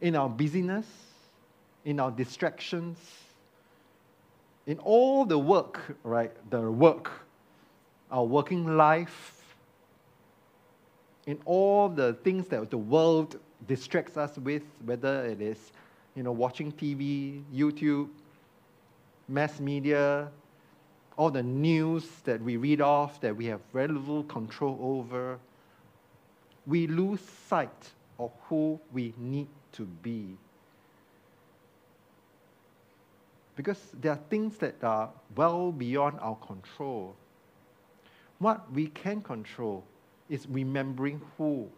In 0.00 0.16
our 0.16 0.28
busyness, 0.28 0.86
in 1.84 2.00
our 2.00 2.10
distractions, 2.10 2.98
in 4.66 4.78
all 4.78 5.24
the 5.24 5.38
work, 5.38 5.96
right? 6.02 6.32
The 6.50 6.60
work, 6.60 7.12
our 8.10 8.24
working 8.24 8.76
life, 8.76 9.44
in 11.26 11.38
all 11.44 11.88
the 11.88 12.14
things 12.24 12.48
that 12.48 12.70
the 12.70 12.78
world 12.78 13.38
distracts 13.66 14.16
us 14.16 14.36
with, 14.38 14.62
whether 14.84 15.24
it 15.24 15.40
is, 15.40 15.72
you 16.14 16.22
know, 16.22 16.32
watching 16.32 16.72
TV, 16.72 17.42
YouTube, 17.54 18.08
mass 19.28 19.60
media, 19.60 20.30
all 21.16 21.30
the 21.30 21.42
news 21.42 22.06
that 22.24 22.40
we 22.42 22.56
read 22.56 22.80
off 22.80 23.20
that 23.20 23.34
we 23.34 23.46
have 23.46 23.60
very 23.72 23.88
little 23.88 24.24
control 24.24 24.78
over, 24.80 25.38
we 26.66 26.86
lose 26.86 27.20
sight 27.20 27.90
of 28.18 28.30
who 28.48 28.78
we 28.92 29.14
need 29.16 29.48
to 29.72 29.84
be. 30.02 30.36
Because 33.56 33.80
there 34.00 34.12
are 34.12 34.20
things 34.28 34.58
that 34.58 34.82
are 34.84 35.10
well 35.34 35.72
beyond 35.72 36.18
our 36.20 36.36
control. 36.36 37.14
What 38.38 38.70
we 38.72 38.88
can 38.88 39.22
control 39.22 39.82
is 40.28 40.46
remembering 40.50 41.22
who 41.38 41.70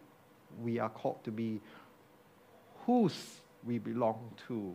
we 0.63 0.79
are 0.79 0.89
called 0.89 1.23
to 1.25 1.31
be, 1.31 1.61
whose 2.87 3.41
we 3.65 3.79
belong 3.79 4.33
to. 4.49 4.75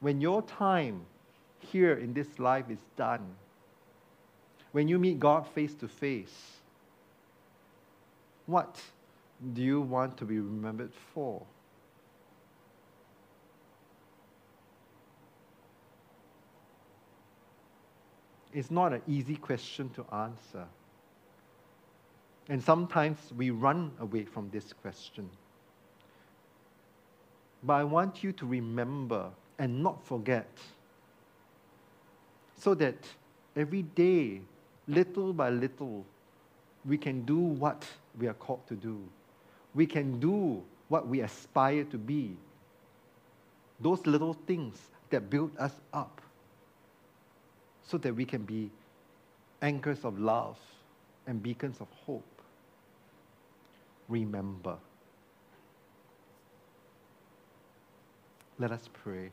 When 0.00 0.20
your 0.20 0.42
time 0.42 1.06
here 1.60 1.94
in 1.94 2.12
this 2.12 2.38
life 2.38 2.66
is 2.68 2.78
done, 2.96 3.36
when 4.72 4.88
you 4.88 4.98
meet 4.98 5.18
God 5.18 5.46
face 5.46 5.74
to 5.74 5.88
face, 5.88 6.58
what 8.46 8.80
do 9.54 9.62
you 9.62 9.80
want 9.80 10.16
to 10.18 10.24
be 10.24 10.38
remembered 10.38 10.92
for? 11.14 11.42
It's 18.52 18.70
not 18.70 18.92
an 18.92 19.02
easy 19.08 19.34
question 19.34 19.90
to 19.90 20.04
answer. 20.14 20.66
And 22.48 22.62
sometimes 22.62 23.18
we 23.36 23.50
run 23.50 23.92
away 24.00 24.24
from 24.24 24.50
this 24.50 24.72
question. 24.72 25.30
But 27.62 27.74
I 27.74 27.84
want 27.84 28.22
you 28.22 28.32
to 28.32 28.46
remember 28.46 29.30
and 29.58 29.82
not 29.82 30.04
forget 30.04 30.48
so 32.58 32.74
that 32.74 32.96
every 33.56 33.82
day, 33.82 34.40
little 34.86 35.32
by 35.32 35.50
little, 35.50 36.04
we 36.84 36.98
can 36.98 37.22
do 37.24 37.38
what 37.38 37.84
we 38.18 38.26
are 38.26 38.34
called 38.34 38.66
to 38.68 38.74
do. 38.74 39.00
We 39.74 39.86
can 39.86 40.20
do 40.20 40.62
what 40.88 41.08
we 41.08 41.20
aspire 41.20 41.84
to 41.84 41.98
be. 41.98 42.36
Those 43.80 44.06
little 44.06 44.34
things 44.46 44.78
that 45.10 45.30
build 45.30 45.50
us 45.58 45.72
up 45.92 46.20
so 47.82 47.98
that 47.98 48.14
we 48.14 48.24
can 48.24 48.42
be 48.42 48.70
anchors 49.62 50.04
of 50.04 50.18
love 50.18 50.58
and 51.26 51.42
beacons 51.42 51.80
of 51.80 51.88
hope. 52.06 52.33
Remember. 54.08 54.76
Let 58.58 58.70
us 58.70 58.88
pray. 58.92 59.30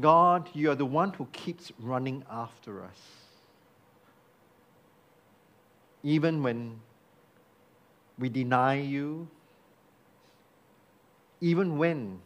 God, 0.00 0.48
you 0.52 0.70
are 0.70 0.74
the 0.74 0.86
one 0.86 1.12
who 1.12 1.26
keeps 1.32 1.72
running 1.78 2.24
after 2.30 2.82
us. 2.84 2.98
Even 6.02 6.42
when 6.42 6.80
we 8.18 8.28
deny 8.28 8.74
you, 8.80 9.28
even 11.40 11.78
when 11.78 12.20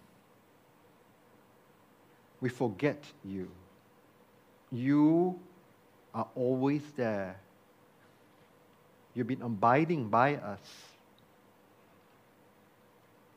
we 2.41 2.49
forget 2.49 3.03
you, 3.25 3.49
you 4.73 5.39
are 6.15 6.29
always 6.35 6.83
there. 6.97 7.37
You've 9.15 9.27
been 9.27 9.43
abiding 9.43 10.09
by 10.09 10.37
us 10.37 10.61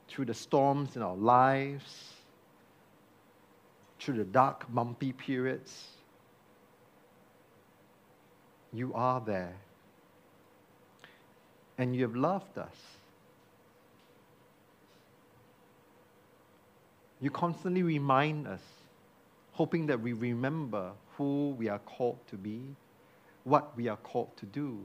through 0.07 0.25
the 0.25 0.33
storms 0.33 0.95
in 0.95 1.01
our 1.01 1.15
lives 1.15 2.13
through 4.03 4.17
the 4.17 4.25
dark, 4.25 4.65
bumpy 4.73 5.13
periods, 5.13 5.87
you 8.73 8.93
are 8.93 9.21
there. 9.21 9.55
And 11.77 11.95
you 11.95 12.03
have 12.03 12.15
loved 12.15 12.57
us. 12.57 12.75
You 17.21 17.31
constantly 17.31 17.81
remind 17.81 18.45
us, 18.45 18.61
hoping 19.53 19.87
that 19.87 20.01
we 20.01 20.11
remember 20.11 20.91
who 21.17 21.55
we 21.57 21.69
are 21.69 21.79
called 21.79 22.19
to 22.27 22.35
be, 22.35 22.61
what 23.43 23.75
we 23.75 23.87
are 23.87 23.97
called 23.97 24.35
to 24.37 24.45
do. 24.45 24.79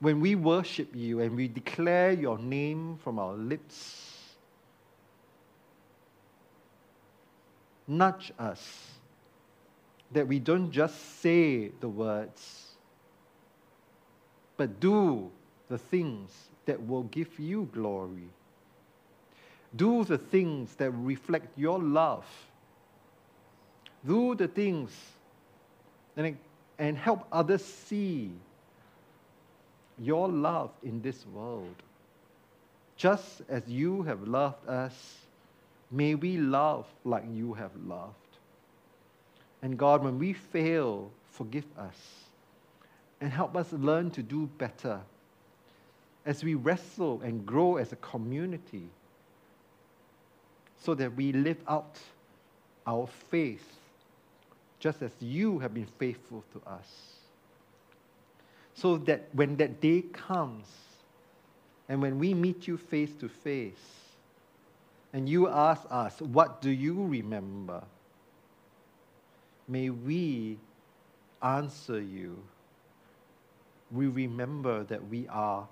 When 0.00 0.20
we 0.20 0.34
worship 0.34 0.94
you 0.94 1.20
and 1.20 1.34
we 1.34 1.48
declare 1.48 2.12
your 2.12 2.38
name 2.38 2.98
from 3.02 3.18
our 3.18 3.34
lips, 3.34 4.36
nudge 7.86 8.32
us 8.38 8.88
that 10.12 10.26
we 10.26 10.38
don't 10.38 10.70
just 10.70 11.20
say 11.20 11.68
the 11.80 11.88
words, 11.88 12.76
but 14.56 14.80
do 14.80 15.30
the 15.68 15.78
things 15.78 16.30
that 16.66 16.86
will 16.86 17.04
give 17.04 17.38
you 17.38 17.68
glory. 17.72 18.28
Do 19.76 20.04
the 20.04 20.18
things 20.18 20.74
that 20.76 20.90
reflect 20.90 21.58
your 21.58 21.78
love. 21.78 22.26
Do 24.08 24.34
the 24.34 24.48
things 24.48 24.90
and, 26.16 26.38
and 26.78 26.96
help 26.96 27.26
others 27.30 27.62
see 27.62 28.30
your 29.98 30.28
love 30.28 30.70
in 30.82 31.02
this 31.02 31.26
world. 31.26 31.74
Just 32.96 33.42
as 33.50 33.62
you 33.68 34.02
have 34.04 34.26
loved 34.26 34.66
us, 34.66 35.18
may 35.90 36.14
we 36.14 36.38
love 36.38 36.86
like 37.04 37.24
you 37.30 37.52
have 37.52 37.70
loved. 37.86 38.14
And 39.60 39.76
God, 39.78 40.02
when 40.02 40.18
we 40.18 40.32
fail, 40.32 41.10
forgive 41.30 41.66
us 41.76 41.96
and 43.20 43.30
help 43.30 43.56
us 43.56 43.72
learn 43.74 44.10
to 44.12 44.22
do 44.22 44.48
better 44.56 45.00
as 46.24 46.42
we 46.42 46.54
wrestle 46.54 47.20
and 47.22 47.44
grow 47.44 47.76
as 47.76 47.92
a 47.92 47.96
community 47.96 48.88
so 50.80 50.94
that 50.94 51.14
we 51.14 51.32
live 51.32 51.58
out 51.68 51.98
our 52.86 53.06
faith 53.06 53.77
just 54.78 55.02
as 55.02 55.12
you 55.20 55.58
have 55.58 55.74
been 55.74 55.86
faithful 55.98 56.44
to 56.52 56.60
us. 56.68 57.16
So 58.74 58.96
that 58.98 59.28
when 59.32 59.56
that 59.56 59.80
day 59.80 60.02
comes 60.02 60.66
and 61.88 62.00
when 62.02 62.18
we 62.18 62.34
meet 62.34 62.66
you 62.66 62.76
face 62.76 63.14
to 63.16 63.28
face 63.28 64.14
and 65.12 65.28
you 65.28 65.48
ask 65.48 65.82
us, 65.90 66.20
What 66.20 66.60
do 66.60 66.70
you 66.70 67.04
remember? 67.06 67.82
May 69.68 69.90
we 69.90 70.58
answer 71.42 72.00
you. 72.00 72.38
We 73.90 74.06
remember 74.06 74.84
that 74.84 75.08
we 75.08 75.26
are 75.28 75.66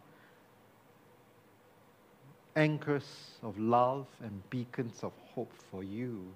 anchors 2.56 3.38
of 3.42 3.58
love 3.58 4.06
and 4.22 4.48
beacons 4.50 5.02
of 5.02 5.12
hope 5.34 5.52
for 5.70 5.82
you. 5.82 6.32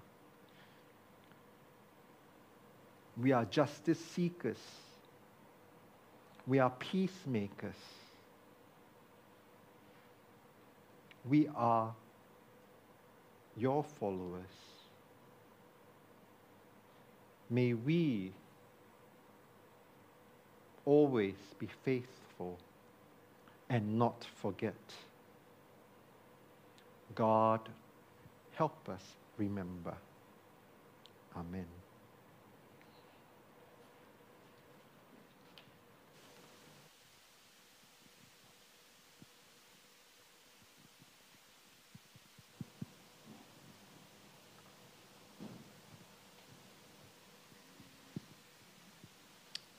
We 3.20 3.32
are 3.32 3.44
justice 3.46 4.00
seekers. 4.00 4.58
We 6.46 6.58
are 6.58 6.70
peacemakers. 6.70 7.76
We 11.28 11.48
are 11.54 11.94
your 13.56 13.84
followers. 13.84 14.44
May 17.50 17.74
we 17.74 18.32
always 20.86 21.34
be 21.58 21.68
faithful 21.84 22.58
and 23.68 23.98
not 23.98 24.24
forget. 24.42 24.74
God, 27.14 27.60
help 28.56 28.88
us 28.88 29.02
remember. 29.38 29.94
Amen. 31.36 31.66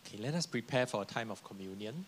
Okay, 0.05 0.10
let 0.22 0.35
us 0.35 0.45
prepare 0.45 0.85
for 0.85 1.02
a 1.02 1.06
time 1.06 1.31
of 1.31 1.43
communion. 1.43 2.06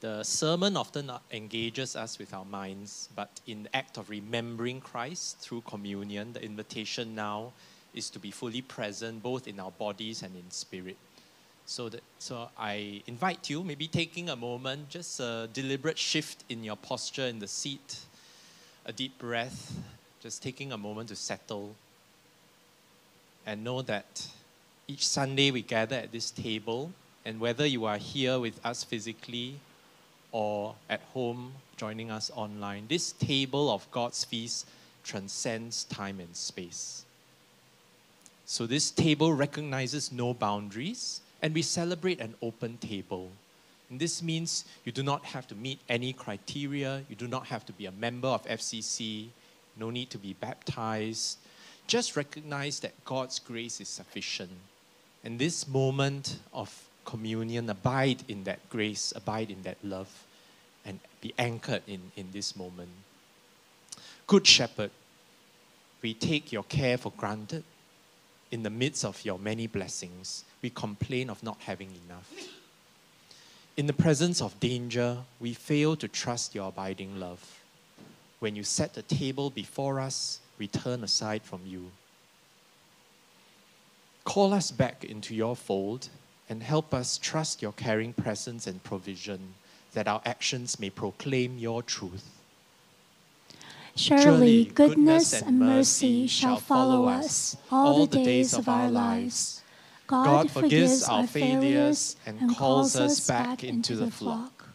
The 0.00 0.22
sermon 0.22 0.76
often 0.76 1.10
engages 1.30 1.96
us 1.96 2.18
with 2.18 2.34
our 2.34 2.44
minds, 2.44 3.08
but 3.16 3.40
in 3.46 3.62
the 3.62 3.74
act 3.74 3.96
of 3.96 4.10
remembering 4.10 4.80
Christ 4.80 5.38
through 5.38 5.62
communion, 5.62 6.34
the 6.34 6.44
invitation 6.44 7.14
now 7.14 7.52
is 7.94 8.10
to 8.10 8.18
be 8.18 8.30
fully 8.30 8.60
present 8.60 9.22
both 9.22 9.48
in 9.48 9.58
our 9.60 9.70
bodies 9.70 10.22
and 10.22 10.36
in 10.36 10.50
spirit. 10.50 10.96
So, 11.64 11.88
that, 11.88 12.02
so 12.18 12.50
I 12.58 13.02
invite 13.06 13.48
you, 13.48 13.64
maybe 13.64 13.86
taking 13.86 14.28
a 14.28 14.36
moment, 14.36 14.90
just 14.90 15.18
a 15.20 15.48
deliberate 15.54 15.98
shift 15.98 16.44
in 16.50 16.62
your 16.62 16.76
posture 16.76 17.26
in 17.26 17.38
the 17.38 17.48
seat, 17.48 18.00
a 18.84 18.92
deep 18.92 19.16
breath, 19.18 19.72
just 20.20 20.42
taking 20.42 20.72
a 20.72 20.78
moment 20.78 21.08
to 21.08 21.16
settle 21.16 21.76
and 23.46 23.64
know 23.64 23.80
that 23.82 24.28
each 24.86 25.06
Sunday 25.06 25.50
we 25.50 25.62
gather 25.62 25.96
at 25.96 26.12
this 26.12 26.30
table, 26.30 26.92
and 27.24 27.40
whether 27.40 27.66
you 27.66 27.84
are 27.84 27.98
here 27.98 28.38
with 28.38 28.58
us 28.64 28.82
physically 28.84 29.56
or 30.32 30.74
at 30.88 31.00
home 31.12 31.52
joining 31.76 32.10
us 32.10 32.30
online, 32.34 32.86
this 32.88 33.12
table 33.12 33.70
of 33.70 33.90
God's 33.90 34.24
feast 34.24 34.66
transcends 35.04 35.84
time 35.84 36.20
and 36.20 36.34
space. 36.34 37.04
So, 38.46 38.66
this 38.66 38.90
table 38.90 39.32
recognizes 39.32 40.12
no 40.12 40.34
boundaries, 40.34 41.20
and 41.40 41.54
we 41.54 41.62
celebrate 41.62 42.20
an 42.20 42.34
open 42.42 42.76
table. 42.78 43.30
And 43.88 44.00
this 44.00 44.22
means 44.22 44.64
you 44.84 44.92
do 44.92 45.02
not 45.02 45.24
have 45.24 45.46
to 45.48 45.54
meet 45.54 45.78
any 45.88 46.12
criteria, 46.12 47.02
you 47.08 47.16
do 47.16 47.28
not 47.28 47.46
have 47.46 47.64
to 47.66 47.72
be 47.72 47.86
a 47.86 47.92
member 47.92 48.28
of 48.28 48.44
FCC, 48.46 49.28
no 49.76 49.90
need 49.90 50.10
to 50.10 50.18
be 50.18 50.34
baptized. 50.34 51.38
Just 51.86 52.16
recognize 52.16 52.80
that 52.80 52.92
God's 53.04 53.38
grace 53.38 53.80
is 53.80 53.88
sufficient. 53.88 54.50
And 55.24 55.38
this 55.38 55.68
moment 55.68 56.38
of 56.52 56.72
communion, 57.04 57.68
abide 57.68 58.22
in 58.28 58.44
that 58.44 58.68
grace, 58.68 59.12
abide 59.14 59.50
in 59.50 59.62
that 59.62 59.78
love, 59.82 60.26
and 60.84 61.00
be 61.20 61.34
anchored 61.38 61.82
in, 61.86 62.12
in 62.16 62.28
this 62.32 62.56
moment. 62.56 62.90
Good 64.26 64.46
Shepherd, 64.46 64.90
we 66.00 66.14
take 66.14 66.52
your 66.52 66.64
care 66.64 66.98
for 66.98 67.12
granted. 67.16 67.64
In 68.50 68.62
the 68.62 68.70
midst 68.70 69.04
of 69.04 69.24
your 69.24 69.38
many 69.38 69.66
blessings, 69.66 70.44
we 70.60 70.70
complain 70.70 71.30
of 71.30 71.42
not 71.42 71.58
having 71.60 71.90
enough. 72.06 72.30
In 73.76 73.86
the 73.86 73.94
presence 73.94 74.42
of 74.42 74.58
danger, 74.60 75.18
we 75.40 75.54
fail 75.54 75.96
to 75.96 76.08
trust 76.08 76.54
your 76.54 76.68
abiding 76.68 77.18
love. 77.18 77.60
When 78.40 78.54
you 78.54 78.64
set 78.64 78.92
the 78.92 79.02
table 79.02 79.48
before 79.48 80.00
us, 80.00 80.40
we 80.58 80.66
turn 80.66 81.02
aside 81.02 81.42
from 81.42 81.60
you. 81.64 81.90
Call 84.24 84.52
us 84.52 84.70
back 84.70 85.04
into 85.04 85.34
your 85.34 85.56
fold 85.56 86.08
and 86.52 86.62
help 86.62 86.92
us 86.92 87.16
trust 87.16 87.62
your 87.62 87.72
caring 87.72 88.12
presence 88.12 88.66
and 88.66 88.84
provision 88.84 89.54
that 89.94 90.06
our 90.06 90.20
actions 90.26 90.78
may 90.78 90.90
proclaim 90.90 91.56
your 91.56 91.82
truth. 91.82 92.28
Surely 93.96 94.66
goodness 94.66 95.32
and 95.32 95.58
mercy 95.58 96.26
shall 96.26 96.58
follow 96.58 97.08
us 97.08 97.56
all 97.70 98.06
the 98.06 98.22
days 98.22 98.52
of 98.52 98.68
our 98.68 98.90
lives. 98.90 99.62
God 100.06 100.50
forgives 100.50 101.04
our 101.04 101.26
failures 101.26 102.16
and 102.26 102.54
calls 102.54 102.96
us 102.96 103.26
back 103.26 103.64
into 103.64 103.96
the 103.96 104.10
flock. 104.10 104.68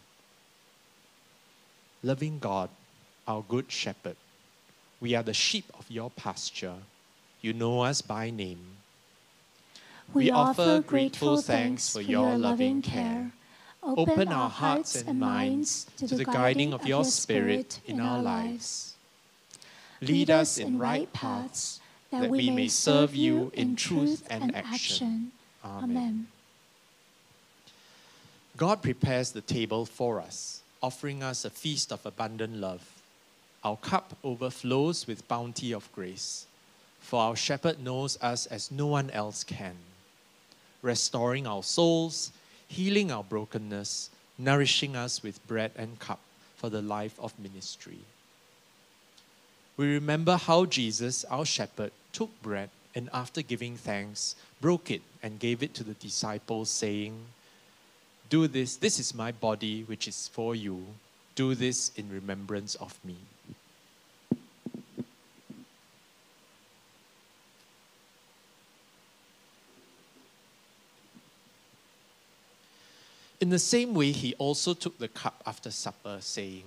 Loving 2.02 2.40
God, 2.40 2.72
our 3.28 3.44
good 3.48 3.72
shepherd, 3.72 4.16
we 4.99 5.14
are 5.14 5.22
the 5.22 5.34
sheep 5.45 5.66
of 5.78 5.86
your 5.91 6.10
pasture. 6.10 6.80
You 7.41 7.54
know 7.54 7.82
us 7.82 8.02
by 8.02 8.32
name. 8.32 8.77
We 10.14 10.32
offer 10.32 10.82
grateful 10.82 11.42
thanks 11.42 11.90
for 11.90 12.02
your 12.02 12.38
loving 12.38 12.82
care. 12.82 13.32
Open 13.84 14.30
our 14.30 14.50
hearts 14.50 15.02
and 15.02 15.20
minds 15.20 15.86
to 15.98 16.08
the 16.08 16.26
guiding 16.26 16.74
of 16.74 16.86
your 16.86 17.06
Spirit 17.06 17.80
in 17.86 18.00
our 18.00 18.22
lives. 18.22 18.96
Lead 20.02 20.30
us 20.30 20.58
in 20.58 20.78
right 20.78 21.12
paths 21.14 21.80
that 22.12 22.30
we 22.30 22.50
may 22.50 22.68
serve 22.68 23.16
you 23.16 23.52
in 23.54 23.76
truth 23.76 24.26
and 24.30 24.56
action. 24.56 25.32
Amen. 25.64 26.28
God 28.56 28.82
prepares 28.82 29.32
the 29.32 29.42
table 29.42 29.86
for 29.86 30.20
us, 30.20 30.62
offering 30.82 31.22
us 31.22 31.46
a 31.46 31.50
feast 31.50 31.92
of 31.92 32.06
abundant 32.06 32.56
love. 32.56 32.88
Our 33.64 33.78
cup 33.78 34.18
overflows 34.24 35.06
with 35.06 35.28
bounty 35.28 35.74
of 35.74 35.92
grace, 35.92 36.48
for 37.00 37.20
our 37.22 37.36
shepherd 37.36 37.84
knows 37.84 38.18
us 38.22 38.46
as 38.48 38.72
no 38.72 38.88
one 38.88 39.10
else 39.12 39.44
can, 39.44 39.76
restoring 40.82 41.48
our 41.48 41.64
souls, 41.64 42.32
healing 42.68 43.12
our 43.12 43.24
brokenness, 43.24 44.10
nourishing 44.38 44.95
us 44.95 45.24
with 45.24 45.45
bread 45.48 45.72
and 45.76 45.99
cup 45.99 46.20
for 46.56 46.70
the 46.70 46.82
life 46.82 47.20
of 47.20 47.38
ministry. 47.40 47.99
We 49.78 49.94
remember 49.94 50.38
how 50.38 50.66
Jesus, 50.66 51.24
our 51.26 51.45
shepherd, 51.45 51.91
took 52.12 52.30
bread 52.41 52.70
and 52.95 53.10
after 53.14 53.44
giving 53.44 53.78
thanks, 53.78 54.36
broke 54.60 54.90
it 54.90 55.04
and 55.22 55.40
gave 55.40 55.62
it 55.62 55.76
to 55.76 55.84
the 55.84 55.94
disciples, 55.94 56.70
saying, 56.70 57.16
Do 58.28 58.48
this, 58.48 58.76
this 58.76 58.99
is 58.99 59.14
my 59.14 59.32
body 59.32 59.84
which 59.84 60.08
is 60.08 60.28
for 60.30 60.56
you. 60.56 60.84
Do 61.36 61.54
this 61.54 61.91
in 61.95 62.10
remembrance 62.10 62.74
of 62.76 62.98
me. 63.06 63.18
In 73.39 73.49
the 73.49 73.59
same 73.59 73.93
way, 73.93 74.11
he 74.11 74.34
also 74.35 74.73
took 74.73 74.97
the 74.97 75.07
cup 75.07 75.43
after 75.45 75.69
supper, 75.69 76.18
saying, 76.22 76.64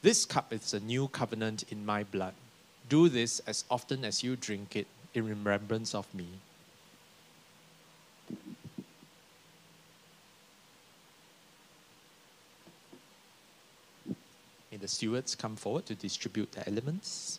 This 0.00 0.24
cup 0.24 0.52
is 0.52 0.72
a 0.72 0.80
new 0.80 1.08
covenant 1.08 1.64
in 1.70 1.84
my 1.84 2.02
blood. 2.02 2.34
Do 2.88 3.10
this 3.10 3.40
as 3.40 3.64
often 3.70 4.04
as 4.06 4.22
you 4.22 4.36
drink 4.36 4.74
it 4.74 4.86
in 5.12 5.28
remembrance 5.28 5.94
of 5.94 6.12
me. 6.14 6.28
May 14.70 14.78
the 14.78 14.88
stewards 14.88 15.34
come 15.34 15.56
forward 15.56 15.84
to 15.86 15.94
distribute 15.94 16.52
the 16.52 16.66
elements. 16.66 17.38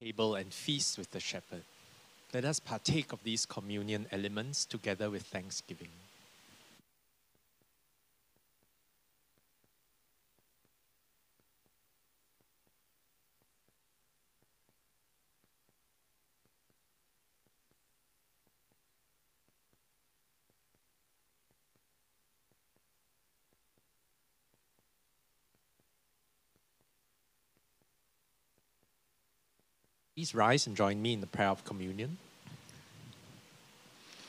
Table 0.00 0.36
and 0.36 0.52
feast 0.52 0.96
with 0.96 1.10
the 1.10 1.20
shepherd. 1.20 1.62
Let 2.32 2.44
us 2.44 2.60
partake 2.60 3.12
of 3.12 3.22
these 3.24 3.46
communion 3.46 4.06
elements 4.12 4.64
together 4.64 5.10
with 5.10 5.22
thanksgiving. 5.22 5.88
Please 30.18 30.34
rise 30.34 30.66
and 30.66 30.76
join 30.76 31.00
me 31.00 31.12
in 31.12 31.20
the 31.20 31.28
prayer 31.28 31.46
of 31.46 31.64
communion. 31.64 32.18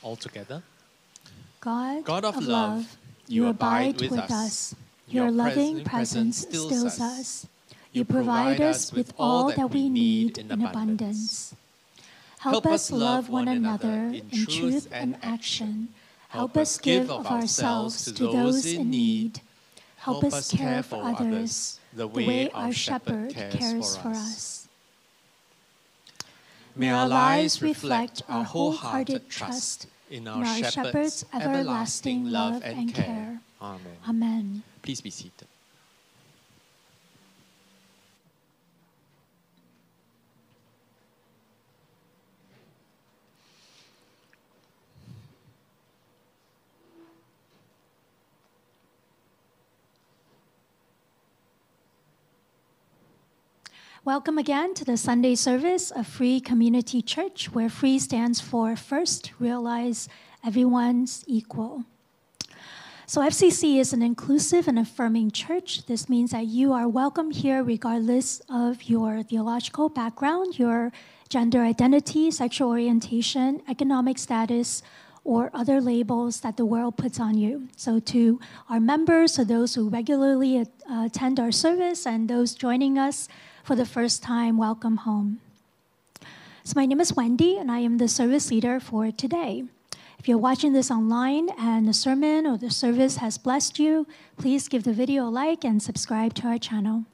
All 0.02 0.14
together. 0.14 0.62
God, 1.60 2.04
God 2.04 2.24
of 2.24 2.36
love, 2.40 2.96
you 3.26 3.48
abide 3.48 4.00
with 4.00 4.16
us. 4.16 4.76
Your 5.08 5.32
loving 5.32 5.82
presence 5.82 6.42
stills 6.42 7.00
us. 7.00 7.48
You 7.90 8.04
provide 8.04 8.60
us 8.60 8.92
with 8.92 9.12
all 9.18 9.50
that 9.50 9.70
we 9.72 9.88
need 9.88 10.38
in 10.38 10.52
abundance. 10.62 11.56
Help 12.38 12.66
us 12.66 12.92
love 12.92 13.28
one 13.28 13.48
another 13.48 14.12
in 14.14 14.46
truth 14.46 14.86
and 14.92 15.16
action. 15.24 15.88
Help 16.28 16.56
us 16.56 16.78
give 16.78 17.10
of 17.10 17.26
ourselves 17.26 18.04
to 18.12 18.28
those 18.28 18.64
in 18.64 18.90
need. 18.90 19.40
Help 19.96 20.22
us 20.22 20.52
care 20.52 20.84
for 20.84 21.02
others 21.02 21.80
the 21.92 22.06
way 22.06 22.48
our 22.50 22.72
shepherd 22.72 23.34
cares 23.34 23.96
for 23.96 24.10
us. 24.10 24.68
May 26.76 26.90
our 26.90 27.08
lives 27.08 27.62
reflect 27.62 28.22
our 28.28 28.44
wholehearted 28.44 29.28
trust 29.28 29.86
in 30.10 30.26
our 30.28 30.44
shepherd's 30.44 31.24
everlasting 31.34 32.30
love 32.30 32.62
and 32.64 32.94
care. 32.94 33.40
Amen. 33.60 33.96
Amen. 34.08 34.62
Please 34.82 35.00
be 35.00 35.10
seated. 35.10 35.49
Welcome 54.02 54.38
again 54.38 54.72
to 54.76 54.84
the 54.86 54.96
Sunday 54.96 55.34
service 55.34 55.90
of 55.90 56.06
Free 56.06 56.40
Community 56.40 57.02
Church, 57.02 57.52
where 57.52 57.68
free 57.68 57.98
stands 57.98 58.40
for 58.40 58.74
first, 58.74 59.32
realize 59.38 60.08
everyone's 60.42 61.22
equal. 61.26 61.84
So, 63.04 63.20
FCC 63.20 63.78
is 63.78 63.92
an 63.92 64.00
inclusive 64.00 64.66
and 64.68 64.78
affirming 64.78 65.32
church. 65.32 65.84
This 65.84 66.08
means 66.08 66.30
that 66.30 66.46
you 66.46 66.72
are 66.72 66.88
welcome 66.88 67.30
here 67.30 67.62
regardless 67.62 68.40
of 68.48 68.84
your 68.84 69.22
theological 69.22 69.90
background, 69.90 70.58
your 70.58 70.92
gender 71.28 71.60
identity, 71.60 72.30
sexual 72.30 72.70
orientation, 72.70 73.60
economic 73.68 74.16
status, 74.16 74.82
or 75.24 75.50
other 75.52 75.78
labels 75.78 76.40
that 76.40 76.56
the 76.56 76.64
world 76.64 76.96
puts 76.96 77.20
on 77.20 77.36
you. 77.36 77.68
So, 77.76 78.00
to 78.00 78.40
our 78.70 78.80
members, 78.80 79.34
so 79.34 79.44
those 79.44 79.74
who 79.74 79.90
regularly 79.90 80.58
uh, 80.58 80.64
attend 81.04 81.38
our 81.38 81.52
service, 81.52 82.06
and 82.06 82.30
those 82.30 82.54
joining 82.54 82.96
us 82.96 83.28
for 83.64 83.76
the 83.76 83.86
first 83.86 84.22
time, 84.22 84.56
welcome 84.56 84.98
home. 84.98 85.40
So, 86.64 86.74
my 86.76 86.86
name 86.86 87.00
is 87.00 87.14
Wendy, 87.14 87.56
and 87.56 87.70
I 87.70 87.78
am 87.80 87.98
the 87.98 88.08
service 88.08 88.50
leader 88.50 88.80
for 88.80 89.10
today. 89.10 89.64
If 90.18 90.28
you're 90.28 90.38
watching 90.38 90.72
this 90.72 90.90
online 90.90 91.48
and 91.58 91.88
the 91.88 91.94
sermon 91.94 92.46
or 92.46 92.58
the 92.58 92.70
service 92.70 93.16
has 93.16 93.38
blessed 93.38 93.78
you, 93.78 94.06
please 94.36 94.68
give 94.68 94.84
the 94.84 94.92
video 94.92 95.24
a 95.24 95.30
like 95.30 95.64
and 95.64 95.82
subscribe 95.82 96.34
to 96.34 96.46
our 96.46 96.58
channel. 96.58 97.04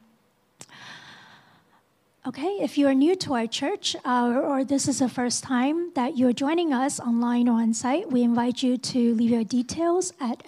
Okay, 2.27 2.59
if 2.60 2.77
you 2.77 2.89
are 2.89 2.94
new 2.94 3.14
to 3.14 3.35
our 3.35 3.47
church 3.47 3.94
uh, 4.05 4.40
or 4.43 4.64
this 4.64 4.89
is 4.89 4.98
the 4.98 5.09
first 5.09 5.44
time 5.44 5.93
that 5.94 6.18
you're 6.18 6.32
joining 6.32 6.73
us 6.73 6.98
online 6.98 7.48
or 7.48 7.60
on 7.60 7.73
site, 7.73 8.10
we 8.10 8.24
invite 8.24 8.64
you 8.64 8.77
to 8.77 9.14
leave 9.14 9.31
your 9.31 9.44
details 9.44 10.12
at 10.20 10.43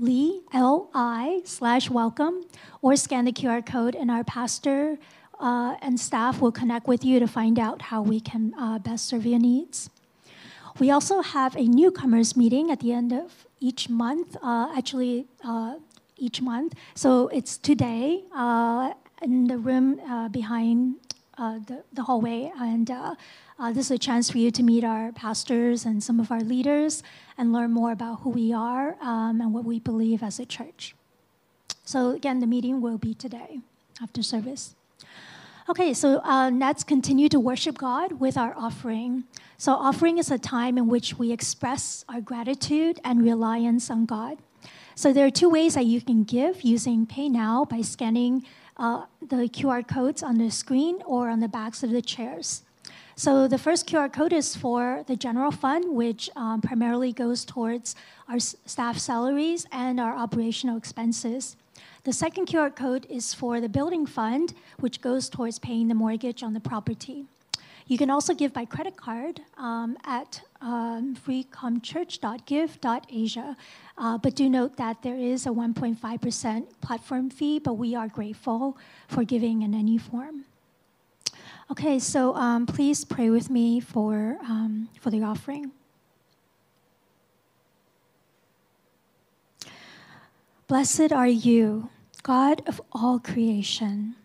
fcc.li 0.00 1.42
slash 1.44 1.90
welcome 1.90 2.44
or 2.82 2.96
scan 2.96 3.24
the 3.24 3.32
QR 3.32 3.64
code 3.64 3.94
and 3.94 4.10
our 4.10 4.24
pastor 4.24 4.98
uh, 5.38 5.76
and 5.82 5.98
staff 5.98 6.40
will 6.40 6.52
connect 6.52 6.86
with 6.86 7.04
you 7.04 7.18
to 7.20 7.26
find 7.26 7.58
out 7.58 7.82
how 7.82 8.02
we 8.02 8.20
can 8.20 8.54
uh, 8.58 8.78
best 8.78 9.06
serve 9.06 9.26
your 9.26 9.38
needs. 9.38 9.90
We 10.78 10.90
also 10.90 11.22
have 11.22 11.56
a 11.56 11.64
newcomers 11.64 12.36
meeting 12.36 12.70
at 12.70 12.80
the 12.80 12.92
end 12.92 13.12
of 13.12 13.46
each 13.58 13.88
month, 13.88 14.36
uh, 14.42 14.72
actually 14.76 15.26
uh, 15.44 15.76
each 16.16 16.40
month. 16.40 16.74
So 16.94 17.28
it's 17.28 17.58
today 17.58 18.24
uh, 18.34 18.92
in 19.22 19.48
the 19.48 19.58
room 19.58 20.00
uh, 20.00 20.28
behind 20.28 20.96
the, 21.36 21.82
the, 21.92 22.02
hallway. 22.02 22.52
And 22.58 22.90
uh, 23.60 23.70
this 23.70 23.86
is 23.86 23.90
a 23.90 23.98
chance 23.98 24.30
for 24.30 24.38
you 24.38 24.50
to 24.50 24.62
meet 24.62 24.84
our 24.84 25.12
pastors 25.12 25.84
and 25.84 26.02
some 26.02 26.18
of 26.18 26.32
our 26.32 26.40
leaders 26.40 27.02
and 27.36 27.52
learn 27.52 27.70
more 27.70 27.92
about 27.92 28.20
who 28.20 28.30
we 28.30 28.54
are 28.54 28.96
um, 29.02 29.40
and 29.40 29.52
what 29.52 29.64
we 29.64 29.78
believe 29.78 30.22
as 30.22 30.40
a 30.40 30.46
church. 30.46 30.94
So, 31.84 32.10
again, 32.12 32.40
the 32.40 32.46
meeting 32.46 32.80
will 32.80 32.96
be 32.96 33.12
today 33.12 33.60
after 34.02 34.22
service. 34.22 34.74
Okay, 35.68 35.92
so 35.92 36.20
uh, 36.24 36.50
let's 36.50 36.82
continue 36.82 37.28
to 37.28 37.38
worship 37.38 37.76
God 37.76 38.18
with 38.18 38.38
our 38.38 38.54
offering. 38.56 39.24
So, 39.58 39.72
offering 39.72 40.16
is 40.16 40.30
a 40.30 40.38
time 40.38 40.78
in 40.78 40.88
which 40.88 41.18
we 41.18 41.30
express 41.30 42.04
our 42.08 42.22
gratitude 42.22 42.98
and 43.04 43.22
reliance 43.22 43.90
on 43.90 44.06
God. 44.06 44.38
So, 44.94 45.12
there 45.12 45.26
are 45.26 45.30
two 45.30 45.50
ways 45.50 45.74
that 45.74 45.84
you 45.84 46.00
can 46.00 46.24
give 46.24 46.62
using 46.62 47.06
PayNow 47.06 47.68
by 47.68 47.82
scanning 47.82 48.46
uh, 48.78 49.04
the 49.20 49.50
QR 49.50 49.86
codes 49.86 50.22
on 50.22 50.38
the 50.38 50.50
screen 50.50 51.02
or 51.04 51.28
on 51.28 51.40
the 51.40 51.48
backs 51.48 51.82
of 51.82 51.90
the 51.90 52.00
chairs. 52.00 52.62
So 53.20 53.46
the 53.46 53.58
first 53.58 53.86
QR 53.86 54.10
code 54.10 54.32
is 54.32 54.56
for 54.56 55.04
the 55.06 55.14
general 55.14 55.50
fund, 55.50 55.94
which 55.94 56.30
um, 56.36 56.62
primarily 56.62 57.12
goes 57.12 57.44
towards 57.44 57.94
our 58.30 58.40
staff 58.40 58.96
salaries 58.96 59.66
and 59.70 60.00
our 60.00 60.16
operational 60.16 60.78
expenses. 60.78 61.54
The 62.04 62.14
second 62.14 62.46
QR 62.46 62.74
code 62.74 63.06
is 63.10 63.34
for 63.34 63.60
the 63.60 63.68
building 63.68 64.06
fund, 64.06 64.54
which 64.78 65.02
goes 65.02 65.28
towards 65.28 65.58
paying 65.58 65.88
the 65.88 65.94
mortgage 65.94 66.42
on 66.42 66.54
the 66.54 66.60
property. 66.60 67.26
You 67.88 67.98
can 67.98 68.08
also 68.08 68.32
give 68.32 68.54
by 68.54 68.64
credit 68.64 68.96
card 68.96 69.42
um, 69.58 69.98
at 70.06 70.40
um, 70.62 71.14
freecomchurch.give.asia. 71.14 73.56
Uh, 73.98 74.16
but 74.16 74.34
do 74.34 74.48
note 74.48 74.78
that 74.78 75.02
there 75.02 75.18
is 75.18 75.44
a 75.44 75.50
1.5% 75.50 76.80
platform 76.80 77.28
fee, 77.28 77.58
but 77.58 77.74
we 77.74 77.94
are 77.94 78.08
grateful 78.08 78.78
for 79.08 79.24
giving 79.24 79.60
in 79.60 79.74
any 79.74 79.98
form. 79.98 80.46
Okay, 81.70 82.00
so 82.00 82.34
um, 82.34 82.66
please 82.66 83.04
pray 83.04 83.30
with 83.30 83.48
me 83.48 83.78
for, 83.78 84.38
um, 84.42 84.88
for 85.00 85.10
the 85.10 85.22
offering. 85.22 85.70
Blessed 90.66 91.12
are 91.12 91.28
you, 91.28 91.88
God 92.24 92.62
of 92.66 92.80
all 92.90 93.20
creation. 93.20 94.16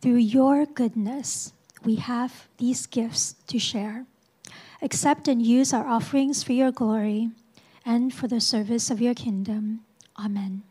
Through 0.00 0.18
your 0.18 0.64
goodness, 0.64 1.52
we 1.84 1.96
have 1.96 2.46
these 2.58 2.86
gifts 2.86 3.34
to 3.48 3.58
share. 3.58 4.06
Accept 4.80 5.26
and 5.26 5.44
use 5.44 5.72
our 5.72 5.86
offerings 5.86 6.44
for 6.44 6.52
your 6.52 6.70
glory 6.70 7.30
and 7.84 8.14
for 8.14 8.28
the 8.28 8.40
service 8.40 8.90
of 8.92 9.00
your 9.00 9.14
kingdom. 9.14 9.80
Amen. 10.16 10.62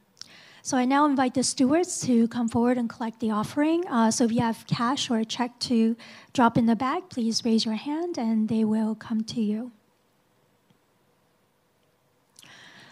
So 0.69 0.77
I 0.77 0.85
now 0.85 1.07
invite 1.07 1.33
the 1.33 1.41
stewards 1.41 1.99
to 2.01 2.27
come 2.27 2.47
forward 2.47 2.77
and 2.77 2.87
collect 2.87 3.19
the 3.21 3.31
offering. 3.31 3.87
Uh, 3.87 4.11
so 4.11 4.25
if 4.25 4.31
you 4.31 4.41
have 4.41 4.67
cash 4.67 5.09
or 5.09 5.17
a 5.17 5.25
check 5.25 5.57
to 5.61 5.97
drop 6.31 6.59
in 6.59 6.67
the 6.67 6.75
bag, 6.75 7.09
please 7.09 7.43
raise 7.43 7.65
your 7.65 7.73
hand 7.73 8.19
and 8.19 8.47
they 8.47 8.63
will 8.63 8.93
come 8.93 9.23
to 9.23 9.41
you. 9.41 9.71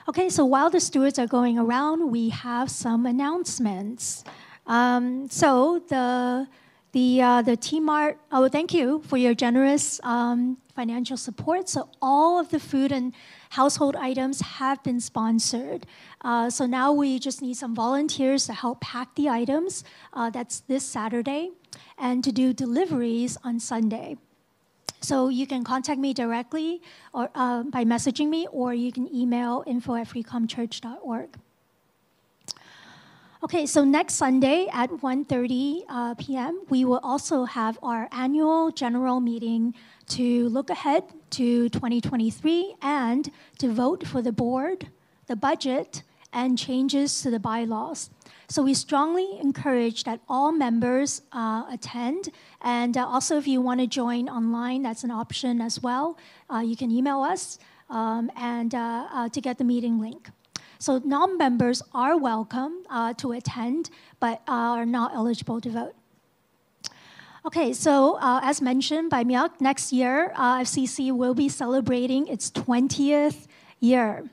Okay, 0.09 0.27
so 0.27 0.43
while 0.43 0.71
the 0.71 0.79
stewards 0.79 1.19
are 1.19 1.27
going 1.27 1.59
around, 1.59 2.09
we 2.09 2.29
have 2.29 2.71
some 2.71 3.05
announcements. 3.05 4.23
Um, 4.65 5.29
so 5.29 5.83
the 5.87 6.47
the, 6.97 7.21
uh, 7.21 7.41
the 7.43 7.55
T-Mart, 7.55 8.17
oh, 8.31 8.49
thank 8.49 8.73
you 8.73 9.03
for 9.05 9.17
your 9.17 9.35
generous 9.35 9.99
um, 10.03 10.57
financial 10.73 11.15
support. 11.15 11.69
So 11.69 11.91
all 12.01 12.39
of 12.39 12.49
the 12.49 12.59
food 12.59 12.91
and 12.91 13.13
household 13.51 13.95
items 13.95 14.41
have 14.41 14.81
been 14.81 14.99
sponsored. 14.99 15.85
Uh, 16.21 16.49
so 16.49 16.65
now 16.65 16.91
we 16.91 17.19
just 17.19 17.39
need 17.39 17.53
some 17.53 17.75
volunteers 17.75 18.47
to 18.47 18.53
help 18.53 18.81
pack 18.81 19.13
the 19.13 19.29
items. 19.29 19.83
Uh, 20.11 20.31
that's 20.31 20.61
this 20.61 20.83
Saturday, 20.83 21.51
and 21.99 22.23
to 22.23 22.31
do 22.31 22.51
deliveries 22.51 23.37
on 23.43 23.59
Sunday. 23.59 24.17
So 24.99 25.29
you 25.29 25.45
can 25.45 25.63
contact 25.63 25.99
me 25.99 26.15
directly 26.15 26.81
or 27.13 27.29
uh, 27.35 27.61
by 27.61 27.85
messaging 27.85 28.29
me, 28.29 28.47
or 28.51 28.73
you 28.73 28.91
can 28.91 29.07
email 29.13 29.63
info 29.67 29.93
at 29.93 30.07
freecomchurch.org. 30.07 31.29
Okay, 33.47 33.65
so 33.65 33.85
next 33.85 34.15
Sunday 34.15 34.67
at 34.73 34.89
1.30 34.89 35.83
uh, 35.87 36.15
p.m., 36.15 36.63
we 36.67 36.83
will 36.83 36.99
also 37.01 37.45
have 37.45 37.79
our 37.81 38.09
annual 38.11 38.71
general 38.71 39.21
meeting 39.21 39.73
to 40.09 40.49
look 40.49 40.69
ahead 40.69 41.03
to 41.29 41.69
2023 41.69 42.75
and 42.81 43.31
to 43.59 43.71
vote 43.71 44.05
for 44.05 44.21
the 44.21 44.33
board, 44.33 44.89
the 45.27 45.37
budget, 45.37 46.03
and 46.33 46.57
changes 46.57 47.21
to 47.21 47.31
the 47.31 47.39
bylaws. 47.39 48.09
So 48.49 48.63
we 48.63 48.73
strongly 48.73 49.39
encourage 49.39 50.03
that 50.03 50.19
all 50.27 50.51
members 50.51 51.21
uh, 51.31 51.67
attend. 51.71 52.31
And 52.61 52.97
uh, 52.97 53.07
also, 53.07 53.37
if 53.37 53.47
you 53.47 53.61
want 53.61 53.79
to 53.79 53.87
join 53.87 54.27
online, 54.27 54.81
that's 54.81 55.05
an 55.05 55.11
option 55.11 55.61
as 55.61 55.81
well. 55.81 56.17
Uh, 56.53 56.59
you 56.59 56.75
can 56.75 56.91
email 56.91 57.21
us 57.21 57.59
um, 57.89 58.29
and 58.35 58.75
uh, 58.75 59.07
uh, 59.09 59.29
to 59.29 59.39
get 59.39 59.57
the 59.57 59.63
meeting 59.63 60.01
link. 60.01 60.31
So 60.79 61.01
non-members 61.03 61.81
are 61.93 62.17
welcome 62.17 62.83
uh, 62.89 63.13
to 63.15 63.31
attend, 63.31 63.89
but 64.19 64.41
are 64.47 64.85
not 64.85 65.15
eligible 65.15 65.59
to 65.61 65.69
vote. 65.69 65.95
Okay, 67.45 67.71
so 67.71 68.17
uh, 68.19 68.41
as 68.43 68.61
mentioned 68.61 69.09
by 69.09 69.23
Miak, 69.23 69.61
next 69.61 69.93
year 69.93 70.33
uh, 70.35 70.59
FCC 70.59 71.11
will 71.15 71.33
be 71.33 71.47
celebrating 71.47 72.27
its 72.27 72.51
20th 72.51 73.47
year. 73.79 74.29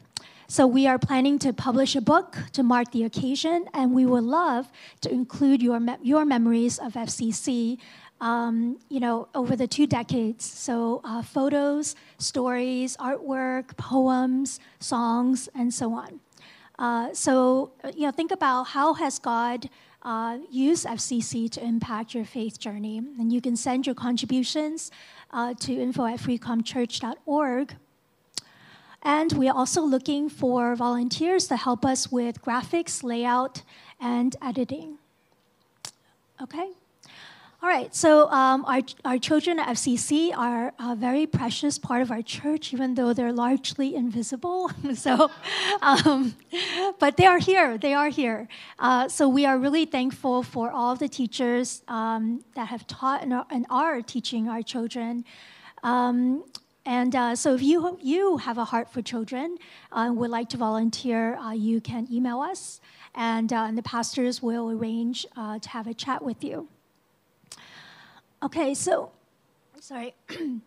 So 0.49 0.66
we 0.66 0.87
are 0.87 0.99
planning 0.99 1.39
to 1.41 1.53
publish 1.53 1.97
a 1.97 2.01
book 2.01 2.37
to 2.53 2.62
mark 2.62 2.91
the 2.91 3.05
occasion, 3.05 3.66
and 3.73 3.93
we 3.93 4.05
would 4.05 4.25
love 4.25 4.71
to 5.01 5.12
include 5.12 5.62
your 5.62 5.81
me- 5.81 5.97
your 6.03 6.25
memories 6.25 6.79
of 6.79 6.95
FCC. 6.95 7.79
Um, 8.21 8.79
you 8.89 9.01
know, 9.01 9.29
over 9.35 9.57
the 9.57 9.66
two 9.66 9.87
decades. 9.87 10.45
So 10.45 11.01
uh, 11.05 11.23
photos, 11.23 11.97
stories, 12.19 12.97
artwork, 12.97 13.77
poems, 13.77 14.61
songs, 14.79 15.49
and 15.55 15.75
so 15.75 15.93
on. 15.93 16.21
Uh, 16.78 17.12
so, 17.12 17.72
uh, 17.82 17.92
you 17.94 18.02
know, 18.02 18.10
think 18.10 18.32
about 18.32 18.64
how 18.64 18.94
has 18.94 19.18
God 19.18 19.68
uh, 20.02 20.38
used 20.51 20.86
FCC 20.86 21.51
to 21.51 21.64
impact 21.64 22.14
your 22.14 22.24
faith 22.24 22.59
journey. 22.59 22.98
And 22.98 23.32
you 23.32 23.40
can 23.40 23.56
send 23.56 23.86
your 23.86 23.94
contributions 23.94 24.90
uh, 25.30 25.55
to 25.60 25.72
info 25.72 26.06
at 26.06 26.20
freecomchurch.org. 26.20 27.76
And 29.02 29.32
we 29.32 29.48
are 29.48 29.56
also 29.56 29.82
looking 29.82 30.28
for 30.28 30.74
volunteers 30.74 31.46
to 31.48 31.56
help 31.56 31.84
us 31.84 32.10
with 32.10 32.42
graphics, 32.42 33.02
layout, 33.02 33.62
and 34.01 34.34
editing. 34.42 34.98
Okay? 36.42 36.70
All 37.65 37.70
right, 37.70 37.95
so 37.95 38.28
um, 38.28 38.62
our, 38.66 38.82
our 39.07 39.19
children 39.19 39.59
at 39.59 39.69
FCC 39.69 40.36
are 40.36 40.74
a 40.78 40.95
very 40.95 41.27
precious 41.27 41.78
part 41.78 42.03
of 42.03 42.11
our 42.11 42.20
church, 42.20 42.74
even 42.74 42.95
though 42.95 43.15
they're 43.15 43.32
largely 43.32 43.95
invisible. 43.95 44.70
so, 44.95 45.31
um, 45.81 46.36
but 47.01 47.16
they 47.16 47.24
are 47.24 47.39
here, 47.39 47.78
they 47.78 47.95
are 47.95 48.11
here. 48.11 48.49
Uh, 48.78 49.09
so 49.09 49.31
we 49.31 49.47
are 49.47 49.57
really 49.57 49.86
thankful 49.86 50.43
for 50.43 50.70
all 50.70 50.95
the 50.95 51.09
teachers 51.09 51.81
um, 51.89 52.45
that 52.55 52.69
have 52.69 52.86
taught 52.86 53.23
and 53.23 53.32
are, 53.32 53.47
and 53.49 53.65
are, 53.70 54.03
teaching 54.03 54.47
our 54.47 54.61
children. 54.62 55.24
Um, 55.82 56.45
And 56.85 57.16
uh, 57.16 57.35
so, 57.35 57.55
if 57.55 57.62
you 57.62 57.97
you 58.03 58.36
have 58.47 58.59
a 58.61 58.66
heart 58.73 58.93
for 58.93 59.01
children, 59.01 59.57
uh, 59.91 60.12
would 60.12 60.31
like 60.39 60.49
to 60.51 60.59
volunteer, 60.59 61.23
uh, 61.41 61.57
you 61.57 61.81
can 61.81 62.07
email 62.12 62.41
us, 62.53 62.81
and, 63.15 63.49
uh, 63.53 63.69
and 63.69 63.74
the 63.81 63.86
pastors 63.95 64.43
will 64.43 64.69
arrange 64.69 65.24
uh, 65.35 65.59
to 65.65 65.69
have 65.70 65.86
a 65.89 65.95
chat 65.95 66.20
with 66.20 66.45
you. 66.45 66.69
Okay, 68.45 68.75
so 68.75 69.11
sorry. 69.81 70.15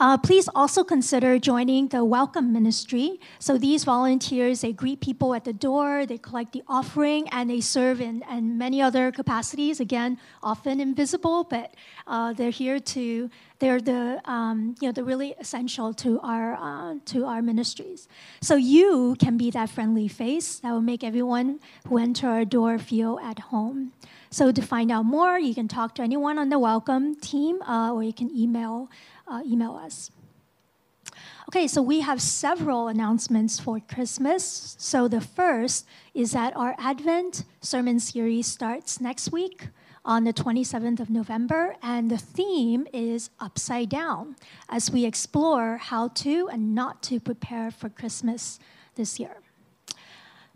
Uh, 0.00 0.16
please 0.16 0.48
also 0.54 0.84
consider 0.84 1.40
joining 1.40 1.88
the 1.88 2.04
Welcome 2.04 2.52
Ministry. 2.52 3.18
So 3.40 3.58
these 3.58 3.82
volunteers, 3.82 4.60
they 4.60 4.72
greet 4.72 5.00
people 5.00 5.34
at 5.34 5.42
the 5.44 5.52
door, 5.52 6.06
they 6.06 6.18
collect 6.18 6.52
the 6.52 6.62
offering, 6.68 7.28
and 7.30 7.50
they 7.50 7.60
serve 7.60 8.00
in, 8.00 8.22
in 8.30 8.56
many 8.56 8.80
other 8.80 9.10
capacities. 9.10 9.80
Again, 9.80 10.16
often 10.40 10.78
invisible, 10.78 11.42
but 11.42 11.74
uh, 12.06 12.32
they're 12.32 12.50
here 12.50 12.78
to. 12.78 13.28
They're 13.58 13.80
the 13.80 14.20
um, 14.24 14.76
you 14.80 14.86
know 14.86 14.92
they're 14.92 15.02
really 15.02 15.34
essential 15.40 15.92
to 15.94 16.20
our 16.20 16.54
uh, 16.54 16.94
to 17.06 17.24
our 17.24 17.42
ministries. 17.42 18.06
So 18.40 18.54
you 18.54 19.16
can 19.18 19.36
be 19.36 19.50
that 19.50 19.68
friendly 19.68 20.06
face 20.06 20.60
that 20.60 20.70
will 20.70 20.80
make 20.80 21.02
everyone 21.02 21.58
who 21.88 21.98
enter 21.98 22.28
our 22.28 22.44
door 22.44 22.78
feel 22.78 23.18
at 23.18 23.40
home. 23.50 23.90
So 24.30 24.52
to 24.52 24.62
find 24.62 24.90
out 24.90 25.04
more, 25.04 25.38
you 25.38 25.54
can 25.54 25.68
talk 25.68 25.94
to 25.96 26.02
anyone 26.02 26.38
on 26.38 26.48
the 26.48 26.58
Welcome 26.58 27.14
team, 27.14 27.62
uh, 27.62 27.92
or 27.92 28.02
you 28.02 28.12
can 28.12 28.30
email 28.36 28.90
uh, 29.26 29.42
email 29.44 29.72
us. 29.72 30.10
Okay, 31.48 31.66
so 31.66 31.80
we 31.80 32.00
have 32.00 32.20
several 32.20 32.88
announcements 32.88 33.58
for 33.58 33.80
Christmas. 33.80 34.76
So 34.78 35.08
the 35.08 35.22
first 35.22 35.86
is 36.12 36.32
that 36.32 36.54
our 36.54 36.74
Advent 36.78 37.44
sermon 37.62 38.00
series 38.00 38.46
starts 38.46 39.00
next 39.00 39.32
week 39.32 39.68
on 40.04 40.24
the 40.24 40.32
27th 40.32 41.00
of 41.00 41.08
November, 41.08 41.76
and 41.82 42.10
the 42.10 42.18
theme 42.18 42.86
is 42.92 43.30
Upside 43.40 43.88
Down 43.88 44.36
as 44.68 44.90
we 44.90 45.06
explore 45.06 45.78
how 45.78 46.08
to 46.08 46.48
and 46.52 46.74
not 46.74 47.02
to 47.04 47.18
prepare 47.18 47.70
for 47.70 47.88
Christmas 47.88 48.58
this 48.94 49.18
year. 49.18 49.38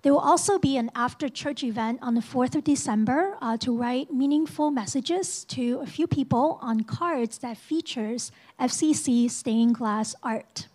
There 0.03 0.13
will 0.13 0.21
also 0.21 0.59
be 0.59 0.77
an 0.77 0.91
after 0.97 1.29
church 1.29 1.63
event 1.63 2.01
on 2.03 2.15
the 2.15 2.21
4th 2.21 2.57
of 2.57 2.65
December 2.65 3.37
uh, 3.41 3.57
to 3.59 3.77
write 3.77 4.13
meaningful 4.13 4.73
messages 4.73 5.45
to 5.45 5.79
a 5.81 5.87
few 5.87 6.09
people 6.09 6.59
on 6.61 6.83
cards 6.83 7.39
that 7.39 7.57
features 7.57 8.33
FCC 8.59 9.31
stained 9.31 9.77
glass 9.77 10.17
art. 10.25 10.67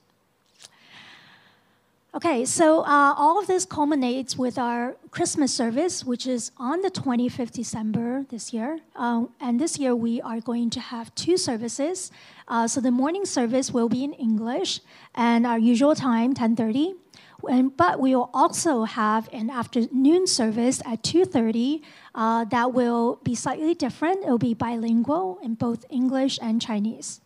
Okay, 2.16 2.46
so 2.46 2.80
uh, 2.80 3.14
all 3.18 3.38
of 3.38 3.48
this 3.48 3.66
culminates 3.66 4.38
with 4.38 4.58
our 4.58 4.96
Christmas 5.12 5.54
service, 5.54 6.06
which 6.06 6.26
is 6.26 6.52
on 6.58 6.82
the 6.82 6.90
25th 6.90 7.52
December 7.52 8.26
this 8.30 8.54
year. 8.54 8.80
Um, 8.96 9.30
and 9.42 9.60
this 9.60 9.78
year 9.78 9.94
we 9.94 10.22
are 10.22 10.40
going 10.40 10.70
to 10.72 10.80
have 10.80 11.14
two 11.16 11.36
services. 11.36 12.12
Uh, 12.48 12.66
so 12.66 12.80
the 12.80 12.92
morning 12.92 13.26
service 13.26 13.72
will 13.72 13.90
be 13.90 14.06
in 14.06 14.14
English, 14.14 14.80
and 15.14 15.46
our 15.46 15.60
usual 15.60 15.94
time, 15.96 16.34
10:30. 16.34 16.96
And, 17.48 17.76
but 17.76 18.00
we 18.00 18.16
will 18.16 18.30
also 18.34 18.84
have 18.84 19.30
an 19.34 19.50
afternoon 19.50 20.28
service 20.28 20.82
at 20.86 21.04
2.30 21.04 21.82
uh, 22.16 22.46
that 22.46 22.74
will 22.74 23.20
be 23.24 23.36
slightly 23.36 23.74
different. 23.74 24.24
It 24.24 24.30
will 24.30 24.38
be 24.38 24.54
bilingual 24.54 25.40
in 25.42 25.56
both 25.56 25.86
English 25.90 26.40
and 26.42 26.62
Chinese. 26.62 27.22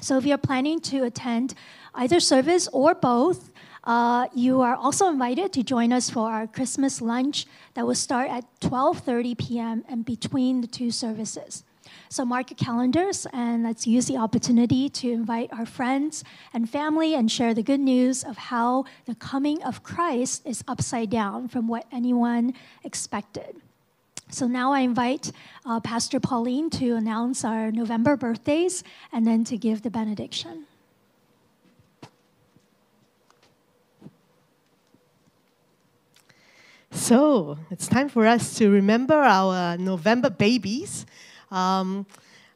So 0.00 0.18
if 0.18 0.26
you're 0.26 0.38
planning 0.38 0.80
to 0.80 1.04
attend 1.04 1.54
either 1.94 2.20
service 2.20 2.68
or 2.72 2.94
both, 2.94 3.50
uh, 3.84 4.26
you 4.34 4.60
are 4.60 4.74
also 4.74 5.08
invited 5.08 5.52
to 5.54 5.62
join 5.62 5.92
us 5.92 6.10
for 6.10 6.30
our 6.30 6.46
Christmas 6.46 7.00
lunch 7.00 7.46
that 7.74 7.86
will 7.86 7.94
start 7.94 8.28
at 8.30 8.44
12:30 8.60 9.38
p.m. 9.38 9.84
and 9.88 10.04
between 10.04 10.60
the 10.60 10.66
two 10.66 10.90
services. 10.90 11.64
So 12.08 12.24
mark 12.24 12.50
your 12.50 12.56
calendars 12.56 13.26
and 13.32 13.62
let's 13.62 13.86
use 13.86 14.06
the 14.06 14.16
opportunity 14.16 14.88
to 14.88 15.10
invite 15.10 15.52
our 15.52 15.66
friends 15.66 16.24
and 16.52 16.68
family 16.68 17.14
and 17.14 17.30
share 17.30 17.54
the 17.54 17.62
good 17.62 17.80
news 17.80 18.24
of 18.24 18.36
how 18.36 18.84
the 19.06 19.14
coming 19.14 19.62
of 19.62 19.82
Christ 19.82 20.42
is 20.46 20.62
upside 20.68 21.10
down 21.10 21.48
from 21.48 21.68
what 21.68 21.86
anyone 21.92 22.54
expected. 22.84 23.56
So 24.28 24.46
now 24.46 24.72
I 24.72 24.80
invite 24.80 25.30
uh, 25.64 25.78
Pastor 25.80 26.18
Pauline 26.18 26.68
to 26.70 26.96
announce 26.96 27.44
our 27.44 27.70
November 27.70 28.16
birthdays 28.16 28.82
and 29.12 29.26
then 29.26 29.44
to 29.44 29.56
give 29.56 29.82
the 29.82 29.90
benediction. 29.90 30.66
So 36.90 37.58
it's 37.70 37.86
time 37.86 38.08
for 38.08 38.26
us 38.26 38.54
to 38.54 38.68
remember 38.68 39.14
our 39.14 39.76
November 39.76 40.30
babies. 40.30 41.06
Um, 41.50 42.06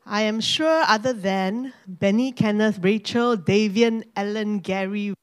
I 0.07 0.23
am 0.23 0.41
sure, 0.41 0.83
other 0.89 1.13
than 1.13 1.73
Benny, 1.87 2.33
Kenneth, 2.33 2.79
Rachel, 2.83 3.37
Davian, 3.37 4.05
Ellen, 4.17 4.59
Gary, 4.59 5.15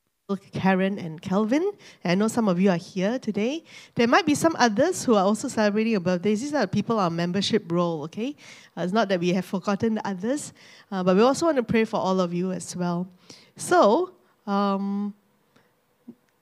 Karen, 0.51 0.99
and 0.99 1.21
Kelvin, 1.21 1.71
I 2.03 2.15
know 2.15 2.27
some 2.27 2.49
of 2.49 2.59
you 2.59 2.69
are 2.69 2.77
here 2.77 3.17
today. 3.17 3.63
There 3.95 4.07
might 4.07 4.25
be 4.25 4.35
some 4.35 4.55
others 4.59 5.05
who 5.05 5.15
are 5.15 5.23
also 5.23 5.47
celebrating 5.47 5.95
a 5.95 6.01
birthday. 6.01 6.35
These 6.35 6.53
are 6.53 6.67
people 6.67 6.99
on 6.99 7.15
membership 7.15 7.71
roll, 7.71 8.03
okay? 8.03 8.35
Uh, 8.75 8.81
it's 8.81 8.91
not 8.91 9.07
that 9.07 9.21
we 9.21 9.31
have 9.33 9.45
forgotten 9.45 9.95
the 9.95 10.07
others, 10.07 10.51
uh, 10.91 11.01
but 11.03 11.15
we 11.15 11.21
also 11.21 11.45
want 11.45 11.57
to 11.57 11.63
pray 11.63 11.85
for 11.85 11.97
all 11.97 12.19
of 12.19 12.33
you 12.33 12.51
as 12.51 12.75
well. 12.75 13.07
So, 13.55 14.15
um, 14.45 15.13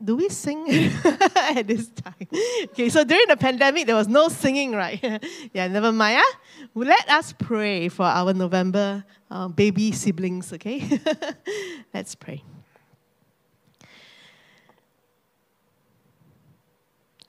do 0.06 0.16
we 0.16 0.30
sing 0.30 0.66
at 1.36 1.68
this 1.68 1.90
time? 1.90 2.28
Okay, 2.66 2.90
so 2.90 3.04
during 3.04 3.28
the 3.28 3.38
pandemic, 3.38 3.88
there 3.88 3.96
was 3.96 4.08
no 4.08 4.30
singing, 4.30 4.72
right? 4.74 5.02
yeah, 5.54 5.68
never 5.68 5.92
mind. 5.92 6.22
Ah? 6.22 6.40
Let 6.76 7.10
us 7.10 7.34
pray 7.34 7.90
for 7.90 8.06
our 8.06 8.34
November 8.34 9.04
uh, 9.32 9.48
baby 9.48 9.92
siblings, 9.92 10.54
okay? 10.54 11.00
Let's 11.94 12.14
pray. 12.14 12.44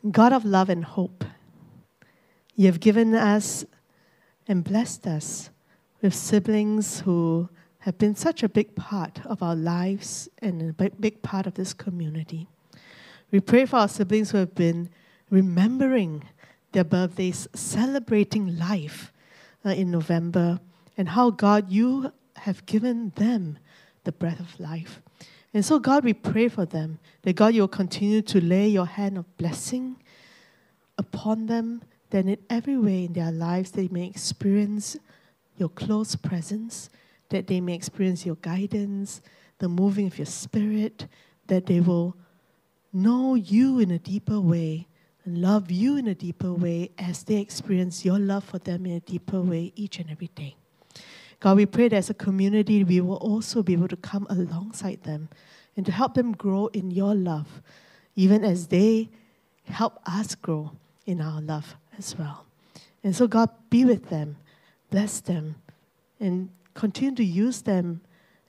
God 0.09 0.33
of 0.33 0.45
love 0.45 0.69
and 0.69 0.85
hope, 0.85 1.25
you 2.55 2.67
have 2.67 2.79
given 2.79 3.15
us 3.15 3.65
and 4.47 4.63
blessed 4.63 5.07
us 5.07 5.51
with 6.03 6.15
siblings 6.15 7.01
who 7.01 7.49
have 7.81 7.99
been 7.99 8.15
such 8.15 8.43
a 8.43 8.49
big 8.49 8.77
part 8.77 9.25
of 9.25 9.43
our 9.43 9.57
lives 9.57 10.29
and 10.39 10.63
a 10.63 10.91
big 10.91 11.23
part 11.23 11.47
of 11.47 11.55
this 11.55 11.73
community. 11.73 12.49
We 13.31 13.41
pray 13.41 13.67
for 13.67 13.77
our 13.77 13.89
siblings 13.89 14.31
who 14.31 14.39
have 14.39 14.55
been 14.55 14.91
remembering 15.31 16.25
their 16.73 16.85
birthdays, 16.85 17.49
celebrating 17.55 18.59
life 18.59 19.13
uh, 19.65 19.71
in 19.71 19.91
November, 19.91 20.61
and 20.97 21.09
how, 21.09 21.31
God, 21.31 21.71
you 21.71 22.13
have 22.37 22.65
given 22.67 23.13
them 23.17 23.59
the 24.05 24.13
breath 24.13 24.41
of 24.41 24.61
life. 24.61 25.03
And 25.53 25.65
so, 25.65 25.79
God, 25.79 26.05
we 26.05 26.13
pray 26.13 26.49
for 26.49 26.65
them 26.65 26.99
that, 27.23 27.35
God, 27.35 27.55
you 27.55 27.63
will 27.63 27.69
continue 27.69 28.23
to 28.23 28.41
lay 28.41 28.69
your 28.69 28.87
hand 28.87 29.19
of 29.19 29.37
blessing 29.37 29.97
upon 30.99 31.47
them, 31.47 31.83
that 32.11 32.27
in 32.27 32.39
every 32.49 32.77
way 32.77 33.07
in 33.07 33.15
their 33.15 33.33
lives 33.33 33.73
they 33.73 33.89
may 33.89 34.07
experience 34.07 34.97
your 35.57 35.71
close 35.71 36.15
presence, 36.15 36.91
that 37.31 37.47
they 37.47 37.61
may 37.61 37.75
experience 37.75 38.25
your 38.25 38.37
guidance, 38.37 39.21
the 39.59 39.69
moving 39.69 40.07
of 40.07 40.19
your 40.19 40.27
spirit, 40.27 41.07
that 41.47 41.67
they 41.67 41.81
will 41.81 42.17
know 42.93 43.35
you 43.35 43.79
in 43.79 43.91
a 43.91 43.99
deeper 43.99 44.41
way 44.41 44.87
and 45.25 45.43
love 45.43 45.71
you 45.71 45.97
in 45.97 46.07
a 46.07 46.15
deeper 46.15 46.53
way 46.53 46.91
as 46.99 47.25
they 47.25 47.37
experience 47.37 48.05
your 48.05 48.19
love 48.19 48.45
for 48.45 48.59
them 48.59 48.87
in 48.87 48.93
a 48.93 49.01
deeper 49.01 49.41
way 49.41 49.73
each 49.75 49.99
and 49.99 50.11
every 50.11 50.29
day. 50.29 50.57
God, 51.41 51.57
we 51.57 51.67
pray 51.67 51.89
that 51.89 51.97
as 51.97 52.11
a 52.11 52.15
community, 52.15 52.85
we 52.85 53.01
will 53.01 53.17
also 53.17 53.63
be 53.63 53.75
able 53.75 53.89
to 53.89 53.97
come 53.97 54.27
alongside 54.31 55.03
them 55.03 55.29
and 55.77 55.85
to 55.85 55.93
help 55.93 56.15
them 56.15 56.33
grow 56.33 56.69
in 56.69 56.91
your 56.91 57.15
love, 57.15 57.61
even 58.15 58.45
as 58.45 58.69
they 58.69 59.11
help 59.65 59.99
us 60.07 60.35
grow 60.35 60.73
in 61.05 61.21
our 61.21 61.41
love 61.41 61.77
as 61.99 62.17
well. 62.17 62.47
And 63.05 63.15
so, 63.15 63.27
God, 63.27 63.51
be 63.69 63.85
with 63.85 64.09
them, 64.09 64.37
bless 64.91 65.21
them, 65.21 65.57
and 66.19 66.49
continue 66.75 67.15
to 67.17 67.25
use 67.25 67.63
them 67.63 68.01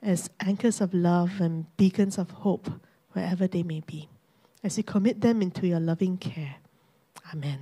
as 0.01 0.29
anchors 0.39 0.79
of 0.79 0.93
love 0.93 1.41
and 1.41 1.65
beacons 1.75 2.17
of 2.17 2.31
hope 2.31 2.69
wherever 3.11 3.47
they 3.47 3.63
may 3.63 3.81
be 3.81 4.07
as 4.67 4.77
you 4.77 4.83
commit 4.83 5.21
them 5.21 5.41
into 5.41 5.65
your 5.65 5.79
loving 5.79 6.17
care. 6.17 6.55
Amen. 7.33 7.59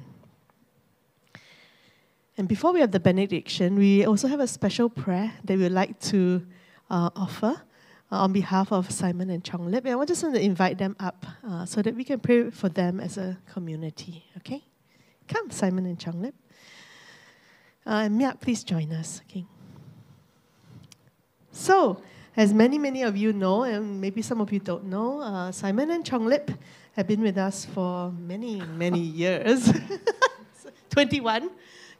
And 2.36 2.48
before 2.48 2.74
we 2.74 2.80
have 2.80 2.92
the 2.92 3.00
benediction, 3.00 3.76
we 3.76 4.06
also 4.06 4.28
have 4.28 4.40
a 4.40 4.48
special 4.48 4.90
prayer 4.90 5.32
that 5.44 5.56
we 5.56 5.64
would 5.64 5.72
like 5.72 6.00
to 6.12 6.44
uh, 6.90 7.12
offer 7.16 7.62
uh, 8.12 8.24
on 8.24 8.34
behalf 8.34 8.72
of 8.72 8.90
Simon 8.90 9.30
and 9.30 9.44
Chong 9.44 9.70
Lip. 9.70 9.86
And 9.86 10.02
I 10.02 10.06
just 10.06 10.24
want 10.24 10.34
to 10.34 10.42
invite 10.42 10.80
them 10.80 10.96
up 11.00 11.28
uh, 11.48 11.66
so 11.66 11.84
that 11.84 11.96
we 11.96 12.04
can 12.04 12.20
pray 12.20 12.50
for 12.50 12.70
them 12.70 13.00
as 13.00 13.20
a 13.20 13.38
community. 13.54 14.26
Okay? 14.38 14.64
Come, 15.28 15.52
Simon 15.52 15.86
and 15.86 16.00
Chong 16.00 16.24
Lip. 16.24 16.34
Uh, 17.86 18.06
and 18.06 18.20
Miak, 18.20 18.42
please 18.42 18.64
join 18.64 18.92
us. 18.92 19.22
Okay. 19.30 19.46
So, 21.52 22.02
as 22.36 22.52
many, 22.52 22.80
many 22.80 23.04
of 23.04 23.16
you 23.16 23.32
know, 23.32 23.64
and 23.64 24.02
maybe 24.02 24.24
some 24.24 24.42
of 24.42 24.52
you 24.52 24.60
don't 24.60 24.86
know, 24.86 25.22
uh, 25.22 25.52
Simon 25.52 25.92
and 25.92 26.04
Chong 26.04 26.26
Lip 26.26 26.50
have 26.96 27.08
been 27.08 27.22
with 27.22 27.38
us 27.38 27.66
for 27.66 28.12
many, 28.12 28.62
many 28.62 29.00
years. 29.24 29.72
21. 30.90 31.50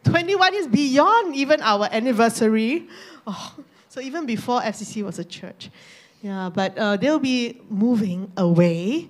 21 0.06 0.54
is 0.54 0.68
beyond 0.68 1.36
even 1.36 1.62
our 1.62 1.90
anniversary. 1.92 2.88
Oh, 3.28 3.56
so 3.90 4.00
even 4.00 4.26
before 4.26 4.62
FCC 4.62 5.04
was 5.04 5.20
a 5.20 5.26
church. 5.26 5.70
Yeah, 6.22 6.50
but 6.50 6.78
uh, 6.78 6.96
they'll 6.96 7.20
be 7.20 7.62
moving 7.70 8.32
away, 8.38 9.10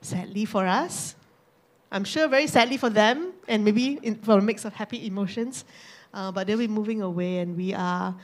sadly 0.00 0.44
for 0.44 0.66
us. 0.66 1.14
I'm 1.90 2.04
sure 2.04 2.26
very 2.26 2.46
sadly 2.48 2.76
for 2.76 2.90
them, 2.90 3.32
and 3.46 3.64
maybe 3.64 4.00
in, 4.02 4.16
for 4.16 4.38
a 4.38 4.42
mix 4.42 4.64
of 4.64 4.74
happy 4.74 5.06
emotions. 5.06 5.64
Uh, 6.12 6.32
but 6.32 6.46
they'll 6.46 6.58
be 6.58 6.66
moving 6.66 7.02
away, 7.02 7.38
and 7.38 7.56
we 7.56 7.74
are 7.74 8.14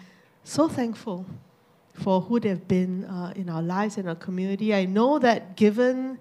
so 0.45 0.67
thankful 0.67 1.25
for 1.95 2.21
who 2.21 2.41
they've 2.41 2.67
been 2.67 3.05
uh, 3.05 3.33
in 3.37 3.49
our 3.49 3.63
lives 3.63 3.99
and 3.99 4.09
our 4.09 4.15
community. 4.17 4.75
I 4.75 4.87
know 4.87 5.19
that 5.21 5.57
given 5.57 6.19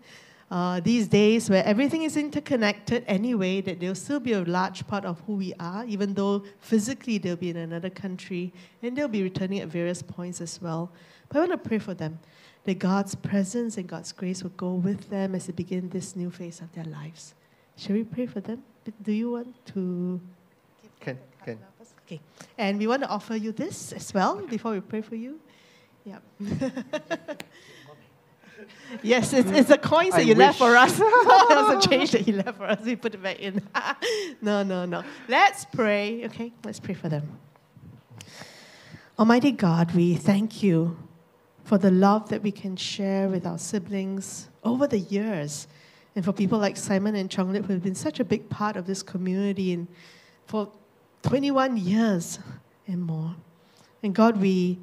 uh, 0.52 0.82
these 0.82 1.08
days 1.08 1.50
where 1.50 1.64
everything 1.64 2.04
is 2.04 2.18
interconnected 2.18 3.06
anyway, 3.08 3.62
that 3.62 3.80
they'll 3.80 3.96
still 3.96 4.20
be 4.20 4.34
a 4.34 4.42
large 4.42 4.86
part 4.86 5.06
of 5.06 5.22
who 5.22 5.36
we 5.36 5.54
are, 5.62 5.86
even 5.86 6.14
though 6.14 6.44
physically 6.60 7.18
they'll 7.18 7.38
be 7.38 7.50
in 7.50 7.56
another 7.56 7.90
country 7.90 8.52
and 8.84 8.98
they'll 8.98 9.08
be 9.08 9.24
returning 9.24 9.60
at 9.62 9.70
various 9.70 10.02
points 10.02 10.42
as 10.42 10.62
well. 10.62 10.92
But 11.30 11.38
I 11.38 11.40
want 11.48 11.52
to 11.64 11.70
pray 11.70 11.80
for 11.80 11.94
them 11.94 12.20
that 12.66 12.80
God's 12.80 13.16
presence 13.16 13.78
and 13.78 13.88
God's 13.88 14.12
grace 14.12 14.44
will 14.44 14.52
go 14.52 14.74
with 14.74 15.10
them 15.10 15.36
as 15.36 15.46
they 15.48 15.54
begin 15.54 15.88
this 15.88 16.18
new 16.18 16.30
phase 16.30 16.60
of 16.60 16.70
their 16.74 16.84
lives. 16.84 17.34
Shall 17.78 17.96
we 17.96 18.04
pray 18.04 18.26
for 18.26 18.42
them? 18.42 18.62
Do 19.02 19.14
you 19.14 19.32
want 19.32 19.66
to? 19.68 20.20
Can, 21.00 21.18
can. 21.46 21.60
Okay. 22.06 22.20
And 22.58 22.78
we 22.78 22.88
want 22.88 23.04
to 23.04 23.10
offer 23.10 23.38
you 23.38 23.54
this 23.54 23.94
as 23.94 24.14
well 24.14 24.46
before 24.48 24.74
we 24.74 24.82
pray 24.82 25.02
for 25.02 25.16
you. 25.16 25.40
Yeah. 26.04 26.20
yes, 29.02 29.34
it's, 29.34 29.50
it's 29.52 29.70
the 29.70 29.78
coins 29.78 30.12
that 30.12 30.22
I 30.22 30.24
you 30.24 30.36
left 30.36 30.58
for 30.58 30.76
us. 30.76 30.98
That's 30.98 31.86
a 31.86 31.90
change 31.90 32.12
that 32.12 32.28
you 32.28 32.36
left 32.36 32.58
for 32.58 32.66
us. 32.66 32.80
We 32.82 32.96
put 32.96 33.14
it 33.14 33.24
back 33.24 33.40
in. 33.40 33.62
no, 34.42 34.64
no, 34.64 34.86
no. 34.86 35.04
Let's 35.28 35.66
pray. 35.66 36.26
Okay, 36.26 36.52
let's 36.64 36.80
pray 36.80 36.94
for 36.94 37.10
them. 37.10 37.40
Almighty 39.20 39.52
God, 39.52 39.94
we 39.94 40.16
thank 40.16 40.64
you 40.64 40.98
for 41.64 41.78
the 41.78 41.92
love 41.92 42.30
that 42.30 42.42
we 42.42 42.52
can 42.52 42.76
share 42.76 43.28
with 43.30 43.46
our 43.46 43.58
siblings 43.58 44.50
over 44.64 44.88
the 44.88 45.00
years. 45.00 45.68
And 46.16 46.26
for 46.26 46.34
people 46.34 46.60
like 46.60 46.76
Simon 46.76 47.16
and 47.16 47.30
Chonglip 47.30 47.66
who 47.66 47.74
have 47.74 47.84
been 47.84 47.96
such 47.96 48.20
a 48.20 48.26
big 48.26 48.50
part 48.50 48.76
of 48.76 48.86
this 48.86 49.02
community 49.02 49.74
and 49.74 49.88
for 50.46 50.72
21 51.24 51.78
years 51.78 52.40
and 52.88 53.02
more. 53.02 53.36
And 54.04 54.14
God, 54.14 54.42
we 54.42 54.80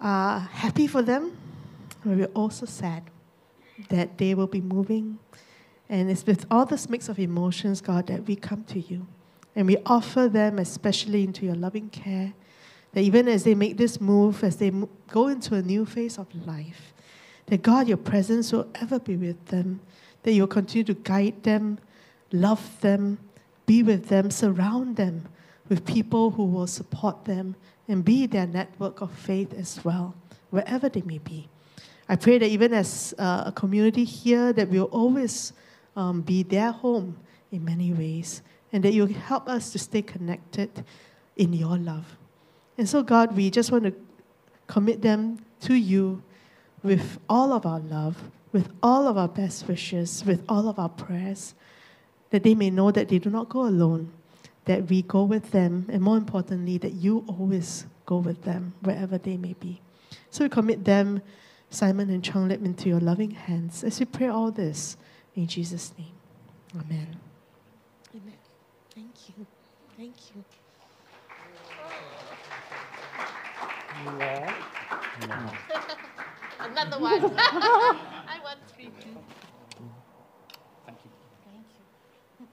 are 0.00 0.40
happy 0.40 0.86
for 0.86 1.02
them, 1.02 1.36
we're 2.14 2.26
also 2.26 2.66
sad 2.66 3.02
that 3.88 4.18
they 4.18 4.34
will 4.34 4.46
be 4.46 4.60
moving. 4.60 5.18
And 5.88 6.10
it's 6.10 6.26
with 6.26 6.46
all 6.50 6.66
this 6.66 6.88
mix 6.88 7.08
of 7.08 7.18
emotions, 7.18 7.80
God, 7.80 8.06
that 8.08 8.26
we 8.26 8.36
come 8.36 8.64
to 8.64 8.80
you. 8.80 9.06
And 9.54 9.66
we 9.66 9.78
offer 9.86 10.28
them, 10.28 10.58
especially 10.58 11.24
into 11.24 11.46
your 11.46 11.54
loving 11.54 11.88
care, 11.88 12.34
that 12.92 13.00
even 13.00 13.28
as 13.28 13.44
they 13.44 13.54
make 13.54 13.76
this 13.76 14.00
move, 14.00 14.42
as 14.44 14.56
they 14.56 14.70
go 15.08 15.28
into 15.28 15.54
a 15.54 15.62
new 15.62 15.86
phase 15.86 16.18
of 16.18 16.26
life, 16.46 16.92
that 17.46 17.62
God, 17.62 17.88
your 17.88 17.96
presence 17.96 18.52
will 18.52 18.68
ever 18.74 18.98
be 18.98 19.16
with 19.16 19.46
them, 19.46 19.80
that 20.22 20.32
you 20.32 20.42
will 20.42 20.48
continue 20.48 20.84
to 20.84 20.94
guide 20.94 21.42
them, 21.42 21.78
love 22.32 22.80
them, 22.80 23.18
be 23.66 23.82
with 23.82 24.08
them, 24.08 24.30
surround 24.30 24.96
them 24.96 25.28
with 25.68 25.84
people 25.84 26.30
who 26.30 26.44
will 26.44 26.66
support 26.66 27.24
them 27.24 27.56
and 27.88 28.04
be 28.04 28.26
their 28.26 28.46
network 28.46 29.00
of 29.00 29.12
faith 29.12 29.52
as 29.54 29.84
well, 29.84 30.14
wherever 30.50 30.88
they 30.88 31.02
may 31.02 31.18
be. 31.18 31.48
I 32.08 32.16
pray 32.16 32.38
that 32.38 32.48
even 32.48 32.72
as 32.72 33.14
uh, 33.18 33.44
a 33.46 33.52
community 33.52 34.04
here, 34.04 34.52
that 34.52 34.68
we'll 34.68 34.84
always 34.84 35.52
um, 35.96 36.20
be 36.22 36.42
their 36.42 36.70
home 36.70 37.16
in 37.50 37.64
many 37.64 37.92
ways, 37.92 38.42
and 38.72 38.82
that 38.84 38.92
you'll 38.92 39.08
help 39.08 39.48
us 39.48 39.70
to 39.72 39.78
stay 39.78 40.02
connected 40.02 40.84
in 41.36 41.52
your 41.52 41.76
love. 41.76 42.16
And 42.78 42.88
so, 42.88 43.02
God, 43.02 43.36
we 43.36 43.50
just 43.50 43.72
want 43.72 43.84
to 43.84 43.94
commit 44.66 45.02
them 45.02 45.44
to 45.62 45.74
you 45.74 46.22
with 46.82 47.18
all 47.28 47.52
of 47.52 47.66
our 47.66 47.80
love, 47.80 48.16
with 48.52 48.70
all 48.82 49.08
of 49.08 49.16
our 49.16 49.28
best 49.28 49.66
wishes, 49.66 50.24
with 50.24 50.44
all 50.48 50.68
of 50.68 50.78
our 50.78 50.88
prayers, 50.88 51.54
that 52.30 52.42
they 52.42 52.54
may 52.54 52.70
know 52.70 52.90
that 52.90 53.08
they 53.08 53.18
do 53.18 53.30
not 53.30 53.48
go 53.48 53.62
alone, 53.62 54.12
that 54.66 54.88
we 54.88 55.02
go 55.02 55.24
with 55.24 55.50
them, 55.50 55.86
and 55.88 56.02
more 56.02 56.16
importantly, 56.16 56.78
that 56.78 56.92
you 56.92 57.24
always 57.26 57.86
go 58.04 58.18
with 58.18 58.42
them 58.42 58.74
wherever 58.82 59.18
they 59.18 59.36
may 59.36 59.54
be. 59.54 59.80
So 60.30 60.44
we 60.44 60.48
commit 60.48 60.84
them, 60.84 61.22
Simon 61.70 62.10
and 62.10 62.22
Chonglip, 62.22 62.64
into 62.64 62.88
your 62.88 63.00
loving 63.00 63.32
hands 63.32 63.84
as 63.84 63.98
we 64.00 64.06
pray 64.06 64.28
all 64.28 64.50
this 64.50 64.96
in 65.34 65.46
Jesus' 65.46 65.92
name. 65.98 66.14
Amen. 66.74 67.16
Amen. 68.14 68.34
Thank 68.94 69.28
you. 69.28 69.46
Thank 69.96 70.14
you. 70.34 70.44
Another 76.60 76.98
one. 76.98 77.34
I 77.38 78.38
want 78.42 78.58
three. 78.74 78.90
Thank 79.00 79.14
you. 81.04 81.10
Thank 81.44 81.66
you. 82.40 82.46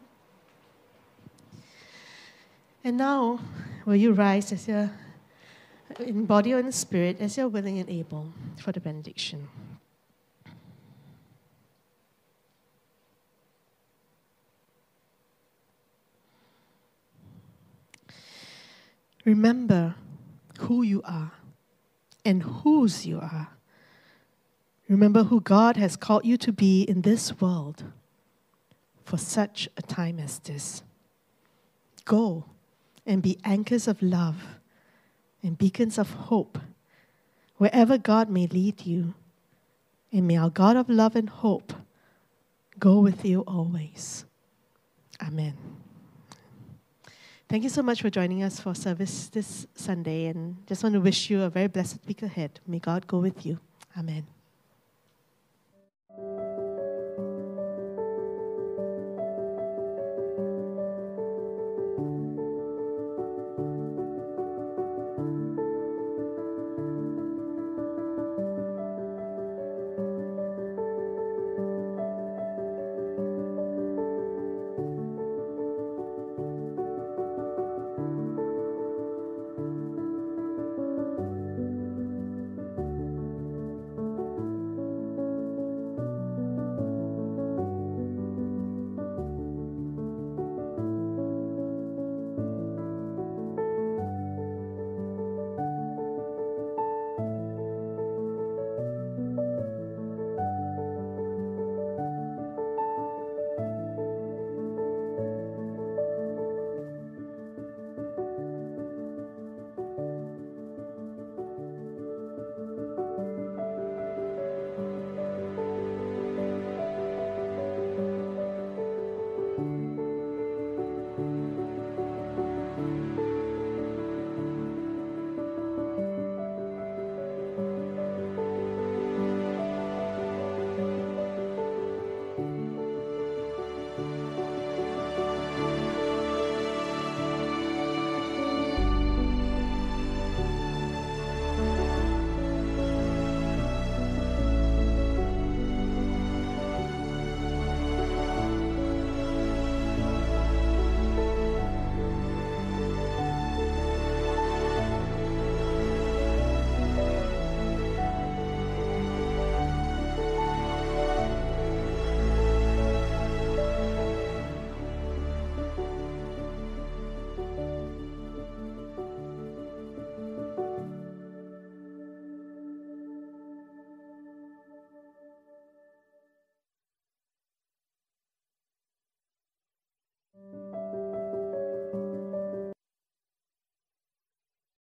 and 2.83 2.97
now, 2.97 3.39
will 3.85 3.95
you 3.95 4.13
rise 4.13 4.51
as 4.51 4.67
you're 4.67 4.91
in 5.99 6.25
body 6.25 6.53
or 6.53 6.59
in 6.59 6.71
spirit, 6.71 7.17
as 7.19 7.37
you're 7.37 7.47
willing 7.47 7.79
and 7.79 7.89
able 7.89 8.33
for 8.57 8.71
the 8.71 8.79
benediction? 8.79 9.47
Remember 19.25 19.95
who 20.59 20.83
you 20.83 21.01
are 21.03 21.31
and 22.25 22.43
whose 22.43 23.05
you 23.05 23.19
are. 23.19 23.49
Remember 24.89 25.23
who 25.23 25.39
God 25.39 25.77
has 25.77 25.95
called 25.95 26.25
you 26.25 26.37
to 26.37 26.51
be 26.51 26.83
in 26.83 27.01
this 27.01 27.39
world 27.39 27.85
for 29.05 29.17
such 29.17 29.69
a 29.77 29.81
time 29.81 30.19
as 30.19 30.39
this. 30.39 30.83
Go 32.05 32.45
and 33.05 33.21
be 33.21 33.39
anchors 33.43 33.87
of 33.87 34.01
love 34.01 34.59
and 35.43 35.57
beacons 35.57 35.97
of 35.97 36.09
hope 36.09 36.57
wherever 37.57 37.97
God 37.97 38.29
may 38.29 38.47
lead 38.47 38.85
you. 38.85 39.13
And 40.11 40.27
may 40.27 40.37
our 40.37 40.49
God 40.49 40.77
of 40.77 40.89
love 40.89 41.15
and 41.15 41.29
hope 41.29 41.73
go 42.79 42.99
with 42.99 43.25
you 43.25 43.41
always. 43.41 44.25
Amen. 45.21 45.55
Thank 47.49 47.63
you 47.63 47.69
so 47.69 47.83
much 47.83 48.01
for 48.01 48.09
joining 48.09 48.41
us 48.41 48.59
for 48.59 48.73
service 48.73 49.27
this 49.27 49.67
Sunday, 49.75 50.25
and 50.25 50.65
just 50.65 50.81
want 50.81 50.93
to 50.93 51.01
wish 51.01 51.29
you 51.29 51.43
a 51.43 51.49
very 51.49 51.67
blessed 51.67 51.99
week 52.07 52.23
ahead. 52.23 52.59
May 52.65 52.79
God 52.79 53.05
go 53.05 53.19
with 53.19 53.45
you. 53.45 53.59
Amen. 53.97 54.32